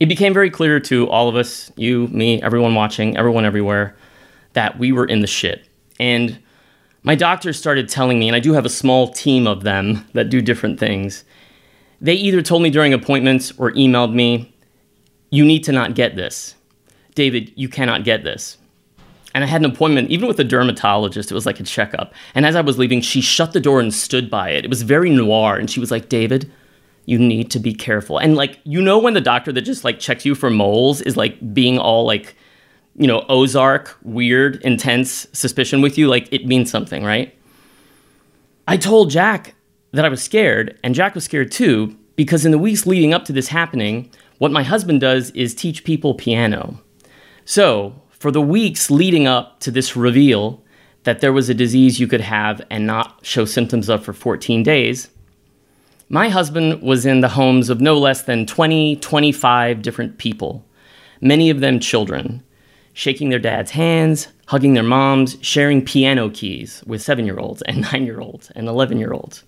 it 0.00 0.06
became 0.06 0.32
very 0.32 0.50
clear 0.50 0.80
to 0.80 1.08
all 1.08 1.28
of 1.28 1.36
us, 1.36 1.70
you, 1.76 2.08
me, 2.08 2.42
everyone 2.42 2.74
watching, 2.74 3.16
everyone 3.18 3.44
everywhere, 3.44 3.94
that 4.54 4.78
we 4.78 4.92
were 4.92 5.04
in 5.04 5.20
the 5.20 5.26
shit. 5.26 5.68
And 6.00 6.38
my 7.02 7.14
doctors 7.14 7.58
started 7.58 7.88
telling 7.88 8.18
me, 8.18 8.26
and 8.26 8.34
I 8.34 8.40
do 8.40 8.54
have 8.54 8.64
a 8.64 8.70
small 8.70 9.08
team 9.08 9.46
of 9.46 9.62
them 9.62 10.06
that 10.14 10.30
do 10.30 10.40
different 10.40 10.80
things. 10.80 11.24
They 12.00 12.14
either 12.14 12.40
told 12.40 12.62
me 12.62 12.70
during 12.70 12.94
appointments 12.94 13.52
or 13.58 13.72
emailed 13.72 14.14
me, 14.14 14.54
you 15.30 15.44
need 15.44 15.64
to 15.64 15.72
not 15.72 15.94
get 15.94 16.16
this. 16.16 16.54
David, 17.14 17.52
you 17.54 17.68
cannot 17.68 18.02
get 18.02 18.24
this. 18.24 18.56
And 19.34 19.44
I 19.44 19.46
had 19.46 19.62
an 19.62 19.70
appointment, 19.70 20.10
even 20.10 20.26
with 20.26 20.40
a 20.40 20.44
dermatologist. 20.44 21.30
It 21.30 21.34
was 21.34 21.46
like 21.46 21.60
a 21.60 21.64
checkup. 21.64 22.14
And 22.34 22.46
as 22.46 22.56
I 22.56 22.62
was 22.62 22.78
leaving, 22.78 23.00
she 23.00 23.20
shut 23.20 23.52
the 23.52 23.60
door 23.60 23.80
and 23.80 23.92
stood 23.92 24.30
by 24.30 24.50
it. 24.50 24.64
It 24.64 24.70
was 24.70 24.82
very 24.82 25.10
noir. 25.10 25.56
And 25.56 25.70
she 25.70 25.78
was 25.78 25.90
like, 25.90 26.08
David, 26.08 26.50
you 27.10 27.18
need 27.18 27.50
to 27.50 27.58
be 27.58 27.74
careful. 27.74 28.18
And 28.18 28.36
like, 28.36 28.60
you 28.62 28.80
know, 28.80 28.96
when 28.96 29.14
the 29.14 29.20
doctor 29.20 29.50
that 29.50 29.62
just 29.62 29.82
like 29.82 29.98
checks 29.98 30.24
you 30.24 30.36
for 30.36 30.48
moles 30.48 31.00
is 31.00 31.16
like 31.16 31.52
being 31.52 31.76
all 31.76 32.06
like, 32.06 32.36
you 32.94 33.08
know, 33.08 33.26
Ozark, 33.28 33.98
weird, 34.02 34.62
intense 34.62 35.26
suspicion 35.32 35.80
with 35.80 35.98
you, 35.98 36.06
like 36.06 36.32
it 36.32 36.46
means 36.46 36.70
something, 36.70 37.02
right? 37.02 37.36
I 38.68 38.76
told 38.76 39.10
Jack 39.10 39.56
that 39.90 40.04
I 40.04 40.08
was 40.08 40.22
scared, 40.22 40.78
and 40.84 40.94
Jack 40.94 41.16
was 41.16 41.24
scared 41.24 41.50
too, 41.50 41.96
because 42.14 42.44
in 42.44 42.52
the 42.52 42.58
weeks 42.58 42.86
leading 42.86 43.12
up 43.12 43.24
to 43.24 43.32
this 43.32 43.48
happening, 43.48 44.08
what 44.38 44.52
my 44.52 44.62
husband 44.62 45.00
does 45.00 45.30
is 45.30 45.52
teach 45.52 45.82
people 45.82 46.14
piano. 46.14 46.80
So, 47.44 48.00
for 48.10 48.30
the 48.30 48.40
weeks 48.40 48.88
leading 48.88 49.26
up 49.26 49.58
to 49.60 49.72
this 49.72 49.96
reveal 49.96 50.62
that 51.02 51.20
there 51.20 51.32
was 51.32 51.48
a 51.48 51.54
disease 51.54 51.98
you 51.98 52.06
could 52.06 52.20
have 52.20 52.62
and 52.70 52.86
not 52.86 53.26
show 53.26 53.44
symptoms 53.44 53.88
of 53.88 54.04
for 54.04 54.12
14 54.12 54.62
days, 54.62 55.08
my 56.10 56.28
husband 56.28 56.82
was 56.82 57.06
in 57.06 57.20
the 57.20 57.28
homes 57.28 57.70
of 57.70 57.80
no 57.80 57.96
less 57.96 58.22
than 58.22 58.44
20, 58.44 58.96
25 58.96 59.80
different 59.80 60.18
people, 60.18 60.64
many 61.20 61.50
of 61.50 61.60
them 61.60 61.78
children, 61.78 62.42
shaking 62.92 63.30
their 63.30 63.38
dad's 63.38 63.70
hands, 63.70 64.26
hugging 64.46 64.74
their 64.74 64.82
moms, 64.82 65.38
sharing 65.40 65.84
piano 65.84 66.28
keys 66.28 66.82
with 66.84 67.00
seven 67.00 67.26
year 67.26 67.38
olds 67.38 67.62
and 67.62 67.80
nine 67.92 68.04
year 68.04 68.20
olds 68.20 68.50
and 68.50 68.66
11 68.66 68.98
year 68.98 69.12
olds. 69.12 69.44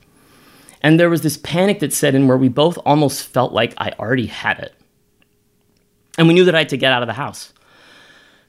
And 0.83 1.01
there 1.01 1.11
was 1.11 1.23
this 1.23 1.37
panic 1.37 1.81
that 1.81 1.93
set 1.93 2.15
in 2.15 2.29
where 2.29 2.37
we 2.39 2.49
both 2.49 2.79
almost 2.87 3.27
felt 3.27 3.53
like 3.53 3.75
I 3.79 3.91
already 3.99 4.27
had 4.27 4.61
it. 4.61 4.73
And 6.17 6.29
we 6.29 6.35
knew 6.35 6.45
that 6.45 6.55
I 6.55 6.59
had 6.59 6.69
to 6.69 6.77
get 6.77 6.93
out 6.93 7.03
of 7.03 7.09
the 7.09 7.13
house. 7.13 7.53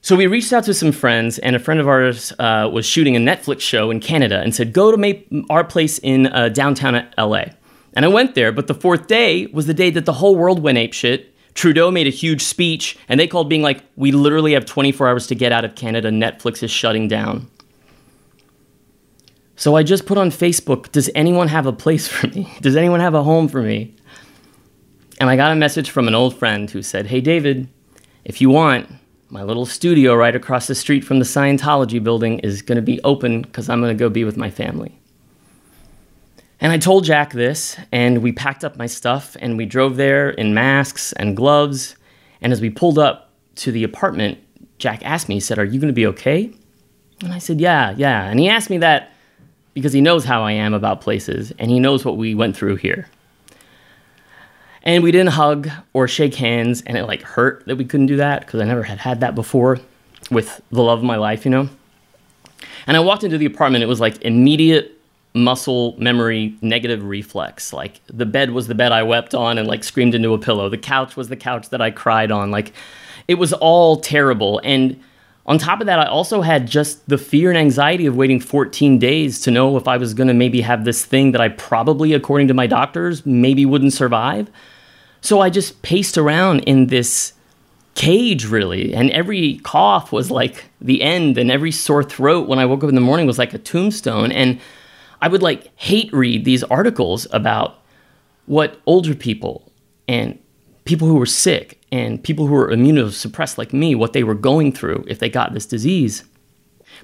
So 0.02 0.16
we 0.16 0.28
reached 0.28 0.54
out 0.54 0.66
to 0.66 0.74
some 0.74 0.92
friends, 0.92 1.40
and 1.40 1.56
a 1.56 1.60
friend 1.60 1.80
of 1.80 1.88
ours 1.88 2.34
uh, 2.38 2.70
was 2.72 2.86
shooting 2.86 3.16
a 3.16 3.20
Netflix 3.20 3.62
show 3.62 3.90
in 3.90 4.02
Canada 4.02 4.42
and 4.42 4.54
said, 4.54 4.74
Go 4.74 4.96
to 4.96 5.46
our 5.50 5.64
place 5.64 5.98
in 6.00 6.28
uh, 6.28 6.50
downtown 6.50 7.08
LA. 7.18 7.46
And 7.96 8.06
I 8.06 8.08
went 8.08 8.36
there, 8.36 8.52
but 8.52 8.68
the 8.68 8.74
fourth 8.74 9.08
day 9.08 9.46
was 9.48 9.68
the 9.68 9.74
day 9.74 9.90
that 9.92 10.06
the 10.06 10.14
whole 10.14 10.36
world 10.36 10.62
went 10.62 10.78
apeshit. 10.78 11.26
Trudeau 11.54 11.92
made 11.92 12.08
a 12.08 12.12
huge 12.12 12.42
speech, 12.42 12.98
and 13.08 13.20
they 13.20 13.28
called 13.28 13.50
being 13.50 13.62
like, 13.62 13.84
We 13.96 14.12
literally 14.12 14.54
have 14.54 14.66
24 14.66 15.08
hours 15.08 15.28
to 15.28 15.36
get 15.36 15.52
out 15.52 15.66
of 15.66 15.76
Canada. 15.76 16.10
Netflix 16.10 16.64
is 16.64 16.72
shutting 16.72 17.08
down. 17.08 17.48
So 19.56 19.76
I 19.76 19.84
just 19.84 20.08
put 20.08 20.18
on 20.18 20.32
Facebook, 20.32 20.92
Does 20.92 21.10
anyone 21.14 21.48
have 21.48 21.68
a 21.68 21.74
place 21.74 22.08
for 22.08 22.28
me? 22.28 22.52
Does 22.62 22.76
anyone 22.76 23.00
have 23.00 23.14
a 23.14 23.24
home 23.24 23.48
for 23.48 23.62
me? 23.62 23.96
And 25.20 25.30
I 25.30 25.36
got 25.36 25.52
a 25.52 25.56
message 25.56 25.92
from 25.92 26.08
an 26.08 26.16
old 26.16 26.36
friend 26.36 26.70
who 26.70 26.82
said, 26.82 27.06
Hey, 27.06 27.22
David, 27.22 27.68
if 28.26 28.42
you 28.42 28.50
want, 28.50 28.90
my 29.30 29.44
little 29.44 29.66
studio 29.66 30.16
right 30.16 30.36
across 30.36 30.68
the 30.68 30.76
street 30.76 31.04
from 31.04 31.20
the 31.20 31.26
Scientology 31.26 32.04
building 32.04 32.40
is 32.40 32.62
going 32.62 32.76
to 32.76 32.82
be 32.82 33.02
open 33.04 33.42
because 33.42 33.70
I'm 33.70 33.82
going 33.82 33.96
to 33.96 34.00
go 34.00 34.10
be 34.10 34.24
with 34.24 34.38
my 34.38 34.50
family. 34.50 35.00
And 36.60 36.72
I 36.72 36.78
told 36.78 37.04
Jack 37.04 37.34
this, 37.34 37.78
and 37.92 38.22
we 38.22 38.32
packed 38.32 38.64
up 38.64 38.78
my 38.78 38.86
stuff 38.86 39.36
and 39.40 39.58
we 39.58 39.66
drove 39.66 39.98
there 39.98 40.30
in 40.30 40.54
masks 40.54 41.12
and 41.14 41.36
gloves. 41.36 41.96
And 42.42 42.54
as 42.54 42.62
we 42.62 42.70
pulled 42.70 42.98
up 42.98 43.32
to 43.56 43.72
the 43.72 43.84
apartment, 43.84 44.38
Jack 44.78 45.04
asked 45.04 45.30
me, 45.30 45.36
he 45.36 45.42
said, 45.42 45.60
Are 45.60 45.66
you 45.66 45.80
going 45.80 45.90
to 45.90 45.94
be 45.94 46.08
okay? 46.08 46.52
And 47.22 47.34
I 47.34 47.40
said, 47.40 47.60
Yeah, 47.60 47.94
yeah. 47.98 48.26
And 48.26 48.40
he 48.40 48.50
asked 48.50 48.70
me 48.70 48.78
that 48.80 49.12
because 49.74 49.94
he 49.94 50.02
knows 50.02 50.24
how 50.24 50.44
I 50.44 50.54
am 50.54 50.74
about 50.74 51.02
places 51.02 51.52
and 51.58 51.70
he 51.72 51.80
knows 51.80 52.06
what 52.06 52.18
we 52.18 52.36
went 52.36 52.56
through 52.56 52.78
here. 52.78 53.08
And 54.84 55.04
we 55.04 55.12
didn't 55.12 55.32
hug 55.32 55.70
or 55.94 56.10
shake 56.10 56.36
hands, 56.36 56.84
and 56.86 56.98
it 56.98 57.06
like 57.06 57.22
hurt 57.22 57.64
that 57.68 57.78
we 57.78 57.86
couldn't 57.86 58.08
do 58.08 58.18
that 58.18 58.42
because 58.42 58.60
I 58.60 58.66
never 58.66 58.84
had 58.84 58.98
had 58.98 59.22
that 59.22 59.34
before 59.34 59.80
with 60.30 60.62
the 60.72 60.84
love 60.84 61.00
of 61.00 61.06
my 61.06 61.16
life, 61.16 61.46
you 61.46 61.52
know? 61.52 61.70
And 62.86 62.98
I 62.98 63.00
walked 63.00 63.24
into 63.24 63.38
the 63.38 63.46
apartment, 63.46 63.84
it 63.84 63.88
was 63.88 64.02
like 64.02 64.22
immediate 64.24 65.00
muscle 65.34 65.96
memory 65.98 66.56
negative 66.62 67.04
reflex. 67.04 67.74
Like 67.74 68.02
the 68.08 68.26
bed 68.26 68.52
was 68.52 68.68
the 68.68 68.76
bed 68.76 68.92
I 68.92 69.04
wept 69.04 69.34
on 69.34 69.58
and 69.58 69.68
like 69.68 69.84
screamed 69.84 70.16
into 70.16 70.34
a 70.34 70.38
pillow. 70.38 70.70
The 70.70 70.78
couch 70.78 71.16
was 71.16 71.30
the 71.30 71.36
couch 71.36 71.70
that 71.70 71.82
I 71.82 71.92
cried 71.92 72.32
on. 72.32 72.52
Like 72.52 72.74
it 73.28 73.36
was 73.36 73.54
all 73.54 73.98
terrible. 73.98 74.62
And 74.64 75.02
on 75.46 75.58
top 75.58 75.82
of 75.82 75.88
that, 75.88 76.00
I 76.00 76.06
also 76.06 76.42
had 76.42 76.68
just 76.68 77.08
the 77.10 77.18
fear 77.18 77.50
and 77.50 77.58
anxiety 77.58 78.06
of 78.06 78.16
waiting 78.16 78.40
14 78.40 78.98
days 79.00 79.42
to 79.42 79.52
know 79.52 79.76
if 79.76 79.88
I 79.88 79.98
was 79.98 80.14
going 80.14 80.28
to 80.28 80.34
maybe 80.34 80.62
have 80.62 80.86
this 80.86 81.04
thing 81.04 81.32
that 81.34 81.42
I 81.42 81.50
probably, 81.50 82.14
according 82.14 82.48
to 82.48 82.54
my 82.54 82.68
doctors, 82.68 83.26
maybe 83.26 83.66
wouldn't 83.66 83.94
survive. 83.94 84.50
So 85.22 85.42
I 85.42 85.50
just 85.50 85.82
paced 85.82 86.18
around 86.18 86.62
in 86.62 86.88
this 86.88 87.34
cage 87.96 88.48
really 88.48 88.92
and 88.92 89.12
every 89.12 89.60
cough 89.60 90.12
was 90.12 90.32
like 90.32 90.66
the 90.82 91.04
end 91.04 91.38
and 91.38 91.52
every 91.52 91.72
sore 91.72 92.04
throat 92.04 92.48
when 92.48 92.58
i 92.58 92.66
woke 92.66 92.84
up 92.84 92.90
in 92.90 92.96
the 92.96 93.02
morning 93.02 93.28
was 93.28 93.38
like 93.38 93.54
a 93.54 93.60
tombstone 93.60 94.32
and 94.32 94.60
i 95.24 95.28
would 95.28 95.42
like 95.42 95.72
hate 95.76 96.12
read 96.14 96.46
these 96.46 96.64
articles 96.66 97.26
about 97.32 97.80
what 98.46 98.80
older 98.86 99.16
people 99.16 99.72
and 100.08 100.38
people 100.86 101.08
who 101.08 101.16
were 101.16 101.26
sick 101.26 101.82
and 101.92 102.24
people 102.24 102.46
who 102.46 102.54
were 102.54 102.70
immunosuppressed 102.70 103.58
like 103.58 103.74
me 103.74 103.96
what 103.96 104.14
they 104.14 104.24
were 104.24 104.36
going 104.36 104.72
through 104.72 105.04
if 105.08 105.20
they 105.20 105.30
got 105.30 105.54
this 105.54 105.66
disease. 105.66 106.24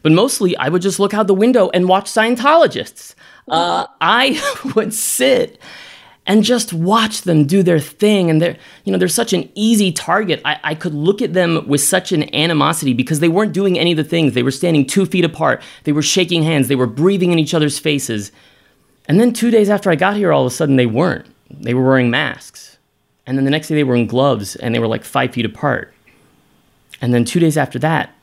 But 0.03 0.11
mostly 0.11 0.55
i 0.57 0.69
would 0.69 0.81
just 0.81 0.99
look 0.99 1.13
out 1.13 1.27
the 1.27 1.33
window 1.33 1.69
and 1.73 1.87
watch 1.87 2.05
scientologists. 2.05 3.15
Uh, 3.47 3.87
i 4.01 4.39
would 4.75 4.93
sit 4.93 5.59
and 6.29 6.43
just 6.43 6.71
watch 6.71 7.23
them 7.23 7.45
do 7.45 7.63
their 7.63 7.79
thing. 7.79 8.29
And 8.29 8.39
they're, 8.39 8.55
you 8.85 8.91
know, 8.91 8.99
they're 8.99 9.07
such 9.07 9.33
an 9.33 9.49
easy 9.55 9.91
target. 9.91 10.39
I, 10.45 10.59
I 10.63 10.75
could 10.75 10.93
look 10.93 11.23
at 11.23 11.33
them 11.33 11.67
with 11.67 11.81
such 11.81 12.11
an 12.11 12.33
animosity 12.35 12.93
because 12.93 13.19
they 13.19 13.27
weren't 13.27 13.51
doing 13.51 13.79
any 13.79 13.91
of 13.91 13.97
the 13.97 14.03
things. 14.03 14.35
They 14.35 14.43
were 14.43 14.51
standing 14.51 14.85
two 14.85 15.07
feet 15.07 15.25
apart. 15.25 15.63
They 15.85 15.91
were 15.91 16.03
shaking 16.03 16.43
hands. 16.43 16.67
They 16.67 16.75
were 16.75 16.85
breathing 16.85 17.31
in 17.31 17.39
each 17.39 17.55
other's 17.55 17.79
faces. 17.79 18.31
And 19.07 19.19
then 19.19 19.33
two 19.33 19.49
days 19.49 19.71
after 19.71 19.89
I 19.89 19.95
got 19.95 20.17
here, 20.17 20.31
all 20.31 20.45
of 20.45 20.51
a 20.51 20.55
sudden 20.55 20.75
they 20.75 20.85
weren't. 20.85 21.25
They 21.49 21.73
were 21.73 21.83
wearing 21.83 22.11
masks. 22.11 22.77
And 23.25 23.35
then 23.35 23.45
the 23.45 23.51
next 23.51 23.67
day 23.67 23.75
they 23.75 23.83
were 23.83 23.95
in 23.95 24.05
gloves 24.05 24.55
and 24.55 24.73
they 24.73 24.79
were 24.79 24.87
like 24.87 25.03
five 25.03 25.33
feet 25.33 25.47
apart. 25.47 25.91
And 27.01 27.11
then 27.11 27.25
two 27.25 27.39
days 27.39 27.57
after 27.57 27.79
that, 27.79 28.13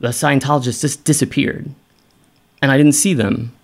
the 0.00 0.08
Scientologists 0.08 0.80
just 0.80 1.04
disappeared. 1.04 1.68
And 2.62 2.72
I 2.72 2.78
didn't 2.78 2.92
see 2.92 3.12
them 3.12 3.55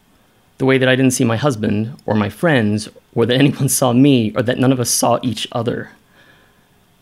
the 0.62 0.66
way 0.66 0.78
that 0.78 0.89
I 0.89 0.94
didn't 0.94 1.10
see 1.10 1.24
my 1.24 1.36
husband 1.36 2.01
or 2.06 2.14
my 2.14 2.28
friends 2.28 2.89
or 3.16 3.26
that 3.26 3.34
anyone 3.40 3.68
saw 3.68 3.93
me 3.93 4.32
or 4.36 4.43
that 4.43 4.59
none 4.59 4.70
of 4.70 4.78
us 4.78 4.90
saw 4.90 5.18
each 5.20 5.48
other. 5.51 5.90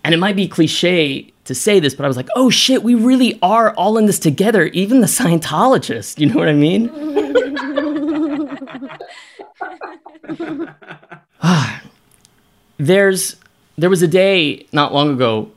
And 0.02 0.14
it 0.14 0.16
might 0.16 0.34
be 0.34 0.48
cliche 0.48 1.30
to 1.44 1.54
say 1.54 1.78
this, 1.78 1.94
but 1.94 2.04
I 2.04 2.08
was 2.08 2.16
like, 2.16 2.30
oh 2.34 2.48
shit, 2.48 2.82
we 2.82 2.94
really 2.94 3.38
are 3.42 3.74
all 3.74 3.98
in 3.98 4.06
this 4.06 4.18
together, 4.18 4.64
even 4.68 5.02
the 5.02 5.06
Scientologists. 5.06 6.18
You 6.18 6.30
know 6.30 6.36
what 6.36 6.48
I 6.48 6.54
mean? 6.54 6.88
There's 12.78 13.36
there 13.76 13.90
was 13.90 14.00
a 14.00 14.08
day 14.08 14.66
not 14.72 14.94
long 14.94 15.10
ago 15.10 15.50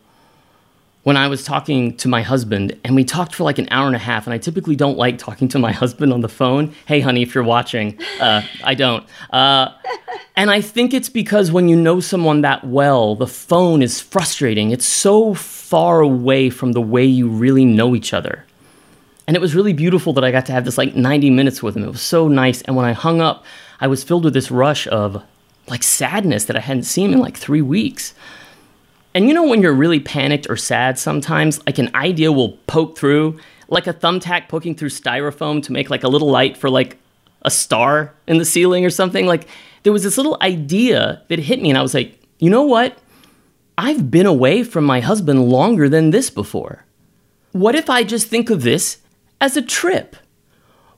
when 1.03 1.17
I 1.17 1.27
was 1.27 1.43
talking 1.43 1.95
to 1.97 2.07
my 2.07 2.21
husband, 2.21 2.77
and 2.83 2.95
we 2.95 3.03
talked 3.03 3.35
for 3.35 3.43
like 3.43 3.59
an 3.59 3.67
hour 3.71 3.87
and 3.87 3.95
a 3.95 3.99
half. 3.99 4.25
And 4.25 4.33
I 4.33 4.37
typically 4.37 4.75
don't 4.75 4.97
like 4.97 5.17
talking 5.17 5.47
to 5.49 5.59
my 5.59 5.71
husband 5.83 6.13
on 6.13 6.21
the 6.21 6.29
phone. 6.29 6.73
Hey, 6.85 7.01
honey, 7.01 7.21
if 7.21 7.35
you're 7.35 7.43
watching, 7.43 7.99
uh, 8.19 8.41
I 8.63 8.73
don't. 8.73 9.05
Uh, 9.29 9.69
and 10.35 10.49
I 10.49 10.61
think 10.61 10.93
it's 10.93 11.09
because 11.09 11.51
when 11.51 11.67
you 11.67 11.75
know 11.75 11.99
someone 11.99 12.41
that 12.41 12.65
well, 12.65 13.15
the 13.15 13.27
phone 13.27 13.81
is 13.81 13.99
frustrating. 13.99 14.71
It's 14.71 14.87
so 14.87 15.33
far 15.33 15.99
away 15.99 16.49
from 16.49 16.71
the 16.71 16.81
way 16.81 17.05
you 17.05 17.27
really 17.27 17.65
know 17.65 17.95
each 17.95 18.13
other. 18.13 18.45
And 19.27 19.37
it 19.37 19.39
was 19.39 19.55
really 19.55 19.73
beautiful 19.73 20.13
that 20.13 20.23
I 20.23 20.31
got 20.31 20.45
to 20.47 20.51
have 20.51 20.65
this 20.65 20.77
like 20.77 20.95
90 20.95 21.29
minutes 21.29 21.63
with 21.63 21.77
him. 21.77 21.83
It 21.83 21.91
was 21.91 22.01
so 22.01 22.27
nice. 22.27 22.61
And 22.63 22.75
when 22.75 22.85
I 22.85 22.93
hung 22.93 23.21
up, 23.21 23.45
I 23.79 23.87
was 23.87 24.03
filled 24.03 24.25
with 24.25 24.33
this 24.33 24.51
rush 24.51 24.87
of 24.87 25.23
like 25.67 25.83
sadness 25.83 26.45
that 26.45 26.55
I 26.55 26.59
hadn't 26.59 26.83
seen 26.83 27.13
in 27.13 27.19
like 27.19 27.37
three 27.37 27.61
weeks. 27.61 28.13
And 29.15 29.27
you 29.27 29.33
know 29.33 29.47
when 29.47 29.61
you're 29.61 29.73
really 29.73 29.99
panicked 29.99 30.49
or 30.49 30.57
sad 30.57 30.97
sometimes, 30.97 31.63
like 31.65 31.77
an 31.77 31.91
idea 31.93 32.31
will 32.31 32.57
poke 32.67 32.97
through, 32.97 33.39
like 33.67 33.87
a 33.87 33.93
thumbtack 33.93 34.47
poking 34.47 34.75
through 34.75 34.89
styrofoam 34.89 35.61
to 35.63 35.71
make 35.71 35.89
like 35.89 36.03
a 36.03 36.07
little 36.07 36.29
light 36.29 36.57
for 36.57 36.69
like 36.69 36.97
a 37.43 37.51
star 37.51 38.13
in 38.27 38.37
the 38.37 38.45
ceiling 38.45 38.85
or 38.85 38.89
something. 38.89 39.25
Like 39.25 39.47
there 39.83 39.93
was 39.93 40.03
this 40.03 40.17
little 40.17 40.37
idea 40.41 41.21
that 41.27 41.39
hit 41.39 41.61
me 41.61 41.69
and 41.69 41.77
I 41.77 41.81
was 41.81 41.93
like, 41.93 42.19
"You 42.39 42.49
know 42.49 42.63
what? 42.63 42.97
I've 43.77 44.09
been 44.09 44.25
away 44.25 44.63
from 44.63 44.83
my 44.83 44.99
husband 44.99 45.49
longer 45.49 45.89
than 45.89 46.11
this 46.11 46.29
before. 46.29 46.85
What 47.51 47.75
if 47.75 47.89
I 47.89 48.03
just 48.03 48.27
think 48.27 48.49
of 48.49 48.63
this 48.63 48.97
as 49.39 49.55
a 49.55 49.61
trip?" 49.61 50.15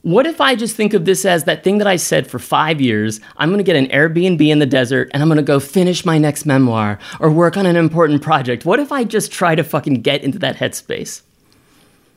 What 0.06 0.28
if 0.28 0.40
I 0.40 0.54
just 0.54 0.76
think 0.76 0.94
of 0.94 1.06
this 1.06 1.26
as 1.26 1.46
that 1.46 1.64
thing 1.64 1.80
that 1.80 1.88
I 1.88 1.96
said 1.96 2.28
for 2.28 2.38
five 2.38 2.80
years? 2.80 3.20
I'm 3.38 3.50
gonna 3.50 3.64
get 3.64 3.76
an 3.76 3.88
Airbnb 3.88 4.48
in 4.48 4.60
the 4.60 4.68
desert 4.68 5.10
and 5.12 5.24
I'm 5.24 5.30
gonna 5.30 5.42
go 5.42 5.60
finish 5.60 6.06
my 6.06 6.20
next 6.20 6.46
memoir 6.46 7.00
or 7.20 7.32
work 7.32 7.58
on 7.58 7.66
an 7.66 7.76
important 7.76 8.22
project. 8.22 8.66
What 8.66 8.80
if 8.80 8.92
I 8.92 9.04
just 9.04 9.32
try 9.32 9.56
to 9.56 9.64
fucking 9.64 10.04
get 10.04 10.22
into 10.22 10.38
that 10.38 10.58
headspace? 10.58 11.24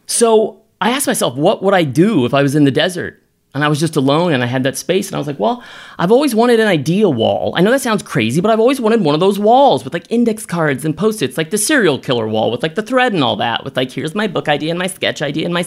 So 0.05 0.61
I 0.83 0.91
asked 0.91 1.07
myself, 1.07 1.37
what 1.37 1.63
would 1.63 1.73
I 1.73 1.85
do 1.85 2.27
if 2.27 2.35
I 2.35 2.43
was 2.43 2.55
in 2.55 2.65
the 2.65 2.71
desert? 2.71 3.18
And 3.55 3.65
I 3.65 3.69
was 3.69 3.81
just 3.81 3.97
alone 3.97 4.35
and 4.35 4.43
I 4.43 4.47
had 4.47 4.63
that 4.65 4.77
space 4.77 5.09
and 5.09 5.15
I 5.15 5.19
was 5.19 5.27
like, 5.27 5.39
well, 5.39 5.65
I've 5.99 6.13
always 6.13 6.35
wanted 6.35 6.61
an 6.61 6.69
idea 6.69 7.09
wall. 7.09 7.55
I 7.57 7.63
know 7.63 7.71
that 7.71 7.81
sounds 7.81 8.03
crazy, 8.03 8.43
but 8.43 8.51
I've 8.51 8.61
always 8.61 8.79
wanted 8.79 9.01
one 9.01 9.15
of 9.15 9.21
those 9.21 9.39
walls 9.39 9.85
with 9.85 9.95
like 9.95 10.05
index 10.11 10.45
cards 10.45 10.85
and 10.85 10.95
post-its, 10.95 11.39
like 11.39 11.49
the 11.49 11.57
serial 11.57 11.99
killer 11.99 12.29
wall 12.29 12.51
with 12.51 12.63
like 12.63 12.75
the 12.75 12.83
thread 12.83 13.15
and 13.15 13.25
all 13.25 13.37
that, 13.37 13.65
with 13.65 13.75
like 13.75 13.91
here's 13.91 14.15
my 14.15 14.27
book 14.27 14.49
idea 14.49 14.71
and 14.71 14.79
my 14.79 14.87
sketch 14.87 15.23
idea 15.23 15.47
and 15.47 15.55
my. 15.55 15.67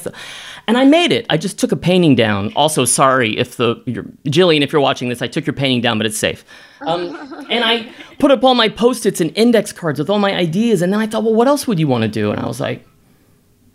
And 0.67 0.77
I 0.77 0.85
made 0.85 1.11
it. 1.11 1.25
I 1.31 1.37
just 1.37 1.57
took 1.57 1.71
a 1.71 1.75
painting 1.75 2.13
down. 2.13 2.53
Also, 2.55 2.85
sorry 2.85 3.37
if 3.37 3.57
the 3.57 3.81
you're, 3.87 4.03
Jillian, 4.25 4.61
if 4.61 4.71
you're 4.71 4.81
watching 4.81 5.09
this, 5.09 5.23
I 5.23 5.27
took 5.27 5.47
your 5.47 5.55
painting 5.55 5.81
down, 5.81 5.97
but 5.97 6.05
it's 6.05 6.19
safe. 6.19 6.45
Um, 6.81 7.15
and 7.49 7.63
I 7.63 7.91
put 8.19 8.29
up 8.29 8.43
all 8.43 8.53
my 8.53 8.69
post-its 8.69 9.19
and 9.19 9.35
index 9.35 9.73
cards 9.73 9.97
with 9.97 10.09
all 10.09 10.19
my 10.19 10.35
ideas, 10.35 10.83
and 10.83 10.93
then 10.93 10.99
I 10.99 11.07
thought, 11.07 11.23
well, 11.23 11.33
what 11.33 11.47
else 11.47 11.67
would 11.67 11.79
you 11.79 11.87
want 11.87 12.03
to 12.03 12.07
do? 12.07 12.31
And 12.31 12.39
I 12.39 12.45
was 12.45 12.59
like, 12.59 12.85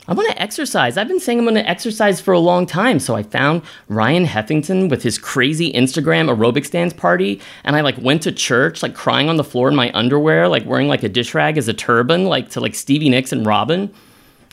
I'm 0.08 0.14
going 0.14 0.30
to 0.30 0.40
exercise. 0.40 0.96
I've 0.96 1.08
been 1.08 1.18
saying 1.18 1.40
I'm 1.40 1.44
going 1.44 1.56
to 1.56 1.68
exercise 1.68 2.20
for 2.20 2.32
a 2.32 2.38
long 2.38 2.64
time. 2.64 3.00
So 3.00 3.16
I 3.16 3.24
found 3.24 3.62
Ryan 3.88 4.24
Heffington 4.24 4.88
with 4.88 5.02
his 5.02 5.18
crazy 5.18 5.72
Instagram 5.72 6.34
aerobics 6.34 6.70
dance 6.70 6.92
party. 6.92 7.40
And 7.64 7.74
I 7.74 7.80
like 7.80 7.98
went 7.98 8.22
to 8.22 8.32
church, 8.32 8.82
like 8.82 8.94
crying 8.94 9.28
on 9.28 9.36
the 9.36 9.44
floor 9.44 9.68
in 9.68 9.74
my 9.74 9.90
underwear, 9.94 10.46
like 10.48 10.64
wearing 10.64 10.86
like 10.86 11.02
a 11.02 11.08
dish 11.08 11.34
rag 11.34 11.58
as 11.58 11.66
a 11.66 11.74
turban, 11.74 12.26
like 12.26 12.50
to 12.50 12.60
like 12.60 12.76
Stevie 12.76 13.08
Nicks 13.08 13.32
and 13.32 13.44
Robin. 13.44 13.92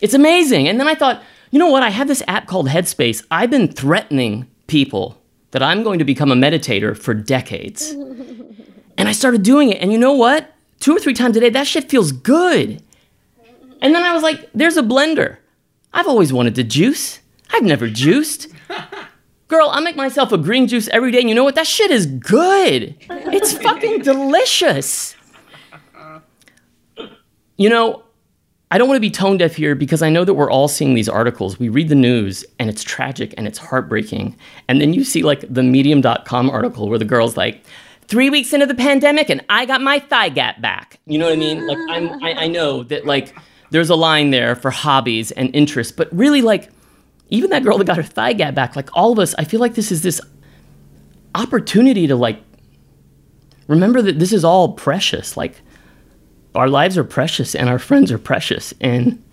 It's 0.01 0.15
amazing. 0.15 0.67
And 0.67 0.79
then 0.79 0.87
I 0.87 0.95
thought, 0.95 1.21
you 1.51 1.59
know 1.59 1.69
what? 1.69 1.83
I 1.83 1.89
have 1.89 2.07
this 2.07 2.23
app 2.27 2.47
called 2.47 2.67
Headspace. 2.67 3.23
I've 3.29 3.51
been 3.51 3.67
threatening 3.67 4.49
people 4.65 5.21
that 5.51 5.61
I'm 5.61 5.83
going 5.83 5.99
to 5.99 6.05
become 6.05 6.31
a 6.31 6.35
meditator 6.35 6.97
for 6.97 7.13
decades. 7.13 7.91
and 8.97 9.07
I 9.07 9.11
started 9.11 9.43
doing 9.43 9.69
it. 9.69 9.79
And 9.81 9.91
you 9.91 9.99
know 9.99 10.13
what? 10.13 10.51
Two 10.79 10.97
or 10.97 10.99
three 10.99 11.13
times 11.13 11.37
a 11.37 11.39
day, 11.39 11.49
that 11.51 11.67
shit 11.67 11.91
feels 11.91 12.11
good. 12.11 12.81
And 13.83 13.93
then 13.93 14.01
I 14.01 14.13
was 14.13 14.23
like, 14.23 14.49
there's 14.53 14.77
a 14.77 14.81
blender. 14.81 15.37
I've 15.93 16.07
always 16.07 16.33
wanted 16.33 16.55
to 16.55 16.63
juice. 16.63 17.19
I've 17.51 17.63
never 17.63 17.87
juiced. 17.87 18.47
Girl, 19.47 19.69
I 19.71 19.81
make 19.81 19.95
myself 19.95 20.31
a 20.31 20.37
green 20.37 20.67
juice 20.67 20.87
every 20.89 21.11
day, 21.11 21.19
and 21.19 21.29
you 21.29 21.35
know 21.35 21.43
what? 21.43 21.55
That 21.55 21.67
shit 21.67 21.91
is 21.91 22.05
good. 22.05 22.95
It's 23.09 23.53
fucking 23.61 24.01
delicious. 24.01 25.15
You 27.57 27.69
know, 27.69 28.03
I 28.71 28.79
don't 28.79 28.87
want 28.87 28.97
to 28.97 29.01
be 29.01 29.11
tone 29.11 29.37
deaf 29.37 29.55
here 29.55 29.75
because 29.75 30.01
I 30.01 30.09
know 30.09 30.25
that 30.25 30.33
we're 30.33 30.49
all 30.49 30.67
seeing 30.67 30.95
these 30.95 31.07
articles. 31.07 31.59
We 31.59 31.69
read 31.69 31.89
the 31.89 31.95
news 31.95 32.43
and 32.57 32.69
it's 32.69 32.83
tragic 32.83 33.35
and 33.37 33.45
it's 33.45 33.59
heartbreaking. 33.59 34.35
And 34.67 34.81
then 34.81 34.93
you 34.93 35.03
see 35.03 35.21
like 35.21 35.45
the 35.47 35.61
medium.com 35.61 36.49
article 36.49 36.89
where 36.89 36.97
the 36.97 37.05
girl's 37.05 37.37
like, 37.37 37.63
three 38.07 38.29
weeks 38.29 38.53
into 38.53 38.65
the 38.65 38.75
pandemic 38.75 39.29
and 39.29 39.43
I 39.49 39.65
got 39.65 39.81
my 39.81 39.99
thigh 39.99 40.29
gap 40.29 40.61
back. 40.61 40.99
You 41.05 41.17
know 41.17 41.25
what 41.25 41.33
I 41.33 41.37
mean? 41.37 41.65
Like 41.67 41.77
I'm, 41.89 42.23
I, 42.23 42.33
I 42.43 42.47
know 42.47 42.83
that 42.83 43.05
like 43.05 43.35
there's 43.73 43.89
a 43.89 43.95
line 43.95 44.29
there 44.29 44.55
for 44.55 44.69
hobbies 44.69 45.31
and 45.31 45.53
interests, 45.55 45.91
but 45.91 46.07
really, 46.15 46.43
like, 46.43 46.69
even 47.29 47.49
that 47.49 47.63
girl 47.63 47.79
that 47.79 47.87
got 47.87 47.97
her 47.97 48.03
thigh 48.03 48.33
gap 48.33 48.53
back, 48.53 48.75
like 48.75 48.87
all 48.93 49.11
of 49.11 49.17
us, 49.17 49.33
I 49.39 49.45
feel 49.45 49.59
like 49.59 49.73
this 49.73 49.91
is 49.91 50.03
this 50.03 50.21
opportunity 51.33 52.05
to 52.05 52.15
like 52.15 52.39
remember 53.67 53.99
that 54.03 54.19
this 54.19 54.31
is 54.31 54.43
all 54.45 54.73
precious. 54.73 55.35
Like, 55.35 55.59
our 56.53 56.69
lives 56.69 56.99
are 56.99 57.03
precious 57.03 57.55
and 57.55 57.67
our 57.67 57.79
friends 57.79 58.11
are 58.11 58.19
precious. 58.19 58.75
And 58.79 59.23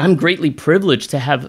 I'm 0.00 0.16
greatly 0.16 0.50
privileged 0.50 1.10
to 1.10 1.20
have 1.20 1.48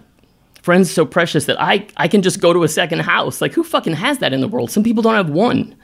friends 0.62 0.92
so 0.92 1.08
precious 1.08 1.46
that 1.46 1.60
I, 1.60 1.88
I 1.98 2.08
can 2.08 2.22
just 2.22 2.42
go 2.42 2.54
to 2.54 2.62
a 2.62 2.68
second 2.68 3.00
house. 3.00 3.42
Like, 3.42 3.54
who 3.54 3.64
fucking 3.64 3.94
has 3.94 4.20
that 4.20 4.34
in 4.34 4.42
the 4.42 4.48
world? 4.48 4.70
Some 4.70 4.84
people 4.84 5.02
don't 5.02 5.16
have 5.16 5.32
one. 5.32 5.76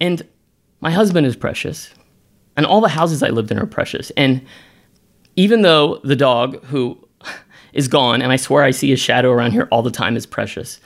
And 0.00 0.26
my 0.80 0.90
husband 0.90 1.24
is 1.24 1.36
precious. 1.36 1.94
And 2.56 2.66
all 2.66 2.80
the 2.80 2.88
houses 2.88 3.22
I 3.22 3.28
lived 3.28 3.52
in 3.52 3.60
are 3.60 3.66
precious. 3.66 4.10
And 4.16 4.44
even 5.36 5.62
though 5.62 6.00
the 6.04 6.16
dog 6.16 6.62
who 6.64 6.98
is 7.72 7.88
gone, 7.88 8.22
and 8.22 8.32
I 8.32 8.36
swear 8.36 8.64
I 8.64 8.70
see 8.70 8.90
his 8.90 9.00
shadow 9.00 9.30
around 9.30 9.52
here 9.52 9.68
all 9.70 9.82
the 9.82 9.90
time, 9.90 10.16
is 10.16 10.26
precious. 10.26 10.80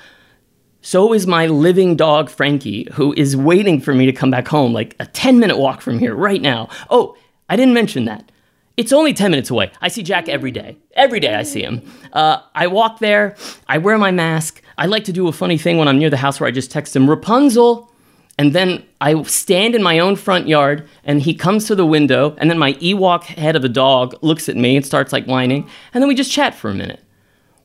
So 0.80 1.12
is 1.12 1.26
my 1.26 1.46
living 1.46 1.96
dog, 1.96 2.30
Frankie, 2.30 2.88
who 2.92 3.12
is 3.16 3.36
waiting 3.36 3.80
for 3.80 3.94
me 3.94 4.06
to 4.06 4.12
come 4.12 4.30
back 4.30 4.48
home, 4.48 4.72
like 4.72 4.94
a 5.00 5.06
10 5.06 5.38
minute 5.38 5.58
walk 5.58 5.80
from 5.80 5.98
here 5.98 6.14
right 6.14 6.40
now. 6.40 6.68
Oh, 6.88 7.16
I 7.48 7.56
didn't 7.56 7.74
mention 7.74 8.04
that. 8.04 8.30
It's 8.76 8.92
only 8.92 9.12
10 9.12 9.32
minutes 9.32 9.50
away. 9.50 9.72
I 9.82 9.88
see 9.88 10.04
Jack 10.04 10.28
every 10.28 10.52
day. 10.52 10.76
Every 10.92 11.18
day 11.18 11.34
I 11.34 11.42
see 11.42 11.62
him. 11.62 11.82
Uh, 12.12 12.40
I 12.54 12.68
walk 12.68 13.00
there, 13.00 13.36
I 13.66 13.78
wear 13.78 13.98
my 13.98 14.12
mask. 14.12 14.62
I 14.78 14.86
like 14.86 15.02
to 15.04 15.12
do 15.12 15.26
a 15.26 15.32
funny 15.32 15.58
thing 15.58 15.78
when 15.78 15.88
I'm 15.88 15.98
near 15.98 16.10
the 16.10 16.16
house 16.16 16.38
where 16.38 16.46
I 16.46 16.52
just 16.52 16.70
text 16.70 16.94
him, 16.94 17.10
Rapunzel. 17.10 17.92
And 18.39 18.55
then 18.55 18.85
I 19.01 19.20
stand 19.24 19.74
in 19.74 19.82
my 19.82 19.98
own 19.98 20.15
front 20.15 20.47
yard, 20.47 20.89
and 21.02 21.20
he 21.20 21.35
comes 21.35 21.66
to 21.66 21.74
the 21.74 21.85
window, 21.85 22.36
and 22.39 22.48
then 22.48 22.59
my 22.59 22.74
Ewok 22.74 23.24
head 23.24 23.56
of 23.56 23.65
a 23.65 23.69
dog 23.69 24.16
looks 24.23 24.48
at 24.48 24.56
me 24.56 24.77
and 24.77 24.86
starts 24.86 25.12
like 25.12 25.27
whining, 25.27 25.69
and 25.93 26.01
then 26.01 26.09
we 26.09 26.15
just 26.15 26.31
chat 26.31 26.55
for 26.55 26.70
a 26.70 26.74
minute. 26.74 27.02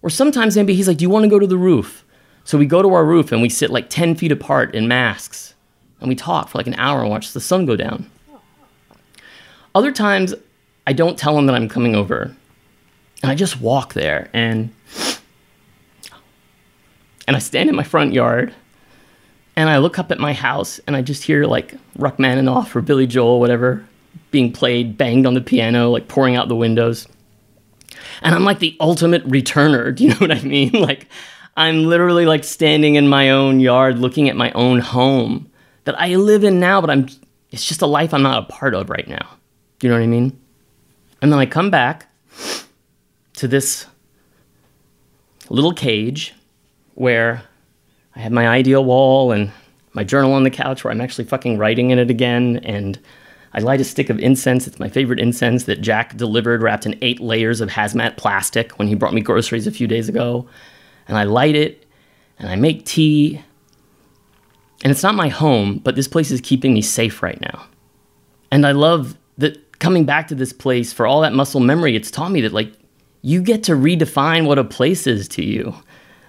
Or 0.01 0.09
sometimes 0.09 0.55
maybe 0.57 0.73
he's 0.73 0.87
like, 0.87 0.97
Do 0.97 1.03
you 1.03 1.11
want 1.11 1.23
to 1.23 1.29
go 1.29 1.39
to 1.39 1.47
the 1.47 1.57
roof? 1.57 2.03
So 2.43 2.57
we 2.57 2.65
go 2.65 2.81
to 2.81 2.93
our 2.93 3.05
roof 3.05 3.31
and 3.31 3.41
we 3.41 3.47
sit 3.47 3.69
like 3.69 3.89
10 3.89 4.15
feet 4.15 4.31
apart 4.31 4.73
in 4.73 4.87
masks, 4.87 5.53
and 5.99 6.09
we 6.09 6.15
talk 6.15 6.49
for 6.49 6.57
like 6.57 6.67
an 6.67 6.73
hour 6.75 7.01
and 7.01 7.09
watch 7.09 7.33
the 7.33 7.39
sun 7.39 7.65
go 7.65 7.75
down. 7.75 8.09
Other 9.75 9.91
times, 9.91 10.33
I 10.85 10.93
don't 10.93 11.17
tell 11.17 11.37
him 11.37 11.45
that 11.45 11.55
I'm 11.55 11.69
coming 11.69 11.95
over. 11.95 12.35
And 13.21 13.31
I 13.31 13.35
just 13.35 13.61
walk 13.61 13.93
there 13.93 14.29
and 14.33 14.73
and 17.25 17.37
I 17.37 17.39
stand 17.39 17.69
in 17.69 17.75
my 17.75 17.83
front 17.83 18.11
yard 18.11 18.53
and 19.55 19.69
I 19.69 19.77
look 19.77 19.99
up 19.99 20.11
at 20.11 20.19
my 20.19 20.33
house 20.33 20.79
and 20.87 20.95
I 20.95 21.01
just 21.01 21.23
hear 21.23 21.45
like 21.45 21.75
Rachmaninoff 21.97 22.75
or 22.75 22.81
Billy 22.81 23.07
Joel, 23.07 23.39
whatever, 23.39 23.85
being 24.31 24.51
played, 24.51 24.97
banged 24.97 25.25
on 25.25 25.33
the 25.33 25.41
piano, 25.41 25.89
like 25.91 26.07
pouring 26.07 26.35
out 26.35 26.47
the 26.47 26.55
windows. 26.55 27.07
And 28.21 28.33
I'm 28.33 28.43
like 28.43 28.59
the 28.59 28.75
ultimate 28.79 29.25
returner. 29.27 29.95
Do 29.95 30.03
you 30.03 30.09
know 30.09 30.17
what 30.17 30.31
I 30.31 30.41
mean? 30.41 30.71
Like, 30.83 31.07
I'm 31.55 31.85
literally 31.85 32.25
like 32.25 32.43
standing 32.43 32.95
in 32.95 33.07
my 33.07 33.29
own 33.29 33.59
yard 33.59 33.99
looking 33.99 34.27
at 34.27 34.35
my 34.35 34.51
own 34.53 34.79
home 34.79 35.51
that 35.83 35.99
I 35.99 36.15
live 36.15 36.43
in 36.43 36.59
now, 36.59 36.81
but 36.81 36.89
I'm, 36.89 37.07
it's 37.51 37.67
just 37.67 37.83
a 37.83 37.85
life 37.85 38.11
I'm 38.11 38.23
not 38.23 38.43
a 38.43 38.47
part 38.47 38.73
of 38.73 38.89
right 38.89 39.07
now. 39.07 39.37
Do 39.77 39.85
you 39.85 39.93
know 39.93 39.99
what 39.99 40.03
I 40.03 40.07
mean? 40.07 40.39
And 41.21 41.31
then 41.31 41.39
I 41.39 41.45
come 41.45 41.69
back 41.69 42.07
to 43.33 43.47
this 43.47 43.85
little 45.49 45.73
cage 45.73 46.33
where 46.95 47.43
I 48.15 48.19
have 48.19 48.31
my 48.31 48.47
ideal 48.47 48.83
wall 48.85 49.31
and 49.31 49.51
my 49.93 50.03
journal 50.03 50.33
on 50.33 50.43
the 50.43 50.49
couch 50.49 50.83
where 50.83 50.91
I'm 50.91 51.01
actually 51.01 51.25
fucking 51.25 51.57
writing 51.57 51.91
in 51.91 51.99
it 51.99 52.09
again. 52.09 52.57
And 52.63 52.99
I 53.53 53.59
light 53.59 53.81
a 53.81 53.83
stick 53.83 54.09
of 54.09 54.19
incense. 54.19 54.67
It's 54.67 54.79
my 54.79 54.89
favorite 54.89 55.19
incense 55.19 55.65
that 55.65 55.81
Jack 55.81 56.17
delivered 56.17 56.61
wrapped 56.61 56.85
in 56.85 56.97
eight 57.01 57.19
layers 57.19 57.61
of 57.61 57.69
hazmat 57.69 58.17
plastic 58.17 58.77
when 58.79 58.87
he 58.87 58.95
brought 58.95 59.13
me 59.13 59.21
groceries 59.21 59.67
a 59.67 59.71
few 59.71 59.87
days 59.87 60.09
ago. 60.09 60.47
And 61.07 61.17
I 61.17 61.23
light 61.23 61.55
it 61.55 61.85
and 62.39 62.49
I 62.49 62.55
make 62.55 62.85
tea. 62.85 63.41
And 64.83 64.91
it's 64.91 65.03
not 65.03 65.15
my 65.15 65.29
home, 65.29 65.79
but 65.79 65.95
this 65.95 66.07
place 66.07 66.31
is 66.31 66.41
keeping 66.41 66.73
me 66.73 66.81
safe 66.81 67.23
right 67.23 67.39
now. 67.41 67.65
And 68.51 68.65
I 68.65 68.71
love 68.71 69.17
that 69.37 69.79
coming 69.79 70.05
back 70.05 70.27
to 70.27 70.35
this 70.35 70.53
place 70.53 70.93
for 70.93 71.07
all 71.07 71.21
that 71.21 71.33
muscle 71.33 71.59
memory, 71.59 71.95
it's 71.95 72.11
taught 72.11 72.31
me 72.31 72.41
that, 72.41 72.53
like, 72.53 72.71
you 73.21 73.41
get 73.41 73.63
to 73.63 73.73
redefine 73.73 74.45
what 74.45 74.59
a 74.59 74.63
place 74.63 75.07
is 75.07 75.27
to 75.29 75.43
you. 75.43 75.73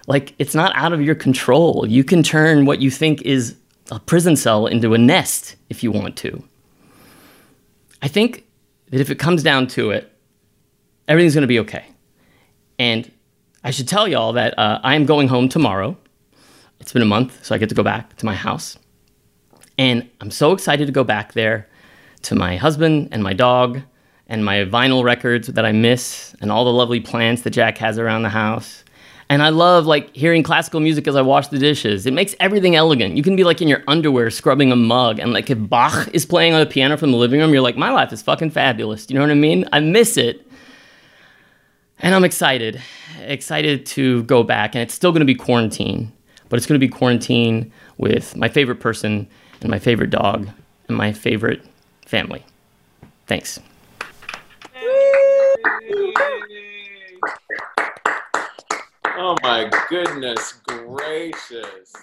Like, 0.07 0.35
it's 0.37 0.53
not 0.53 0.75
out 0.75 0.93
of 0.93 1.01
your 1.01 1.15
control. 1.15 1.85
You 1.87 2.03
can 2.03 2.21
turn 2.21 2.65
what 2.65 2.79
you 2.79 2.91
think 2.91 3.21
is 3.23 3.55
a 3.91 3.99
prison 3.99 4.35
cell 4.35 4.67
into 4.67 4.93
a 4.93 4.97
nest 4.97 5.55
if 5.69 5.83
you 5.83 5.91
want 5.91 6.15
to. 6.17 6.43
I 8.01 8.07
think 8.07 8.45
that 8.91 9.01
if 9.01 9.09
it 9.09 9.19
comes 9.19 9.41
down 9.43 9.67
to 9.67 9.91
it, 9.91 10.11
everything's 11.07 11.33
going 11.33 11.41
to 11.41 11.47
be 11.47 11.59
okay. 11.59 11.85
And 12.77 13.11
I 13.63 13.71
should 13.71 13.87
tell 13.87 14.07
y'all 14.07 14.33
that 14.33 14.57
uh, 14.59 14.79
I 14.83 14.95
am 14.95 15.05
going 15.05 15.27
home 15.27 15.49
tomorrow. 15.49 15.97
It's 16.79 16.93
been 16.93 17.01
a 17.01 17.05
month, 17.05 17.43
so 17.43 17.55
I 17.55 17.57
get 17.57 17.69
to 17.69 17.75
go 17.75 17.83
back 17.83 18.15
to 18.17 18.25
my 18.25 18.35
house. 18.35 18.77
And 19.77 20.09
I'm 20.21 20.31
so 20.31 20.51
excited 20.51 20.85
to 20.85 20.91
go 20.91 21.03
back 21.03 21.33
there 21.33 21.67
to 22.23 22.35
my 22.35 22.57
husband 22.57 23.09
and 23.11 23.23
my 23.23 23.33
dog 23.33 23.81
and 24.27 24.45
my 24.45 24.57
vinyl 24.65 25.03
records 25.03 25.47
that 25.47 25.65
I 25.65 25.71
miss 25.71 26.35
and 26.41 26.51
all 26.51 26.65
the 26.65 26.71
lovely 26.71 26.99
plants 26.99 27.41
that 27.41 27.51
Jack 27.51 27.77
has 27.79 27.99
around 27.99 28.23
the 28.23 28.29
house. 28.29 28.83
And 29.27 29.41
I 29.41 29.49
love 29.49 29.85
like 29.85 30.15
hearing 30.15 30.43
classical 30.43 30.79
music 30.79 31.07
as 31.07 31.15
I 31.15 31.21
wash 31.21 31.47
the 31.47 31.57
dishes. 31.57 32.05
It 32.05 32.13
makes 32.13 32.35
everything 32.39 32.75
elegant. 32.75 33.17
You 33.17 33.23
can 33.23 33.35
be 33.35 33.43
like 33.43 33.61
in 33.61 33.67
your 33.67 33.83
underwear 33.87 34.29
scrubbing 34.29 34.71
a 34.71 34.75
mug 34.75 35.19
and 35.19 35.33
like 35.33 35.49
if 35.49 35.57
Bach 35.59 36.07
is 36.13 36.25
playing 36.25 36.53
on 36.53 36.59
the 36.59 36.65
piano 36.65 36.95
from 36.95 37.11
the 37.11 37.17
living 37.17 37.39
room, 37.39 37.51
you're 37.51 37.61
like, 37.61 37.77
my 37.77 37.89
life 37.91 38.13
is 38.13 38.21
fucking 38.21 38.51
fabulous. 38.51 39.09
You 39.09 39.15
know 39.15 39.21
what 39.21 39.31
I 39.31 39.35
mean? 39.35 39.67
I 39.73 39.79
miss 39.79 40.17
it. 40.17 40.47
And 41.99 42.13
I'm 42.13 42.23
excited. 42.23 42.81
Excited 43.21 43.85
to 43.87 44.23
go 44.23 44.43
back 44.43 44.75
and 44.75 44.81
it's 44.83 44.93
still 44.93 45.11
to 45.21 45.25
be 45.25 45.35
quarantine, 45.35 46.11
but 46.49 46.57
it's 46.57 46.67
to 46.79 46.85
be 46.85 46.91
quarantine 46.91 47.71
with 47.97 48.35
my 48.35 48.47
favorite 48.47 48.79
person 48.79 49.27
and 49.61 49.71
my 49.71 49.79
favorite 49.79 50.11
dog 50.11 50.49
and 50.87 50.97
my 50.97 51.13
favorite 51.13 51.65
family. 52.05 52.45
Thanks. 53.25 53.59
Oh 59.17 59.37
my 59.43 59.69
goodness 59.87 60.55
gracious. 60.67 61.93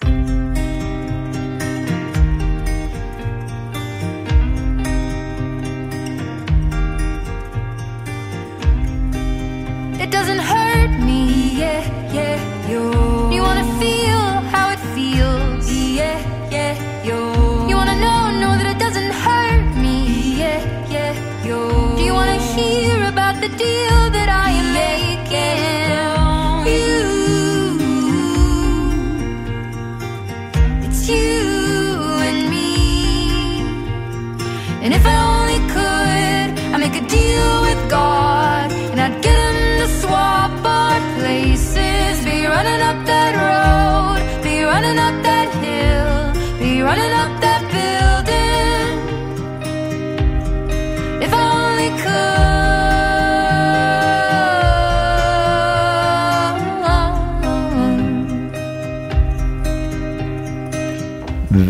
It 10.01 10.11
doesn't 10.11 10.39
hurt 10.39 11.01
me, 11.01 11.59
yeah, 11.59 12.13
yeah, 12.15 12.71
yo. 12.71 12.91
You 12.91 13.12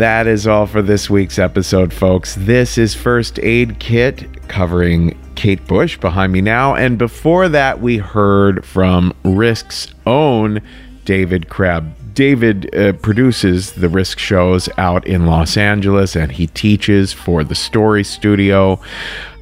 That 0.03 0.27
is 0.27 0.49
all 0.49 0.67
for 0.67 0.83
this 0.83 1.09
week's 1.09 1.39
episode, 1.39 1.93
folks. 1.93 2.35
This 2.35 2.77
is 2.77 2.93
First 2.93 3.39
Aid 3.39 3.79
Kit 3.79 4.49
covering 4.49 5.17
Kate 5.37 5.65
Bush 5.69 5.97
behind 5.97 6.33
me 6.33 6.41
now. 6.41 6.75
And 6.75 6.99
before 6.99 7.49
that, 7.49 7.81
we 7.81 7.99
heard 7.99 8.65
from 8.65 9.15
Risk's 9.23 9.95
own 10.05 10.61
David 11.05 11.49
Crabb. 11.49 11.95
David 12.15 12.75
uh, 12.75 12.95
produces 12.95 13.75
the 13.75 13.89
Risk 13.89 14.19
shows 14.19 14.69
out 14.77 15.07
in 15.07 15.25
Los 15.27 15.57
Angeles 15.57 16.17
and 16.17 16.33
he 16.33 16.49
teaches 16.49 17.13
for 17.13 17.45
the 17.45 17.55
Story 17.55 18.03
Studio. 18.03 18.81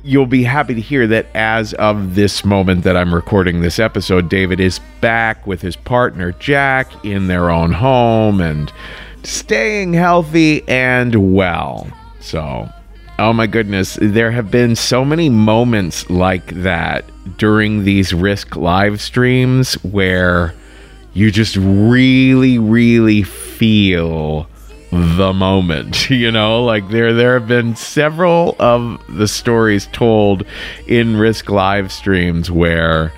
You'll 0.02 0.26
be 0.26 0.42
happy 0.42 0.74
to 0.74 0.80
hear 0.82 1.06
that 1.06 1.26
as 1.34 1.72
of 1.74 2.16
this 2.16 2.44
moment 2.44 2.84
that 2.84 2.98
I'm 2.98 3.14
recording 3.14 3.62
this 3.62 3.78
episode, 3.78 4.28
David 4.28 4.60
is 4.60 4.78
back 5.00 5.46
with 5.46 5.62
his 5.62 5.76
partner 5.76 6.32
Jack 6.32 7.02
in 7.02 7.28
their 7.28 7.48
own 7.48 7.72
home 7.72 8.42
and 8.42 8.70
staying 9.22 9.92
healthy 9.92 10.66
and 10.68 11.34
well. 11.34 11.88
So, 12.20 12.68
oh 13.18 13.32
my 13.32 13.46
goodness, 13.46 13.98
there 14.00 14.30
have 14.30 14.50
been 14.50 14.76
so 14.76 15.04
many 15.04 15.28
moments 15.28 16.08
like 16.10 16.46
that 16.62 17.04
during 17.38 17.84
these 17.84 18.12
Risk 18.12 18.56
live 18.56 19.00
streams 19.00 19.74
where 19.84 20.54
you 21.12 21.30
just 21.30 21.56
really, 21.56 22.58
really 22.58 23.22
feel 23.22 24.46
the 24.92 25.32
moment 25.32 26.10
you 26.10 26.32
know 26.32 26.64
like 26.64 26.88
there 26.88 27.14
there 27.14 27.38
have 27.38 27.46
been 27.46 27.76
several 27.76 28.56
of 28.58 29.00
the 29.08 29.28
stories 29.28 29.88
told 29.92 30.44
in 30.88 31.16
risk 31.16 31.48
live 31.48 31.92
streams 31.92 32.50
where 32.50 33.12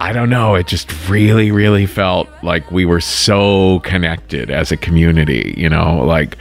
I 0.00 0.12
don't 0.12 0.30
know. 0.30 0.54
It 0.54 0.68
just 0.68 1.08
really, 1.08 1.50
really 1.50 1.86
felt 1.86 2.28
like 2.42 2.70
we 2.70 2.84
were 2.84 3.00
so 3.00 3.80
connected 3.80 4.50
as 4.50 4.70
a 4.70 4.76
community. 4.76 5.54
You 5.56 5.68
know, 5.68 6.04
like 6.04 6.38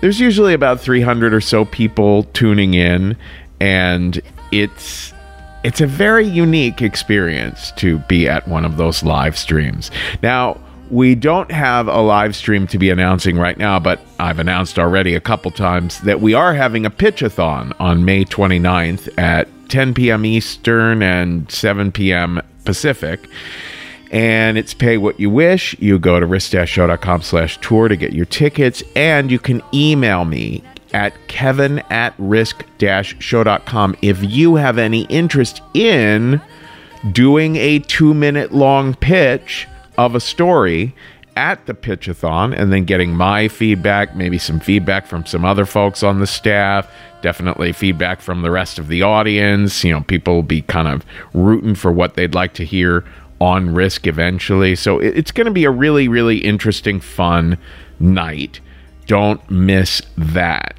there's 0.00 0.20
usually 0.20 0.54
about 0.54 0.80
300 0.80 1.34
or 1.34 1.40
so 1.40 1.64
people 1.64 2.24
tuning 2.32 2.74
in, 2.74 3.16
and 3.60 4.20
it's 4.52 5.12
it's 5.64 5.80
a 5.80 5.86
very 5.86 6.26
unique 6.26 6.82
experience 6.82 7.72
to 7.72 7.98
be 8.00 8.28
at 8.28 8.46
one 8.48 8.64
of 8.64 8.76
those 8.76 9.02
live 9.02 9.36
streams. 9.36 9.90
Now, 10.22 10.60
we 10.90 11.14
don't 11.14 11.50
have 11.50 11.88
a 11.88 12.00
live 12.00 12.36
stream 12.36 12.66
to 12.66 12.78
be 12.78 12.90
announcing 12.90 13.38
right 13.38 13.56
now, 13.56 13.78
but 13.78 14.00
I've 14.18 14.38
announced 14.38 14.78
already 14.78 15.14
a 15.14 15.20
couple 15.20 15.50
times 15.50 16.00
that 16.00 16.20
we 16.20 16.34
are 16.34 16.52
having 16.52 16.84
a 16.84 16.90
pitchathon 16.90 17.72
on 17.80 18.04
May 18.04 18.24
29th 18.24 19.08
at 19.18 19.48
10 19.70 19.94
p.m. 19.94 20.26
Eastern 20.26 21.02
and 21.02 21.50
7 21.50 21.92
p.m. 21.92 22.42
Pacific. 22.64 23.28
And 24.10 24.58
it's 24.58 24.74
pay 24.74 24.98
what 24.98 25.18
you 25.18 25.30
wish. 25.30 25.74
You 25.78 25.98
go 25.98 26.20
to 26.20 26.26
risk-show.com 26.26 27.22
slash 27.22 27.58
tour 27.60 27.88
to 27.88 27.96
get 27.96 28.12
your 28.12 28.26
tickets, 28.26 28.82
and 28.94 29.30
you 29.30 29.38
can 29.38 29.62
email 29.72 30.24
me 30.26 30.62
at 30.92 31.14
kevin 31.26 31.78
at 31.90 32.14
risk-show.com 32.18 33.96
if 34.02 34.22
you 34.22 34.56
have 34.56 34.76
any 34.76 35.04
interest 35.04 35.62
in 35.72 36.40
doing 37.10 37.56
a 37.56 37.78
two 37.78 38.12
minute 38.14 38.52
long 38.52 38.94
pitch 38.94 39.66
of 39.98 40.14
a 40.14 40.20
story 40.20 40.94
at 41.36 41.66
the 41.66 41.74
pitchathon 41.74 42.56
and 42.56 42.72
then 42.72 42.84
getting 42.84 43.14
my 43.14 43.48
feedback, 43.48 44.14
maybe 44.14 44.38
some 44.38 44.60
feedback 44.60 45.06
from 45.06 45.26
some 45.26 45.44
other 45.44 45.66
folks 45.66 46.02
on 46.02 46.20
the 46.20 46.26
staff, 46.26 46.90
definitely 47.22 47.72
feedback 47.72 48.20
from 48.20 48.42
the 48.42 48.50
rest 48.50 48.78
of 48.78 48.88
the 48.88 49.02
audience. 49.02 49.84
You 49.84 49.92
know, 49.92 50.00
people 50.02 50.34
will 50.34 50.42
be 50.42 50.62
kind 50.62 50.88
of 50.88 51.04
rooting 51.32 51.74
for 51.74 51.92
what 51.92 52.14
they'd 52.14 52.34
like 52.34 52.54
to 52.54 52.64
hear 52.64 53.04
on 53.40 53.74
risk 53.74 54.06
eventually. 54.06 54.76
So 54.76 55.00
it's 55.00 55.32
going 55.32 55.46
to 55.46 55.52
be 55.52 55.64
a 55.64 55.70
really, 55.70 56.08
really 56.08 56.38
interesting, 56.38 57.00
fun 57.00 57.58
night. 57.98 58.60
Don't 59.06 59.50
miss 59.50 60.00
that. 60.16 60.76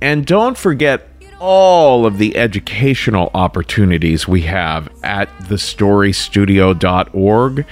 And 0.00 0.26
don't 0.26 0.58
forget 0.58 1.08
all 1.38 2.04
of 2.06 2.18
the 2.18 2.36
educational 2.36 3.30
opportunities 3.34 4.26
we 4.28 4.42
have 4.42 4.88
at 5.02 5.28
thestorystudio.org. 5.40 7.66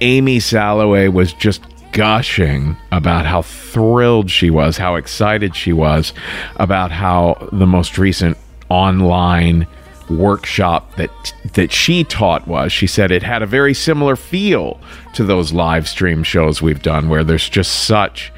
Amy 0.00 0.40
Salloway 0.40 1.08
was 1.08 1.32
just 1.32 1.62
gushing 1.92 2.76
about 2.92 3.26
how 3.26 3.42
thrilled 3.42 4.30
she 4.30 4.50
was, 4.50 4.76
how 4.76 4.94
excited 4.96 5.56
she 5.56 5.72
was 5.72 6.12
about 6.56 6.90
how 6.90 7.48
the 7.52 7.66
most 7.66 7.98
recent 7.98 8.36
online 8.68 9.66
workshop 10.10 10.94
that 10.96 11.10
that 11.54 11.72
she 11.72 12.04
taught 12.04 12.46
was. 12.46 12.72
She 12.72 12.86
said 12.86 13.10
it 13.10 13.22
had 13.22 13.42
a 13.42 13.46
very 13.46 13.74
similar 13.74 14.16
feel 14.16 14.80
to 15.14 15.24
those 15.24 15.52
live 15.52 15.88
stream 15.88 16.22
shows 16.22 16.62
we've 16.62 16.82
done 16.82 17.08
where 17.08 17.24
there's 17.24 17.48
just 17.48 17.84
such 17.84 18.32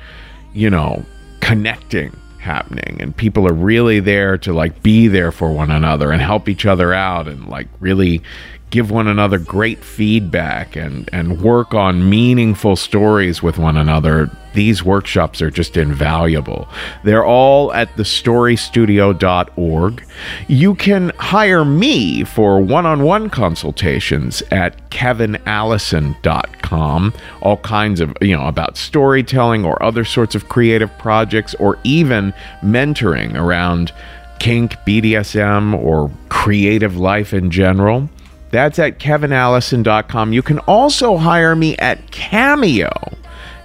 you 0.52 0.70
know 0.70 1.04
connecting 1.40 2.16
happening 2.38 2.96
and 3.00 3.14
people 3.16 3.46
are 3.46 3.52
really 3.52 4.00
there 4.00 4.38
to 4.38 4.52
like 4.52 4.82
be 4.82 5.08
there 5.08 5.30
for 5.30 5.52
one 5.52 5.70
another 5.70 6.10
and 6.10 6.22
help 6.22 6.48
each 6.48 6.64
other 6.64 6.92
out 6.94 7.28
and 7.28 7.46
like 7.48 7.68
really 7.80 8.22
give 8.70 8.90
one 8.90 9.08
another 9.08 9.38
great 9.38 9.84
feedback 9.84 10.76
and 10.76 11.10
and 11.12 11.42
work 11.42 11.74
on 11.74 12.08
meaningful 12.08 12.76
stories 12.76 13.42
with 13.42 13.58
one 13.58 13.76
another 13.76 14.30
these 14.52 14.84
workshops 14.84 15.40
are 15.40 15.50
just 15.50 15.76
invaluable. 15.76 16.68
They're 17.04 17.24
all 17.24 17.72
at 17.72 17.88
thestorystudio.org 17.96 20.04
you 20.48 20.74
can 20.74 21.12
hire 21.18 21.64
me 21.64 22.24
for 22.24 22.60
one-on-one 22.60 23.30
consultations 23.30 24.42
at 24.50 24.90
kevinallison.com 24.90 27.14
all 27.42 27.56
kinds 27.58 28.00
of 28.00 28.16
you 28.20 28.36
know 28.36 28.46
about 28.46 28.76
storytelling 28.76 29.64
or 29.64 29.80
other 29.82 30.04
sorts 30.04 30.34
of 30.34 30.48
creative 30.48 30.90
projects 30.98 31.54
or 31.54 31.78
even 31.84 32.34
mentoring 32.62 33.34
around 33.34 33.92
kink 34.38 34.72
bdsm 34.86 35.74
or 35.74 36.10
creative 36.28 36.96
life 36.96 37.32
in 37.32 37.50
general 37.50 38.08
that's 38.50 38.78
at 38.78 38.98
kevinallison.com. 38.98 40.32
You 40.32 40.42
can 40.42 40.58
also 40.60 41.16
hire 41.16 41.54
me 41.54 41.76
at 41.76 42.10
Cameo. 42.10 42.90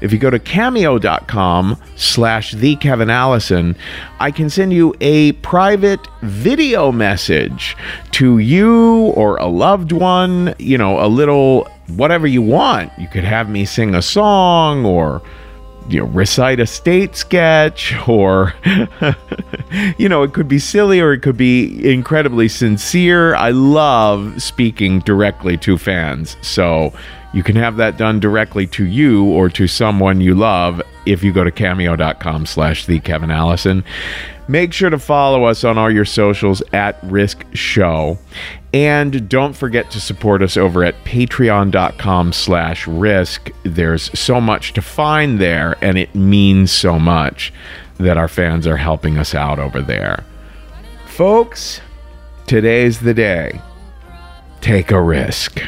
If 0.01 0.11
you 0.11 0.19
go 0.19 0.29
to 0.29 0.39
cameo.com 0.39 1.81
slash 1.95 2.51
the 2.51 2.75
Kevin 2.75 3.09
Allison, 3.09 3.75
I 4.19 4.29
can 4.29 4.49
send 4.49 4.73
you 4.73 4.93
a 5.01 5.31
private 5.33 5.99
video 6.21 6.91
message 6.91 7.75
to 8.11 8.37
you 8.39 9.07
or 9.15 9.37
a 9.37 9.47
loved 9.47 9.91
one, 9.91 10.53
you 10.59 10.77
know, 10.77 11.03
a 11.03 11.07
little 11.07 11.67
whatever 11.87 12.27
you 12.27 12.41
want. 12.41 12.91
You 12.99 13.07
could 13.07 13.23
have 13.23 13.49
me 13.49 13.65
sing 13.65 13.95
a 13.95 14.01
song 14.01 14.85
or 14.85 15.21
you 15.87 15.99
know 15.99 16.05
recite 16.07 16.59
a 16.59 16.65
state 16.65 17.15
sketch 17.15 17.95
or 18.07 18.53
you 19.97 20.09
know 20.09 20.23
it 20.23 20.33
could 20.33 20.47
be 20.47 20.59
silly 20.59 20.99
or 20.99 21.13
it 21.13 21.21
could 21.21 21.37
be 21.37 21.91
incredibly 21.91 22.47
sincere. 22.47 23.35
I 23.35 23.51
love 23.51 24.41
speaking 24.41 24.99
directly 24.99 25.57
to 25.57 25.77
fans. 25.77 26.37
So 26.41 26.93
you 27.33 27.43
can 27.43 27.55
have 27.55 27.75
that 27.77 27.97
done 27.97 28.19
directly 28.19 28.65
to 28.67 28.85
you 28.85 29.25
or 29.25 29.49
to 29.49 29.67
someone 29.67 30.21
you 30.21 30.33
love 30.33 30.81
if 31.05 31.23
you 31.23 31.33
go 31.33 31.43
to 31.43 31.51
cameo.com 31.51 32.45
slash 32.45 32.85
the 32.85 32.99
kevin 32.99 33.29
allison 33.29 33.83
make 34.47 34.73
sure 34.73 34.89
to 34.89 34.99
follow 34.99 35.45
us 35.45 35.63
on 35.63 35.77
all 35.77 35.91
your 35.91 36.05
socials 36.05 36.61
at 36.73 36.97
risk 37.03 37.45
show 37.53 38.17
and 38.75 39.29
don't 39.29 39.53
forget 39.55 39.89
to 39.91 40.01
support 40.01 40.41
us 40.41 40.57
over 40.57 40.83
at 40.83 41.01
patreon.com 41.05 42.33
slash 42.33 42.85
risk. 42.85 43.49
There's 43.63 44.19
so 44.19 44.41
much 44.41 44.73
to 44.73 44.81
find 44.81 45.39
there, 45.39 45.77
and 45.79 45.97
it 45.97 46.13
means 46.13 46.73
so 46.73 46.99
much 46.99 47.53
that 47.99 48.17
our 48.17 48.27
fans 48.27 48.67
are 48.67 48.75
helping 48.75 49.17
us 49.17 49.33
out 49.33 49.59
over 49.59 49.81
there. 49.81 50.25
Folks, 51.05 51.79
today's 52.47 52.99
the 52.99 53.13
day. 53.13 53.61
Take 54.59 54.91
a 54.91 55.01
risk. 55.01 55.61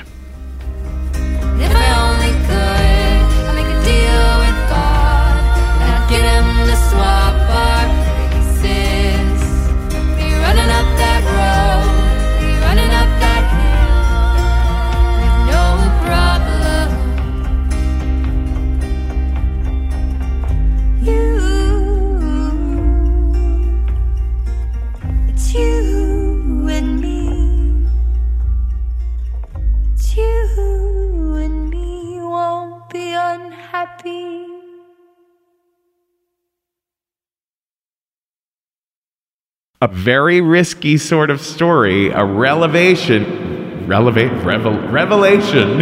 A 39.80 39.88
very 39.88 40.42
risky 40.42 40.98
sort 40.98 41.30
of 41.30 41.40
story, 41.40 42.10
a 42.10 42.26
revelation, 42.26 43.86
revelation 43.88 45.82